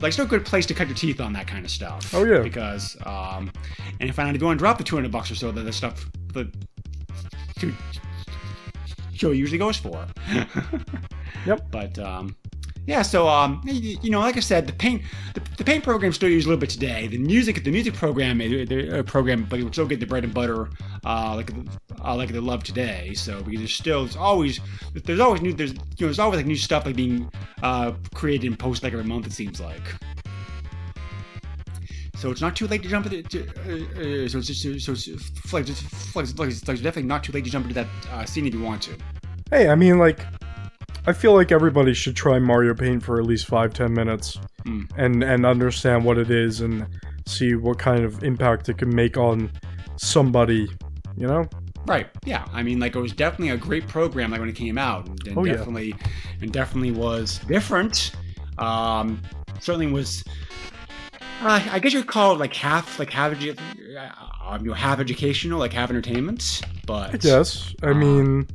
like, 0.00 0.10
it's 0.10 0.18
no 0.18 0.26
good 0.26 0.44
place 0.44 0.66
to 0.66 0.74
cut 0.74 0.88
your 0.88 0.96
teeth 0.96 1.20
on 1.20 1.32
that 1.34 1.46
kind 1.46 1.64
of 1.64 1.70
stuff. 1.70 2.14
Oh, 2.14 2.24
yeah. 2.24 2.40
Because 2.40 2.96
um, 3.04 3.50
and 4.00 4.08
if 4.08 4.18
I 4.18 4.24
had 4.24 4.32
to 4.32 4.38
go 4.38 4.50
and 4.50 4.58
drop 4.58 4.78
the 4.78 4.84
two 4.84 4.96
hundred 4.96 5.12
bucks 5.12 5.30
or 5.30 5.34
so 5.34 5.52
that 5.52 5.62
the 5.62 5.72
stuff 5.72 6.08
the 6.32 6.50
show 9.14 9.32
usually 9.32 9.58
goes 9.58 9.76
for. 9.76 10.06
Yep. 11.46 11.70
But 11.70 11.98
um, 11.98 12.36
yeah, 12.88 13.02
so 13.02 13.28
um, 13.28 13.60
you, 13.66 14.10
know, 14.10 14.20
like 14.20 14.38
I 14.38 14.40
said, 14.40 14.66
the 14.66 14.72
paint 14.72 15.02
the, 15.34 15.42
the 15.58 15.64
paint 15.64 15.84
program 15.84 16.10
still 16.10 16.30
used 16.30 16.46
a 16.46 16.48
little 16.48 16.58
bit 16.58 16.70
today. 16.70 17.06
The 17.06 17.18
music 17.18 17.62
the 17.62 17.70
music 17.70 17.92
program 17.92 18.40
uh, 18.40 18.64
the 18.64 19.00
uh, 19.00 19.02
program, 19.02 19.44
but 19.44 19.60
would 19.60 19.74
still 19.74 19.84
get 19.84 20.00
the 20.00 20.06
bread 20.06 20.24
and 20.24 20.32
butter 20.32 20.70
uh, 21.04 21.36
like 21.36 21.50
uh, 22.02 22.16
like 22.16 22.30
they 22.30 22.38
love 22.38 22.64
today. 22.64 23.12
So 23.12 23.42
because 23.42 23.58
there's 23.58 23.74
still 23.74 24.04
there's 24.04 24.16
always 24.16 24.60
there's 25.04 25.20
always 25.20 25.42
new 25.42 25.52
there's 25.52 25.72
you 25.72 25.76
know 25.76 26.06
there's 26.06 26.18
always 26.18 26.38
like 26.38 26.46
new 26.46 26.56
stuff 26.56 26.86
like 26.86 26.96
being 26.96 27.30
uh, 27.62 27.92
created 28.14 28.46
and 28.46 28.58
posted 28.58 28.84
like 28.84 28.94
every 28.94 29.04
month. 29.04 29.26
It 29.26 29.32
seems 29.32 29.60
like. 29.60 29.82
So 32.16 32.30
it's 32.30 32.40
not 32.40 32.56
too 32.56 32.68
late 32.68 32.82
to 32.84 32.88
jump 32.88 33.12
into. 33.12 33.22
To, 33.22 33.40
uh, 33.40 34.24
uh, 34.24 34.28
so 34.28 34.38
it's 34.38 34.46
just, 34.46 34.62
so 34.62 34.92
it's 34.92 35.28
flex, 35.46 35.70
flex, 36.10 36.32
it's 36.34 36.62
definitely 36.62 37.02
not 37.02 37.22
too 37.22 37.32
late 37.32 37.44
to 37.44 37.50
jump 37.50 37.66
into 37.66 37.74
that 37.74 37.86
uh, 38.10 38.24
scene 38.24 38.46
if 38.46 38.54
you 38.54 38.62
want 38.62 38.80
to. 38.84 38.96
Hey, 39.50 39.68
I 39.68 39.76
mean, 39.76 39.98
like, 39.98 40.20
I 41.08 41.12
feel 41.14 41.32
like 41.32 41.50
everybody 41.52 41.94
should 41.94 42.14
try 42.16 42.38
Mario 42.38 42.74
Paint 42.74 43.02
for 43.02 43.18
at 43.18 43.24
least 43.26 43.46
five, 43.46 43.72
ten 43.72 43.92
minutes, 43.94 44.38
Hmm. 44.64 44.82
and 44.96 45.22
and 45.24 45.46
understand 45.46 46.04
what 46.04 46.18
it 46.18 46.30
is 46.30 46.60
and 46.60 46.86
see 47.26 47.54
what 47.54 47.78
kind 47.78 48.04
of 48.04 48.22
impact 48.22 48.68
it 48.68 48.76
can 48.78 48.94
make 48.94 49.16
on 49.16 49.50
somebody. 49.96 50.68
You 51.16 51.26
know, 51.26 51.48
Right. 51.86 52.08
Yeah. 52.26 52.44
I 52.52 52.62
mean, 52.62 52.78
like 52.78 52.94
it 52.94 53.00
was 53.00 53.12
definitely 53.12 53.48
a 53.50 53.56
great 53.56 53.88
program, 53.88 54.30
like 54.30 54.40
when 54.40 54.48
it 54.50 54.54
came 54.56 54.76
out, 54.76 55.08
and, 55.08 55.26
and 55.26 55.38
Oh, 55.38 55.44
yeah. 55.44 55.54
definitely, 55.54 55.94
and 56.42 56.52
definitely 56.52 56.90
was 56.90 57.38
different. 57.48 58.12
Um, 58.58 59.22
certainly 59.60 59.86
was. 59.90 60.22
Uh, 61.40 61.60
I 61.70 61.78
guess 61.78 61.92
you 61.94 62.00
would 62.00 62.08
call 62.08 62.32
it 62.34 62.38
like 62.38 62.52
half, 62.52 62.98
like 62.98 63.10
half, 63.10 63.32
uh, 63.32 64.08
um, 64.44 64.60
you 64.62 64.68
know, 64.68 64.74
half 64.74 64.98
educational, 65.00 65.58
like 65.58 65.72
half 65.72 65.88
entertainment. 65.88 66.60
But 66.86 67.24
Yes, 67.24 67.74
I 67.82 67.92
mean, 67.92 68.46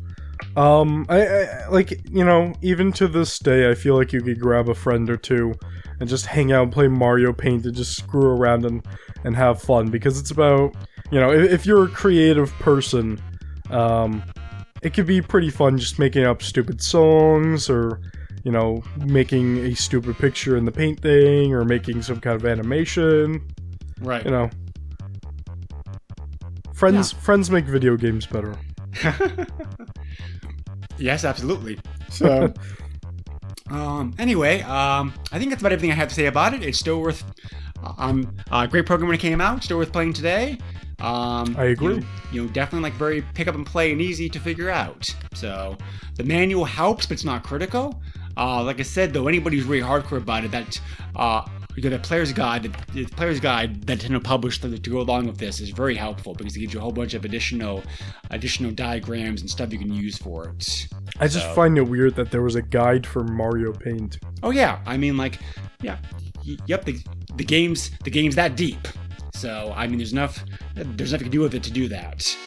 um, 0.56 1.06
I, 1.10 1.26
I 1.26 1.68
like 1.70 1.92
you 2.10 2.24
know, 2.24 2.54
even 2.62 2.92
to 2.94 3.08
this 3.08 3.40
day, 3.40 3.70
I 3.70 3.76
feel 3.76 3.96
like 3.96 4.14
you 4.14 4.22
could 4.22 4.40
grab 4.40 4.70
a 4.70 4.76
friend 4.76 5.10
or 5.10 5.18
two 5.18 5.54
and 6.00 6.10
just 6.10 6.26
hang 6.26 6.52
out 6.52 6.64
and 6.64 6.72
play 6.72 6.88
Mario 6.88 7.34
Paint 7.34 7.66
and 7.66 7.76
just 7.76 7.98
screw 7.98 8.28
around 8.28 8.66
and 8.66 8.86
and 9.24 9.36
have 9.36 9.62
fun 9.62 9.90
because 9.90 10.20
it's 10.20 10.32
about 10.32 10.76
you 11.12 11.20
know, 11.20 11.32
if, 11.32 11.52
if 11.52 11.66
you're 11.66 11.86
a 11.86 11.90
creative 11.90 12.52
person, 12.54 13.22
um, 13.70 14.24
it 14.82 14.94
could 14.94 15.06
be 15.06 15.22
pretty 15.22 15.50
fun 15.50 15.78
just 15.78 16.00
making 16.00 16.26
up 16.26 16.42
stupid 16.42 16.82
songs 16.82 17.70
or 17.70 18.02
you 18.44 18.52
know, 18.52 18.84
making 18.98 19.60
a 19.60 19.74
stupid 19.74 20.18
picture 20.18 20.58
in 20.58 20.66
the 20.66 20.72
paint 20.72 21.00
thing 21.00 21.54
or 21.54 21.64
making 21.64 22.02
some 22.02 22.20
kind 22.20 22.36
of 22.36 22.46
animation, 22.46 23.42
right. 24.02 24.26
you 24.26 24.32
know. 24.32 24.50
Friends 26.74 27.14
friends 27.14 27.50
make 27.50 27.66
video 27.66 27.96
games 27.96 28.26
better. 28.26 28.58
Yes, 30.98 31.24
absolutely. 31.26 31.80
So, 32.14 32.54
um, 33.72 34.14
anyway, 34.20 34.62
um, 34.62 35.16
I 35.32 35.40
think 35.40 35.50
that's 35.50 35.64
about 35.64 35.72
everything 35.72 35.92
I 35.92 35.96
have 35.96 36.10
to 36.10 36.14
say 36.14 36.28
about 36.28 36.54
it. 36.54 36.62
It's 36.62 36.78
still 36.78 37.02
worth, 37.02 37.24
um, 37.98 38.32
uh, 38.52 38.68
great 38.68 38.86
program 38.86 39.08
when 39.08 39.16
it 39.16 39.20
came 39.20 39.42
out. 39.42 39.64
Still 39.64 39.78
worth 39.78 39.92
playing 39.92 40.14
today. 40.14 40.60
Um, 41.00 41.56
I 41.58 41.66
agree. 41.66 41.96
You 41.96 42.00
know, 42.02 42.08
you 42.32 42.42
know, 42.44 42.48
definitely 42.50 42.88
like 42.88 42.94
very 43.00 43.24
pick 43.34 43.48
up 43.48 43.56
and 43.56 43.66
play 43.66 43.92
and 43.92 44.00
easy 44.00 44.30
to 44.30 44.40
figure 44.40 44.70
out. 44.70 45.10
So 45.34 45.76
the 46.18 46.24
manual 46.24 46.66
helps, 46.66 47.08
but 47.08 47.14
it's 47.14 47.26
not 47.26 47.44
critical. 47.44 48.00
Uh, 48.38 48.64
like 48.64 48.80
I 48.80 48.84
said, 48.84 49.12
though, 49.12 49.28
anybody 49.28 49.58
who's 49.58 49.66
really 49.66 49.82
hardcore 49.84 50.18
about 50.18 50.44
it, 50.46 50.52
that 50.52 50.80
uh, 51.16 51.44
you 51.76 51.84
know, 51.84 51.90
the 51.90 52.00
player's 52.00 52.32
guide, 52.34 52.64
the, 52.94 53.06
player's 53.06 53.40
guide 53.40 53.84
that 53.88 54.00
Nintendo 54.00 54.24
published 54.24 54.62
to, 54.62 54.78
to 54.78 54.90
go 54.90 55.00
along 55.02 55.28
with 55.28 55.38
this 55.38 55.60
is 55.60 55.70
very 55.70 55.96
helpful 55.96 56.34
because 56.36 56.56
it 56.56 56.60
gives 56.60 56.74
you 56.74 56.80
a 56.80 56.84
whole 56.84 56.92
bunch 56.92 57.14
of 57.14 57.26
additional, 57.26 57.84
additional 58.30 58.72
diagrams 58.72 59.42
and 59.42 59.50
stuff 59.50 59.72
you 59.74 59.80
can 59.80 59.94
use 59.94 60.18
for 60.18 60.50
it. 60.50 60.88
I 61.20 61.28
just 61.28 61.46
So- 61.46 61.54
find 61.54 61.78
it 61.78 61.82
weird 61.84 62.16
that 62.16 62.32
there 62.32 62.42
was 62.42 62.56
a 62.56 62.62
guide 62.62 63.06
for 63.08 63.24
Mario 63.24 63.72
Paint. 63.74 64.20
Oh 64.44 64.52
yeah, 64.52 64.80
I 64.86 64.98
mean 64.98 65.18
like, 65.18 65.40
yeah, 65.82 65.98
y- 66.46 66.58
yep. 66.68 66.86
The, 66.86 67.00
the 67.36 67.44
game's 67.44 67.92
the 68.04 68.12
game's 68.12 68.36
that 68.36 68.56
deep. 68.56 68.88
So 69.34 69.74
I 69.76 69.88
mean, 69.88 69.98
there's 69.98 70.14
enough 70.14 70.44
there's 70.76 71.12
enough 71.12 71.22
you 71.22 71.26
can 71.26 71.32
do 71.32 71.42
with 71.42 71.56
it 71.56 71.64
to 71.64 71.72
do 71.72 71.88
that. 71.90 72.38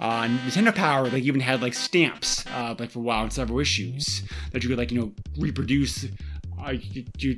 Uh, 0.00 0.24
Nintendo 0.24 0.74
Power 0.74 1.04
like 1.08 1.22
even 1.24 1.40
had 1.40 1.62
like 1.62 1.74
stamps 1.74 2.44
uh, 2.48 2.74
like 2.78 2.90
for 2.90 2.98
a 3.00 3.02
while 3.02 3.24
in 3.24 3.30
several 3.30 3.58
issues 3.58 4.22
that 4.52 4.62
you 4.62 4.68
could 4.68 4.78
like 4.78 4.92
you 4.92 5.00
know 5.00 5.12
reproduce. 5.38 6.06
Uh, 6.64 6.70
you, 6.70 7.04
you, 7.18 7.30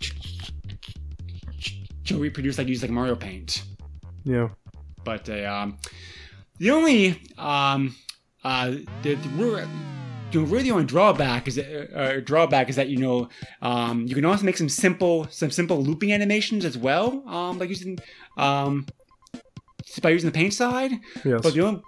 you 0.00 0.08
reproduce 2.16 2.58
like 2.58 2.68
use 2.68 2.82
like 2.82 2.90
Mario 2.90 3.14
Paint 3.16 3.62
Yeah. 4.24 4.48
but 5.04 5.28
uh, 5.28 5.44
um, 5.46 5.78
the 6.58 6.70
only 6.70 7.20
um, 7.36 7.94
uh, 8.44 8.70
the, 9.02 9.14
the, 9.14 9.68
you 10.32 10.44
really 10.44 10.64
the 10.64 10.70
only 10.72 10.84
drawback 10.84 11.48
is 11.48 11.54
that, 11.56 11.96
uh, 11.96 12.20
drawback 12.20 12.68
is 12.68 12.76
that 12.76 12.88
you 12.88 12.98
know 12.98 13.28
um, 13.62 14.06
you 14.06 14.14
can 14.14 14.24
also 14.24 14.44
make 14.44 14.56
some 14.56 14.68
simple 14.68 15.26
some 15.30 15.50
simple 15.50 15.82
looping 15.82 16.12
animations 16.12 16.64
as 16.64 16.76
well, 16.76 17.22
um, 17.28 17.58
like 17.58 17.68
using 17.68 17.98
um, 18.36 18.86
by 20.02 20.10
using 20.10 20.28
the 20.30 20.34
paint 20.34 20.52
side. 20.54 20.92
Yes. 21.24 21.40
But 21.42 21.54
the 21.54 21.60
only 21.62 21.82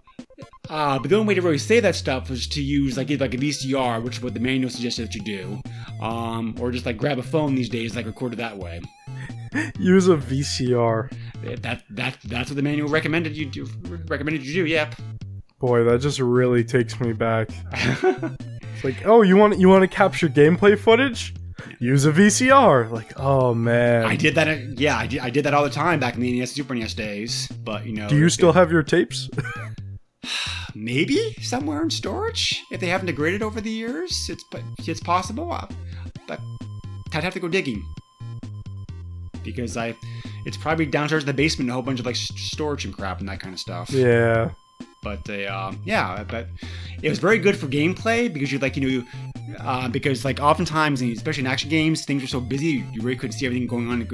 uh, 0.68 0.98
but 0.98 1.08
the 1.08 1.16
only 1.16 1.28
way 1.28 1.34
to 1.34 1.42
really 1.42 1.58
say 1.58 1.80
that 1.80 1.94
stuff 1.94 2.30
was 2.30 2.46
to 2.48 2.62
use 2.62 2.96
like 2.96 3.10
like 3.10 3.34
a 3.34 3.38
VCR, 3.38 4.02
which 4.02 4.16
is 4.16 4.22
what 4.22 4.34
the 4.34 4.40
manual 4.40 4.70
suggested 4.70 5.08
that 5.08 5.14
you 5.14 5.22
do, 5.22 5.60
um, 6.00 6.54
or 6.60 6.70
just 6.70 6.86
like 6.86 6.96
grab 6.96 7.18
a 7.18 7.22
phone 7.22 7.54
these 7.54 7.68
days, 7.68 7.94
like 7.94 8.06
record 8.06 8.32
it 8.32 8.36
that 8.36 8.56
way. 8.58 8.80
Use 9.78 10.08
a 10.08 10.16
VCR. 10.16 11.12
That 11.62 11.82
that 11.90 12.16
that's 12.24 12.50
what 12.50 12.56
the 12.56 12.62
manual 12.62 12.88
recommended 12.88 13.36
you 13.36 13.46
do. 13.46 13.66
Recommended 14.06 14.44
you 14.44 14.52
do. 14.52 14.66
Yep. 14.66 14.94
Boy, 15.58 15.84
that 15.84 16.00
just 16.00 16.18
really 16.20 16.64
takes 16.64 17.00
me 17.00 17.12
back. 17.12 17.50
It's 18.82 18.84
like, 18.84 19.06
oh, 19.06 19.20
you 19.20 19.36
want 19.36 19.58
you 19.58 19.68
want 19.68 19.82
to 19.82 19.88
capture 19.88 20.26
gameplay 20.26 20.78
footage? 20.78 21.34
Use 21.80 22.06
a 22.06 22.12
VCR. 22.12 22.90
Like, 22.90 23.12
oh 23.20 23.52
man. 23.52 24.06
I 24.06 24.16
did 24.16 24.36
that. 24.36 24.48
uh, 24.48 24.56
Yeah, 24.74 24.96
I 24.96 25.06
did, 25.06 25.20
I 25.20 25.28
did 25.28 25.44
that 25.44 25.52
all 25.52 25.64
the 25.64 25.68
time 25.68 26.00
back 26.00 26.14
in 26.14 26.22
the 26.22 26.38
NES 26.38 26.52
Super 26.52 26.74
NES 26.74 26.94
days. 26.94 27.46
But 27.62 27.84
you 27.84 27.92
know, 27.92 28.08
Do 28.08 28.16
you 28.16 28.30
still 28.30 28.50
it- 28.50 28.54
have 28.54 28.72
your 28.72 28.82
tapes? 28.82 29.28
maybe 30.74 31.34
somewhere 31.42 31.82
in 31.82 31.90
storage 31.90 32.62
if 32.70 32.80
they 32.80 32.86
haven't 32.86 33.06
degraded 33.06 33.42
over 33.42 33.60
the 33.60 33.70
years? 33.70 34.28
It's 34.30 34.44
but 34.50 34.62
it's 34.78 35.00
possible. 35.00 35.58
Uh, 36.28 36.36
But 36.36 36.40
I'd 37.14 37.24
have 37.24 37.34
to 37.34 37.40
go 37.40 37.48
digging 37.48 37.84
because 39.42 39.76
I, 39.76 39.94
it's 40.44 40.56
probably 40.56 40.86
downstairs 40.86 41.22
in 41.22 41.26
the 41.26 41.34
basement, 41.34 41.70
a 41.70 41.72
whole 41.72 41.82
bunch 41.82 42.00
of 42.00 42.06
like 42.06 42.16
storage 42.16 42.84
and 42.84 42.94
crap 42.94 43.20
and 43.20 43.28
that 43.28 43.40
kind 43.40 43.54
of 43.54 43.60
stuff. 43.60 43.90
yeah. 43.90 44.50
But 45.02 45.24
they, 45.24 45.46
um, 45.46 45.80
yeah, 45.86 46.24
but 46.24 46.46
it 47.02 47.08
was 47.08 47.18
very 47.18 47.38
good 47.38 47.56
for 47.56 47.66
gameplay 47.66 48.32
because 48.32 48.52
you 48.52 48.58
like 48.58 48.76
you 48.76 49.00
know, 49.00 49.06
uh, 49.58 49.88
because 49.88 50.26
like 50.26 50.40
oftentimes, 50.40 51.00
especially 51.00 51.40
in 51.40 51.46
action 51.46 51.70
games, 51.70 52.04
things 52.04 52.22
are 52.22 52.26
so 52.26 52.40
busy 52.40 52.84
you 52.92 53.00
really 53.00 53.16
couldn't 53.16 53.32
see 53.32 53.46
everything 53.46 53.66
going 53.66 53.88
on. 53.88 54.06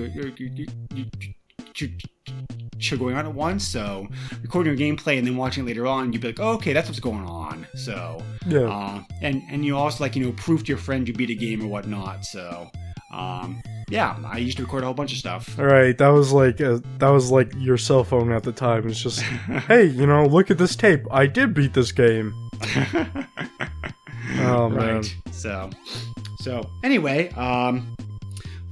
Going 2.95 3.17
on 3.17 3.27
at 3.27 3.35
once, 3.35 3.67
so 3.67 4.07
recording 4.43 4.79
your 4.79 4.97
gameplay 4.97 5.19
and 5.19 5.27
then 5.27 5.37
watching 5.37 5.65
it 5.65 5.67
later 5.67 5.87
on, 5.87 6.13
you'd 6.13 6.23
be 6.23 6.29
like, 6.29 6.39
oh, 6.41 6.53
"Okay, 6.53 6.73
that's 6.73 6.89
what's 6.89 7.01
going 7.01 7.25
on." 7.25 7.67
So, 7.75 8.23
Yeah. 8.47 8.61
uh, 8.69 9.03
and 9.23 9.43
and 9.51 9.65
you 9.65 9.77
also 9.77 10.05
like 10.05 10.15
you 10.15 10.25
know 10.25 10.33
proof 10.33 10.63
to 10.65 10.69
your 10.69 10.79
friend 10.79 11.09
you 11.09 11.15
beat 11.15 11.31
a 11.31 11.35
game 11.35 11.63
or 11.63 11.67
whatnot. 11.67 12.25
So, 12.25 12.71
um, 13.13 13.61
yeah, 13.91 14.17
I 14.25 14.39
used 14.39 14.57
to 14.59 14.63
record 14.63 14.83
a 14.83 14.87
whole 14.87 14.95
bunch 14.95 15.13
of 15.13 15.19
stuff. 15.19 15.59
All 15.59 15.65
right, 15.65 15.97
that 15.99 16.09
was 16.09 16.33
like 16.33 16.61
a, 16.61 16.81
that 16.99 17.09
was 17.09 17.31
like 17.31 17.53
your 17.57 17.77
cell 17.79 18.05
phone 18.05 18.31
at 18.33 18.43
the 18.45 18.53
time. 18.53 18.89
It's 18.89 19.01
just, 19.03 19.21
hey, 19.69 19.85
you 19.87 20.07
know, 20.07 20.27
look 20.27 20.51
at 20.51 20.59
this 20.59 20.77
tape. 20.77 21.03
I 21.11 21.27
did 21.27 21.55
beat 21.55 21.75
this 21.75 21.91
game. 21.93 22.33
Oh 24.39 24.69
man. 24.69 24.97
right. 24.97 25.17
So, 25.31 25.71
so 26.41 26.69
anyway, 26.83 27.31
um, 27.31 27.95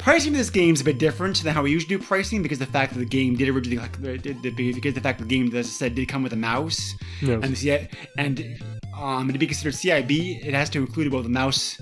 pricing 0.04 0.32
for 0.32 0.36
this 0.36 0.50
game 0.50 0.74
is 0.74 0.82
a 0.82 0.84
bit 0.84 0.98
different 0.98 1.42
than 1.42 1.54
how 1.54 1.62
we 1.62 1.70
usually 1.70 1.96
do 1.96 2.02
pricing 2.02 2.42
because 2.42 2.58
the 2.58 2.66
fact 2.66 2.92
that 2.92 2.98
the 2.98 3.06
game 3.06 3.36
did 3.36 3.48
originally, 3.48 3.78
like, 3.78 4.00
because 4.22 4.92
the 4.92 5.00
fact 5.00 5.18
that 5.18 5.26
the 5.26 5.36
game, 5.36 5.46
as 5.56 5.66
I 5.66 5.70
said, 5.70 5.94
did 5.94 6.08
come 6.08 6.22
with 6.22 6.34
a 6.34 6.36
mouse 6.36 6.94
Yes. 7.22 7.40
and 7.42 7.56
the 7.56 7.88
and 8.18 8.62
um, 8.94 9.32
to 9.32 9.38
be 9.38 9.46
considered 9.46 9.72
CIB, 9.72 10.44
it 10.44 10.52
has 10.52 10.68
to 10.70 10.78
include 10.78 11.10
both 11.10 11.22
the 11.22 11.30
mouse, 11.30 11.80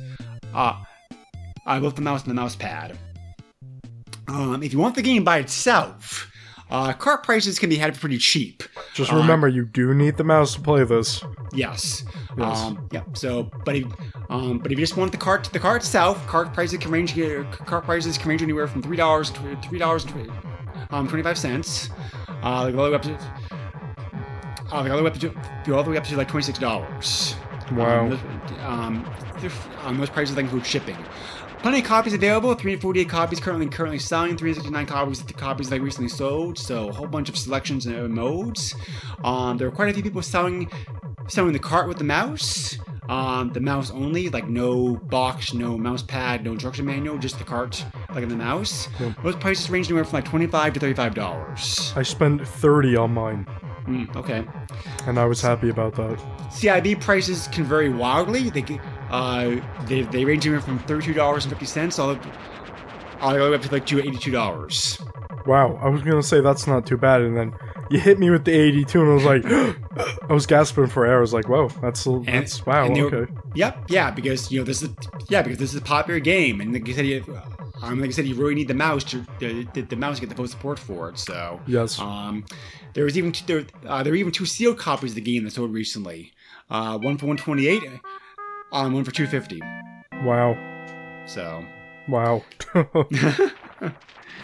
uh, 0.55 0.81
uh 1.67 1.81
both 1.81 1.97
the 1.97 2.03
mouse 2.03 2.23
and 2.23 2.31
the 2.31 2.35
mouse 2.35 2.55
pad. 2.55 2.97
Um, 4.29 4.63
if 4.63 4.73
you 4.73 4.79
want 4.79 4.95
the 4.95 5.03
game 5.03 5.25
by 5.25 5.39
itself, 5.39 6.31
uh, 6.73 6.93
cart 6.95 7.23
prices 7.23 7.59
can 7.59 7.69
be 7.69 7.77
had 7.77 7.95
pretty 8.01 8.17
cheap. 8.17 8.63
Just 8.95 9.13
uh, 9.13 9.17
remember, 9.17 9.47
you 9.47 9.67
do 9.67 9.93
need 9.93 10.17
the 10.17 10.25
mouse 10.25 10.55
to 10.55 10.61
play 10.61 10.83
this. 10.85 11.23
Yes. 11.53 12.03
Yes. 12.39 12.61
Um, 12.63 12.89
yeah. 12.91 13.03
So, 13.13 13.51
but 13.67 13.77
if, 13.77 13.85
um, 14.31 14.59
but 14.59 14.73
if 14.73 14.79
you 14.79 14.83
just 14.83 14.97
want 14.97 15.13
the 15.13 15.19
cart, 15.19 15.51
the 15.53 15.59
car 15.59 15.77
itself, 15.77 16.27
car 16.27 16.47
prices 16.47 16.79
can 16.79 16.91
range. 16.91 17.15
Cart 17.67 17.85
prices 17.85 18.17
can 18.17 18.31
range 18.31 18.43
anywhere 18.43 18.67
from 18.67 18.81
three 18.81 18.97
dollars 18.97 19.31
to 19.31 19.57
three 19.63 19.79
dollars 19.79 20.07
um, 20.89 21.07
twenty 21.07 21.23
five 21.23 21.37
cents. 21.37 21.91
Uh, 22.43 22.65
like 22.65 22.75
all 22.75 22.85
the 22.85 22.91
way 22.91 22.95
up 22.95 23.03
to. 23.03 23.15
Uh, 24.73 24.81
like 24.81 24.91
all 24.91 24.97
the 24.97 25.03
way 25.03 25.11
up 25.11 25.19
to 25.19 25.29
go 25.67 25.77
all 25.77 25.85
the 25.85 25.91
way 25.91 25.99
up 25.99 26.05
to 26.05 26.17
like 26.17 26.29
twenty 26.29 26.45
six 26.45 26.59
dollars. 26.59 27.37
Wow. 27.73 28.05
Um, 28.05 28.11
those, 28.11 28.21
um, 28.61 29.07
um, 29.85 29.99
those 29.99 30.11
prices 30.11 30.37
include 30.39 30.65
shipping. 30.65 30.97
Plenty 31.63 31.79
of 31.79 31.85
copies 31.85 32.13
available. 32.13 32.55
348 32.55 33.09
copies 33.09 33.41
currently 33.41 33.69
currently 33.69 33.99
selling. 33.99 34.37
369 34.37 34.87
copies 34.87 35.23
the 35.23 35.33
copies 35.33 35.69
they 35.69 35.79
recently 35.79 36.09
sold. 36.09 36.59
So 36.59 36.89
a 36.89 36.93
whole 36.93 37.07
bunch 37.07 37.29
of 37.29 37.37
selections 37.39 37.87
and 37.87 38.13
modes. 38.13 38.75
Um, 39.25 39.57
there 39.59 39.69
are 39.69 39.71
quite 39.71 39.89
a 39.89 39.95
few 39.95 40.03
people 40.03 40.23
selling 40.23 40.71
selling 41.29 41.53
the 41.53 41.59
cart 41.61 41.87
with 41.89 41.99
the 41.99 42.05
mouse. 42.05 42.77
Um, 43.09 43.53
the 43.53 43.61
mouse 43.61 43.91
only, 43.91 44.29
like 44.29 44.49
no 44.49 44.97
box, 44.97 45.53
no 45.55 45.77
mouse 45.77 46.03
pad, 46.03 46.45
no 46.45 46.53
instruction 46.53 46.87
manual, 46.87 47.19
just 47.19 47.39
the 47.39 47.45
cart, 47.45 47.85
like 48.15 48.23
in 48.23 48.29
the 48.29 48.37
mouse. 48.37 48.89
Most 49.23 49.39
prices 49.41 49.69
range 49.71 49.87
anywhere 49.89 50.05
from 50.05 50.15
like 50.15 50.25
twenty-five 50.25 50.73
to 50.75 50.81
thirty-five 50.81 51.15
dollars. 51.15 51.93
I 51.97 52.03
spent 52.03 52.47
thirty 52.47 52.97
on 52.97 53.13
mine, 53.13 53.47
Mm, 53.87 54.15
okay. 54.17 54.45
and 55.07 55.19
I 55.19 55.25
was 55.27 55.41
happy 55.41 55.69
about 55.69 55.95
that. 55.97 56.17
CIB 56.51 57.01
prices 57.01 57.49
can 57.49 57.65
vary 57.65 57.89
wildly. 57.89 58.51
They 58.51 58.63
uh, 59.13 59.61
they, 59.87 60.03
they 60.03 60.25
range 60.25 60.47
anywhere 60.47 60.63
from 60.63 60.79
thirty-two 60.81 61.13
dollars 61.15 61.45
and 61.45 61.51
fifty 61.53 61.67
cents 61.67 61.99
all, 61.99 62.11
up- 62.11 62.27
all 63.21 63.33
the 63.35 63.39
way 63.39 63.55
up 63.55 63.63
to 63.63 63.71
like 63.73 63.87
two 63.87 64.01
eighty-two 64.01 64.31
dollars. 64.33 65.01
Wow, 65.47 65.79
I 65.83 65.89
was 65.89 66.03
gonna 66.03 66.23
say 66.23 66.41
that's 66.41 66.67
not 66.67 66.87
too 66.87 66.97
bad, 66.97 67.21
and 67.23 67.37
then 67.37 67.53
you 67.91 67.99
hit 67.99 68.19
me 68.19 68.31
with 68.31 68.45
the 68.45 68.53
82, 68.53 69.01
and 69.01 69.11
I 69.11 69.15
was 69.15 69.25
like, 69.25 69.45
I 70.31 70.33
was 70.33 70.47
gasping 70.47 70.87
for 70.87 71.05
air. 71.05 71.19
I 71.19 71.21
was 71.21 71.33
like, 71.35 71.49
whoa, 71.49 71.69
that's 71.83 72.05
that's 72.25 72.65
wow, 72.65 72.87
and 72.87 72.97
were- 72.97 73.15
okay. 73.15 73.33
Yep, 73.55 73.85
yeah, 73.91 74.11
because 74.13 74.51
you 74.53 74.61
know 74.61 74.65
this 74.65 74.83
is 74.83 74.91
yeah 75.29 75.43
because 75.43 75.59
this 75.59 75.71
is 75.75 75.77
a 75.81 75.83
popular 75.85 76.21
game, 76.21 76.61
and 76.61 76.73
like 76.73 76.87
you 76.87 76.95
said, 76.95 77.07
you- 77.07 77.25
um, 77.83 78.01
like 78.01 78.11
I 78.11 78.13
said, 78.13 78.27
you 78.27 78.37
really 78.37 78.55
need 78.55 78.69
the 78.69 78.75
mouse 78.75 79.03
to 79.05 79.27
the, 79.41 79.67
the, 79.75 79.81
the 79.81 79.97
mouse 79.97 80.17
to 80.17 80.21
get 80.21 80.29
the 80.29 80.37
full 80.37 80.47
support 80.47 80.79
for 80.79 81.09
it. 81.09 81.19
So 81.19 81.61
Yes. 81.67 81.99
um, 81.99 82.45
there 82.95 83.03
was 83.03 83.19
even 83.19 83.33
t- 83.33 83.43
there, 83.49 83.65
uh, 83.89 84.05
there 84.05 84.13
were 84.13 84.17
even 84.17 84.31
two 84.31 84.47
sealed 84.47 84.79
copies 84.79 85.11
of 85.11 85.15
the 85.17 85.21
game 85.21 85.43
that 85.43 85.51
sold 85.51 85.73
recently. 85.73 86.33
Uh, 86.71 86.97
one 86.99 87.19
for 87.19 87.27
128, 87.27 87.83
um, 88.73 88.93
one 88.93 89.05
for 89.05 89.11
250. 89.13 89.61
Wow. 90.25 90.57
So 91.27 91.65
Wow. 92.09 92.43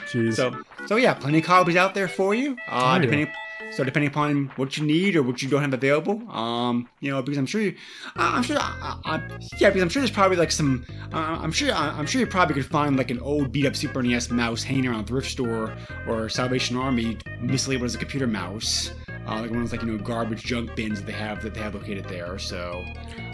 Jeez. 0.06 0.34
So, 0.34 0.56
so 0.86 0.96
yeah, 0.96 1.14
plenty 1.14 1.38
of 1.38 1.44
copies 1.44 1.76
out 1.76 1.94
there 1.94 2.08
for 2.08 2.34
you. 2.34 2.52
Uh, 2.68 2.98
Oh, 3.02 3.06
yeah. 3.06 3.26
so 3.72 3.84
depending 3.84 4.08
upon 4.10 4.46
what 4.56 4.76
you 4.78 4.86
need 4.86 5.16
or 5.16 5.22
what 5.22 5.42
you 5.42 5.48
don't 5.48 5.60
have 5.60 5.74
available, 5.74 6.22
um, 6.30 6.88
you 7.00 7.10
know, 7.10 7.20
because 7.20 7.36
I'm 7.36 7.46
sure 7.46 7.60
you, 7.60 7.74
uh, 8.16 8.32
I'm 8.34 8.42
sure, 8.42 8.56
uh, 8.58 8.96
uh, 9.04 9.20
yeah, 9.58 9.68
because 9.68 9.82
I'm 9.82 9.88
sure 9.88 10.00
there's 10.00 10.10
probably 10.10 10.36
like 10.36 10.50
some, 10.52 10.86
uh, 11.12 11.16
I'm 11.42 11.52
sure, 11.52 11.72
uh, 11.72 11.92
I'm 11.98 12.06
sure 12.06 12.20
you 12.20 12.26
probably 12.26 12.54
could 12.54 12.66
find 12.66 12.96
like 12.96 13.10
an 13.10 13.18
old 13.20 13.52
beat 13.52 13.66
up 13.66 13.76
Super 13.76 14.02
NES 14.02 14.30
mouse 14.30 14.62
hanging 14.62 14.86
around 14.86 15.04
a 15.04 15.06
thrift 15.06 15.30
store 15.30 15.76
or 16.06 16.28
Salvation 16.28 16.76
Army 16.76 17.16
mislabeled 17.42 17.84
as 17.84 17.94
a 17.94 17.98
computer 17.98 18.26
mouse. 18.26 18.92
Uh, 19.28 19.42
like 19.42 19.50
one 19.50 19.60
of 19.60 19.70
those 19.70 19.72
like 19.72 19.82
you 19.82 19.92
know 19.92 20.02
garbage 20.02 20.42
junk 20.42 20.74
bins 20.74 21.00
that 21.00 21.06
they 21.06 21.12
have 21.12 21.42
that 21.42 21.52
they 21.52 21.60
have 21.60 21.74
located 21.74 22.04
there. 22.06 22.38
So 22.38 22.84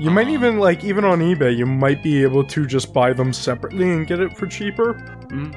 you 0.00 0.10
might 0.10 0.26
um, 0.26 0.34
even 0.34 0.58
like 0.58 0.82
even 0.82 1.04
on 1.04 1.20
eBay, 1.20 1.56
you 1.56 1.66
might 1.66 2.02
be 2.02 2.22
able 2.22 2.44
to 2.44 2.66
just 2.66 2.92
buy 2.92 3.12
them 3.12 3.32
separately 3.32 3.90
and 3.90 4.06
get 4.06 4.18
it 4.20 4.36
for 4.36 4.46
cheaper. 4.46 4.94
mm, 5.28 5.54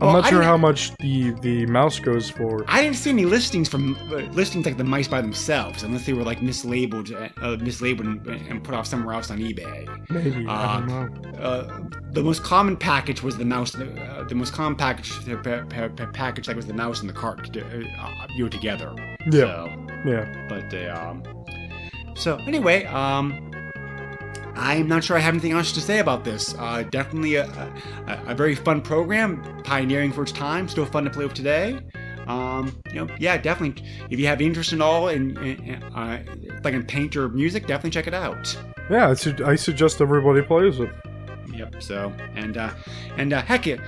I'm 0.00 0.12
not 0.12 0.24
I 0.26 0.30
sure 0.30 0.42
how 0.42 0.56
much 0.56 0.94
the 0.98 1.30
the 1.40 1.66
mouse 1.66 1.98
goes 1.98 2.28
for. 2.28 2.64
I 2.68 2.82
didn't 2.82 2.96
see 2.96 3.10
any 3.10 3.24
listings 3.24 3.68
from 3.68 3.96
uh, 4.12 4.16
listings 4.32 4.66
like 4.66 4.76
the 4.76 4.84
mice 4.84 5.08
by 5.08 5.20
themselves, 5.22 5.82
unless 5.82 6.04
they 6.06 6.12
were 6.12 6.22
like 6.22 6.40
mislabeled, 6.40 7.10
uh, 7.14 7.56
mislabeled 7.56 8.00
and, 8.26 8.26
and 8.48 8.62
put 8.62 8.74
off 8.74 8.86
somewhere 8.86 9.14
else 9.14 9.30
on 9.30 9.38
eBay. 9.38 9.86
Maybe 10.10 10.46
I 10.46 10.80
don't 10.80 10.90
Uh, 10.90 11.04
know. 11.04 11.38
Uh, 11.38 11.80
the 12.12 12.22
most 12.22 12.42
common 12.42 12.76
package 12.76 13.22
was 13.22 13.36
the 13.38 13.44
mouse. 13.44 13.74
Uh, 13.74 14.24
the 14.28 14.34
most 14.34 14.52
common 14.52 14.76
package, 14.76 15.10
the 15.24 15.36
pa- 15.36 15.64
pa- 15.68 15.88
pa- 15.88 16.10
package 16.12 16.46
like 16.48 16.56
was 16.56 16.66
the 16.66 16.74
mouse 16.74 17.00
and 17.00 17.08
the 17.08 17.14
cart, 17.14 17.56
uh, 17.56 17.60
uh, 17.60 18.26
you 18.36 18.48
together. 18.48 18.92
Yeah, 19.30 19.40
So, 19.40 19.86
yeah. 20.06 20.46
but 20.48 20.72
uh, 20.74 21.10
um, 21.10 21.22
so 22.14 22.36
anyway, 22.46 22.84
um, 22.86 23.50
I'm 24.56 24.88
not 24.88 25.04
sure 25.04 25.16
I 25.16 25.20
have 25.20 25.34
anything 25.34 25.52
else 25.52 25.72
to 25.72 25.80
say 25.80 25.98
about 25.98 26.24
this. 26.24 26.54
Uh, 26.58 26.82
definitely 26.90 27.36
a, 27.36 27.46
a, 27.46 28.22
a 28.28 28.34
very 28.34 28.54
fun 28.54 28.80
program, 28.80 29.62
pioneering 29.64 30.12
for 30.12 30.22
its 30.22 30.32
time, 30.32 30.68
still 30.68 30.86
fun 30.86 31.04
to 31.04 31.10
play 31.10 31.24
with 31.24 31.34
today. 31.34 31.78
Um, 32.26 32.76
you 32.92 33.04
know, 33.04 33.14
yeah, 33.18 33.36
definitely. 33.36 33.84
If 34.10 34.18
you 34.18 34.26
have 34.26 34.40
interest 34.40 34.72
in 34.72 34.82
all 34.82 35.08
in, 35.08 35.36
in 35.38 35.82
uh, 35.82 36.22
like 36.64 36.74
in 36.74 36.84
paint 36.84 37.16
or 37.16 37.28
music, 37.28 37.66
definitely 37.66 37.90
check 37.90 38.06
it 38.06 38.14
out. 38.14 38.56
Yeah, 38.90 39.10
I, 39.10 39.14
su- 39.14 39.56
suggest 39.56 40.00
everybody 40.00 40.42
plays 40.42 40.80
it. 40.80 40.90
Yep. 41.52 41.82
So 41.82 42.12
and 42.34 42.56
uh, 42.56 42.70
and 43.16 43.32
uh, 43.32 43.42
heck 43.42 43.66
it. 43.66 43.80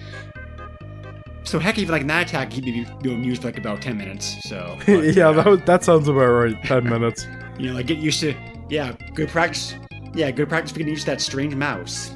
So 1.42 1.58
heck, 1.58 1.78
even 1.78 1.92
like 1.92 2.02
in 2.02 2.08
Gnat 2.08 2.28
Attack, 2.28 2.52
he'd 2.52 2.64
be 2.64 3.12
amused 3.12 3.42
for 3.42 3.48
like 3.48 3.58
about 3.58 3.80
ten 3.80 3.96
minutes. 3.96 4.36
So 4.48 4.78
but, 4.86 5.14
yeah, 5.14 5.28
uh, 5.28 5.42
that, 5.42 5.66
that 5.66 5.84
sounds 5.84 6.08
about 6.08 6.26
right. 6.26 6.62
Ten 6.64 6.84
minutes. 6.84 7.26
You 7.58 7.70
know, 7.70 7.74
like 7.74 7.88
get 7.88 7.98
used 7.98 8.20
to, 8.20 8.36
yeah, 8.68 8.92
good 9.14 9.30
practice. 9.30 9.74
Yeah, 10.18 10.32
good 10.32 10.48
practice 10.48 10.72
for 10.72 10.78
getting 10.78 10.92
used 10.92 11.04
to 11.04 11.12
that 11.12 11.20
strange 11.20 11.54
mouse. 11.54 12.10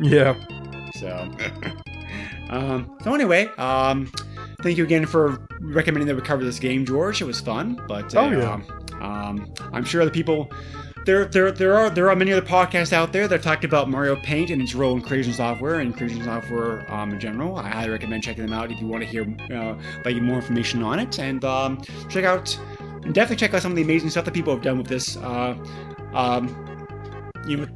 Yeah. 0.00 0.34
So, 0.94 1.28
um, 2.50 2.96
so 3.02 3.12
anyway, 3.14 3.46
um, 3.58 4.10
thank 4.62 4.78
you 4.78 4.84
again 4.84 5.06
for 5.06 5.40
recommending 5.60 6.06
that 6.06 6.14
we 6.14 6.22
cover 6.22 6.44
this 6.44 6.60
game, 6.60 6.86
George. 6.86 7.20
It 7.20 7.24
was 7.24 7.40
fun, 7.40 7.82
but 7.88 8.14
uh, 8.14 8.20
Oh, 8.20 8.30
yeah. 8.30 8.52
um, 8.52 9.02
um, 9.02 9.52
I'm 9.72 9.84
sure 9.84 10.04
the 10.04 10.10
people. 10.10 10.48
There, 11.04 11.24
there, 11.24 11.50
there 11.50 11.74
are 11.74 11.90
there 11.90 12.08
are 12.10 12.14
many 12.16 12.32
other 12.32 12.46
podcasts 12.46 12.92
out 12.92 13.12
there 13.12 13.26
that 13.28 13.42
talked 13.42 13.64
about 13.64 13.88
Mario 13.88 14.14
Paint 14.16 14.50
and 14.50 14.60
its 14.62 14.74
role 14.74 14.94
in 14.94 15.00
creation 15.02 15.32
software 15.32 15.80
and 15.80 15.96
creation 15.96 16.22
software 16.22 16.88
um, 16.92 17.12
in 17.12 17.18
general. 17.18 17.56
I 17.56 17.68
highly 17.70 17.90
recommend 17.90 18.22
checking 18.22 18.44
them 18.44 18.52
out 18.52 18.70
if 18.70 18.78
you 18.80 18.86
want 18.86 19.02
to 19.02 19.08
hear 19.08 19.26
uh, 19.52 19.74
like 20.04 20.16
more 20.22 20.36
information 20.36 20.82
on 20.84 20.98
it 21.00 21.18
and 21.18 21.42
um, 21.44 21.80
check 22.10 22.24
out 22.24 22.56
and 23.02 23.14
definitely 23.14 23.36
check 23.36 23.54
out 23.54 23.62
some 23.62 23.72
of 23.72 23.76
the 23.76 23.82
amazing 23.82 24.10
stuff 24.10 24.26
that 24.26 24.34
people 24.34 24.52
have 24.52 24.62
done 24.62 24.76
with 24.78 24.86
this. 24.86 25.16
Uh, 25.16 25.56
um, 26.12 26.77
you 27.48 27.56
know, 27.56 27.66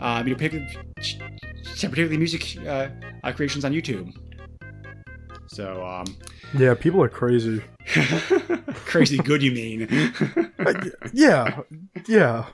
uh, 0.00 0.22
you 0.24 0.32
know, 0.32 0.36
pick, 0.38 0.52
particularly 0.96 2.16
music 2.16 2.56
uh, 2.66 2.88
uh, 3.24 3.32
creations 3.32 3.64
on 3.64 3.72
YouTube. 3.72 4.12
So, 5.48 5.84
um, 5.84 6.06
Yeah, 6.54 6.74
people 6.74 7.02
are 7.02 7.08
crazy. 7.08 7.62
crazy 8.84 9.18
good, 9.18 9.42
you 9.42 9.52
mean? 9.52 10.12
Yeah, 11.12 11.60
yeah. 12.06 12.46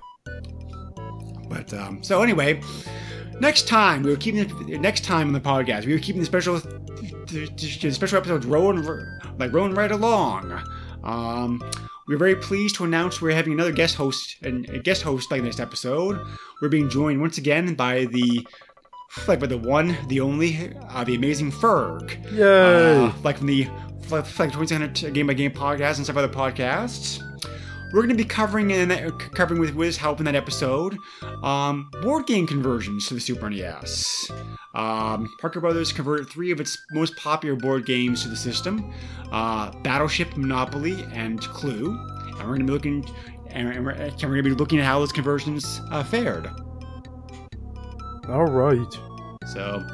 but 1.48 1.72
um, 1.74 2.02
so 2.02 2.22
anyway, 2.22 2.60
next 3.40 3.66
time 3.68 4.02
we 4.02 4.10
were 4.10 4.16
keeping 4.16 4.46
the, 4.46 4.78
next 4.78 5.04
time 5.04 5.28
on 5.28 5.32
the 5.32 5.40
podcast 5.40 5.86
we 5.86 5.92
were 5.92 5.98
keeping 5.98 6.20
the 6.20 6.26
special 6.26 6.58
the, 6.58 7.90
special 7.92 8.18
episodes 8.18 8.46
rolling 8.46 8.84
like 9.38 9.52
rolling 9.52 9.74
right 9.74 9.90
along. 9.90 10.52
Um, 11.02 11.62
we're 12.06 12.18
very 12.18 12.36
pleased 12.36 12.76
to 12.76 12.84
announce 12.84 13.20
we're 13.20 13.34
having 13.34 13.52
another 13.52 13.72
guest 13.72 13.96
host 13.96 14.36
and 14.42 14.68
a 14.68 14.78
guest 14.78 15.02
host 15.02 15.30
like 15.30 15.42
next 15.42 15.60
episode. 15.60 16.20
We're 16.60 16.68
being 16.68 16.88
joined 16.90 17.20
once 17.20 17.38
again 17.38 17.74
by 17.74 18.06
the 18.06 18.46
like 19.28 19.40
by 19.40 19.46
the 19.46 19.58
one, 19.58 19.96
the 20.08 20.20
only, 20.20 20.72
uh, 20.90 21.04
the 21.04 21.14
amazing 21.14 21.52
Ferg. 21.52 22.16
Yay! 22.32 23.06
Uh, 23.06 23.12
like 23.22 23.38
from 23.38 23.46
the 23.46 23.68
like, 24.10 24.38
like 24.38 24.52
2600 24.52 25.14
game 25.14 25.26
by 25.26 25.34
game 25.34 25.52
podcast 25.52 25.96
and 25.96 26.06
some 26.06 26.18
other 26.18 26.28
podcasts. 26.28 27.20
We're 27.92 28.00
going 28.00 28.08
to 28.08 28.16
be 28.16 28.24
covering 28.24 28.72
in 28.72 28.88
that, 28.88 29.16
covering 29.34 29.60
with 29.60 29.74
Wiz 29.74 29.96
help 29.96 30.18
in 30.18 30.24
that 30.24 30.34
episode, 30.34 30.96
um, 31.44 31.90
board 32.02 32.26
game 32.26 32.44
conversions 32.44 33.06
to 33.06 33.14
the 33.14 33.20
Super 33.20 33.48
NES. 33.48 34.28
Um, 34.74 35.32
Parker 35.40 35.60
Brothers 35.60 35.92
converted 35.92 36.28
three 36.28 36.50
of 36.50 36.60
its 36.60 36.76
most 36.92 37.16
popular 37.16 37.56
board 37.56 37.86
games 37.86 38.22
to 38.22 38.28
the 38.28 38.36
system: 38.36 38.92
uh, 39.32 39.70
Battleship, 39.82 40.36
Monopoly, 40.36 41.04
and 41.12 41.40
Clue. 41.40 41.98
And 42.30 42.38
we're 42.38 42.56
going 42.56 42.60
to 42.60 42.66
be 42.66 42.72
looking, 42.72 43.04
and 43.50 43.84
we're, 43.84 43.92
and 43.92 44.12
we're 44.22 44.28
going 44.28 44.44
to 44.44 44.50
be 44.50 44.50
looking 44.50 44.78
at 44.80 44.84
how 44.84 44.98
those 44.98 45.12
conversions 45.12 45.80
uh, 45.90 46.02
fared. 46.02 46.50
All 48.28 48.46
right. 48.46 48.98
So, 49.46 49.86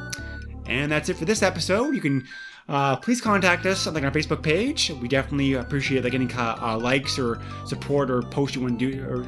and 0.66 0.90
that's 0.90 1.08
it 1.08 1.16
for 1.16 1.24
this 1.24 1.42
episode. 1.42 1.94
You 1.94 2.00
can 2.00 2.26
uh, 2.68 2.96
please 2.96 3.20
contact 3.20 3.66
us 3.66 3.86
on 3.86 3.94
like 3.94 4.04
our 4.04 4.10
Facebook 4.12 4.42
page. 4.42 4.90
We 5.02 5.08
definitely 5.08 5.54
appreciate 5.54 6.04
like 6.04 6.14
any 6.14 6.26
kind 6.26 6.56
of, 6.56 6.62
uh, 6.62 6.78
likes 6.78 7.18
or 7.18 7.42
support 7.66 8.10
or 8.10 8.22
post 8.22 8.54
you 8.54 8.60
want 8.60 8.78
to 8.78 8.92
do 8.92 9.04
or 9.04 9.24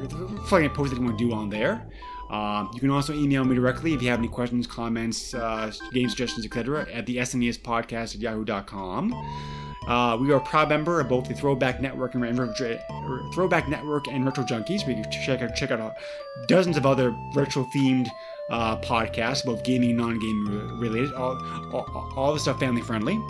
flagging 0.47 0.71
a 0.71 0.73
post 0.73 0.91
that 0.91 0.99
you 0.99 1.05
want 1.05 1.17
to 1.19 1.27
do 1.27 1.33
on 1.33 1.49
there. 1.49 1.85
Um, 2.33 2.71
you 2.73 2.79
can 2.79 2.89
also 2.89 3.13
email 3.13 3.45
me 3.45 3.53
directly 3.53 3.93
if 3.93 4.01
you 4.01 4.09
have 4.09 4.17
any 4.17 4.27
questions, 4.27 4.65
comments, 4.65 5.35
uh, 5.35 5.71
game 5.91 6.09
suggestions, 6.09 6.43
etc. 6.43 6.87
at 6.91 7.05
the 7.05 7.17
SNES 7.17 7.59
podcast 7.59 8.15
at 8.15 8.21
yahoo.com. 8.21 9.13
Uh, 9.87 10.17
we 10.19 10.31
are 10.31 10.37
a 10.37 10.41
proud 10.41 10.67
member 10.67 10.99
of 10.99 11.07
both 11.09 11.27
the 11.27 11.35
Throwback 11.35 11.79
Network 11.79 12.15
and 12.15 12.23
Retro, 12.23 12.79
Throwback 13.33 13.69
Network 13.69 14.07
and 14.07 14.25
Retro 14.25 14.43
Junkies. 14.45 14.87
We 14.87 14.95
can 14.95 15.05
check 15.11 15.43
out 15.43 15.55
check 15.55 15.69
out 15.69 15.79
uh, 15.79 15.91
dozens 16.47 16.75
of 16.75 16.87
other 16.87 17.15
retro 17.35 17.67
themed 17.75 18.07
uh, 18.49 18.77
podcasts, 18.77 19.45
both 19.45 19.63
gaming 19.63 19.89
and 19.89 19.99
non-gaming 19.99 20.79
related. 20.79 21.13
All, 21.13 21.37
all, 21.71 22.13
all 22.15 22.33
the 22.33 22.39
stuff 22.39 22.59
family 22.59 22.81
friendly. 22.81 23.21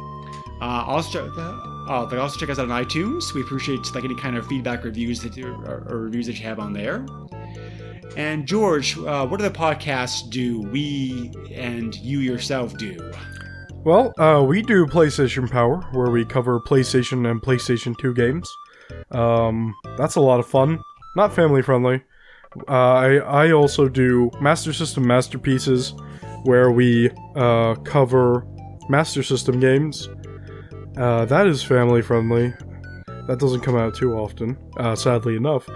Uh, 0.62 0.86
also, 0.88 1.30
uh, 1.34 2.08
also 2.18 2.40
check 2.40 2.50
us 2.50 2.58
out 2.58 2.70
on 2.70 2.86
iTunes. 2.86 3.34
We 3.34 3.42
appreciate 3.42 3.94
like 3.94 4.06
any 4.06 4.16
kind 4.16 4.38
of 4.38 4.48
feedback, 4.48 4.86
reviews 4.86 5.22
that 5.24 5.38
or, 5.40 5.84
or 5.90 5.98
reviews 6.04 6.28
that 6.28 6.40
you 6.40 6.46
have 6.46 6.60
on 6.60 6.72
there. 6.72 7.06
And 8.16 8.48
George, 8.48 8.98
uh, 8.98 9.26
what 9.28 9.40
other 9.40 9.50
podcasts 9.50 10.30
do 10.30 10.62
we 10.62 11.32
and 11.52 11.96
you 11.96 12.20
yourself 12.20 12.78
do? 12.78 13.12
Well, 13.84 14.14
uh, 14.18 14.44
we 14.48 14.62
do 14.62 14.86
PlayStation 14.86 15.50
Power, 15.50 15.82
where 15.92 16.10
we 16.10 16.24
cover 16.24 16.60
PlayStation 16.62 17.30
and 17.30 17.42
PlayStation 17.42 17.98
2 17.98 18.14
games. 18.14 18.56
Um, 19.12 19.76
that's 19.98 20.16
a 20.16 20.22
lot 20.22 20.40
of 20.40 20.48
fun. 20.48 20.80
Not 21.16 21.34
family 21.34 21.62
friendly. 21.62 22.02
Uh, 22.68 22.72
I, 22.72 23.16
I 23.16 23.52
also 23.52 23.90
do 23.90 24.32
Master 24.40 24.72
System 24.74 25.06
Masterpieces, 25.06 25.94
where 26.44 26.72
we 26.72 27.10
uh, 27.36 27.76
cover 27.84 28.46
Master 28.90 29.24
System 29.24 29.60
games. 29.60 30.08
Uh, 30.96 31.26
that 31.26 31.48
is 31.48 31.64
family 31.64 32.02
friendly. 32.02 32.54
That 33.28 33.40
doesn't 33.40 33.62
come 33.62 33.76
out 33.76 33.96
too 33.96 34.14
often, 34.14 34.58
uh, 34.78 34.96
sadly 34.96 35.36
enough. 35.36 35.68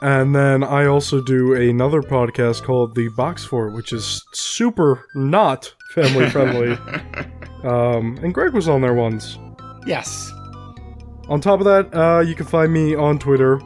And 0.00 0.34
then 0.34 0.62
I 0.62 0.86
also 0.86 1.20
do 1.20 1.54
another 1.54 2.02
podcast 2.02 2.62
called 2.62 2.94
The 2.94 3.08
Box 3.08 3.44
Fort, 3.44 3.72
which 3.72 3.92
is 3.92 4.24
super 4.32 5.04
not 5.14 5.74
family 5.94 6.28
friendly. 6.30 6.78
Um, 7.64 8.16
and 8.22 8.32
Greg 8.32 8.52
was 8.52 8.68
on 8.68 8.82
there 8.82 8.94
once. 8.94 9.36
Yes. 9.84 10.30
On 11.28 11.40
top 11.40 11.58
of 11.58 11.64
that, 11.66 11.92
uh, 11.92 12.20
you 12.20 12.36
can 12.36 12.46
find 12.46 12.72
me 12.72 12.94
on 12.94 13.18
Twitter. 13.18 13.60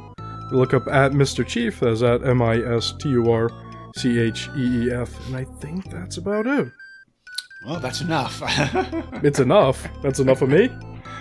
You 0.50 0.56
look 0.56 0.72
up 0.72 0.88
at 0.88 1.12
Mr. 1.12 1.46
Chief, 1.46 1.78
that's 1.78 2.00
at 2.02 2.26
M 2.26 2.40
I 2.40 2.56
S 2.56 2.94
T 2.98 3.10
U 3.10 3.30
R 3.30 3.50
C 3.96 4.18
H 4.18 4.48
E 4.56 4.86
E 4.86 4.90
F, 4.90 5.10
and 5.26 5.36
I 5.36 5.44
think 5.60 5.90
that's 5.90 6.16
about 6.16 6.46
it. 6.46 6.68
Well, 7.66 7.80
that's 7.80 8.00
enough. 8.00 8.40
It's 9.22 9.38
enough. 9.40 9.86
That's 10.02 10.18
enough 10.20 10.40
of 10.40 10.48
me. 10.48 10.70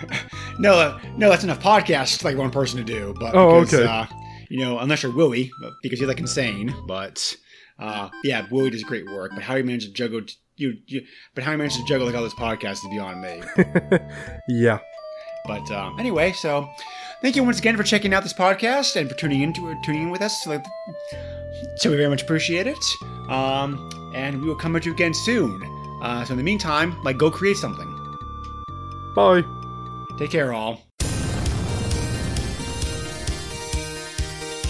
no, 0.58 0.72
uh, 0.74 0.98
no, 1.18 1.28
that's 1.28 1.44
enough 1.44 1.60
podcasts 1.60 2.24
like 2.24 2.38
one 2.38 2.50
person 2.50 2.78
to 2.78 2.84
do. 2.84 3.14
But 3.20 3.34
Oh, 3.34 3.60
because, 3.60 3.74
okay. 3.80 3.86
Uh, 3.86 4.06
you 4.52 4.58
know, 4.58 4.78
unless 4.78 5.02
you're 5.02 5.12
Willie, 5.12 5.50
because 5.82 5.98
you're 5.98 6.08
like 6.08 6.20
insane. 6.20 6.74
But 6.86 7.34
uh, 7.78 8.10
yeah, 8.22 8.46
Willie 8.50 8.68
does 8.68 8.82
great 8.82 9.06
work. 9.06 9.30
But 9.34 9.42
how 9.42 9.56
he 9.56 9.62
manages 9.62 9.88
to 9.88 9.94
juggle, 9.94 10.20
you, 10.56 10.76
you 10.86 11.06
but 11.34 11.42
how 11.42 11.52
he 11.52 11.56
managed 11.56 11.76
to 11.76 11.84
juggle 11.86 12.06
like 12.06 12.14
all 12.14 12.22
this 12.22 12.34
podcast 12.34 12.72
is 12.72 12.88
beyond 12.90 13.22
me. 13.22 13.42
Yeah. 14.48 14.80
But 15.46 15.70
um, 15.72 15.98
anyway, 15.98 16.32
so 16.32 16.68
thank 17.22 17.34
you 17.34 17.42
once 17.42 17.58
again 17.58 17.76
for 17.76 17.82
checking 17.82 18.12
out 18.12 18.22
this 18.22 18.34
podcast 18.34 18.94
and 18.94 19.08
for 19.08 19.16
tuning 19.16 19.40
into 19.40 19.70
it, 19.70 19.78
tuning 19.82 20.02
in 20.02 20.10
with 20.10 20.20
us. 20.20 20.46
Like, 20.46 20.64
so 21.76 21.90
we 21.90 21.96
very 21.96 22.10
much 22.10 22.22
appreciate 22.22 22.66
it. 22.66 22.84
Um, 23.28 23.90
and 24.14 24.40
we 24.40 24.46
will 24.46 24.54
come 24.54 24.76
at 24.76 24.84
you 24.84 24.92
again 24.92 25.14
soon. 25.14 25.60
Uh, 26.02 26.24
so 26.24 26.32
in 26.34 26.36
the 26.36 26.44
meantime, 26.44 27.02
like, 27.02 27.16
go 27.16 27.28
create 27.28 27.56
something. 27.56 27.88
Bye. 29.16 29.42
Take 30.18 30.30
care, 30.30 30.52
all. 30.52 30.91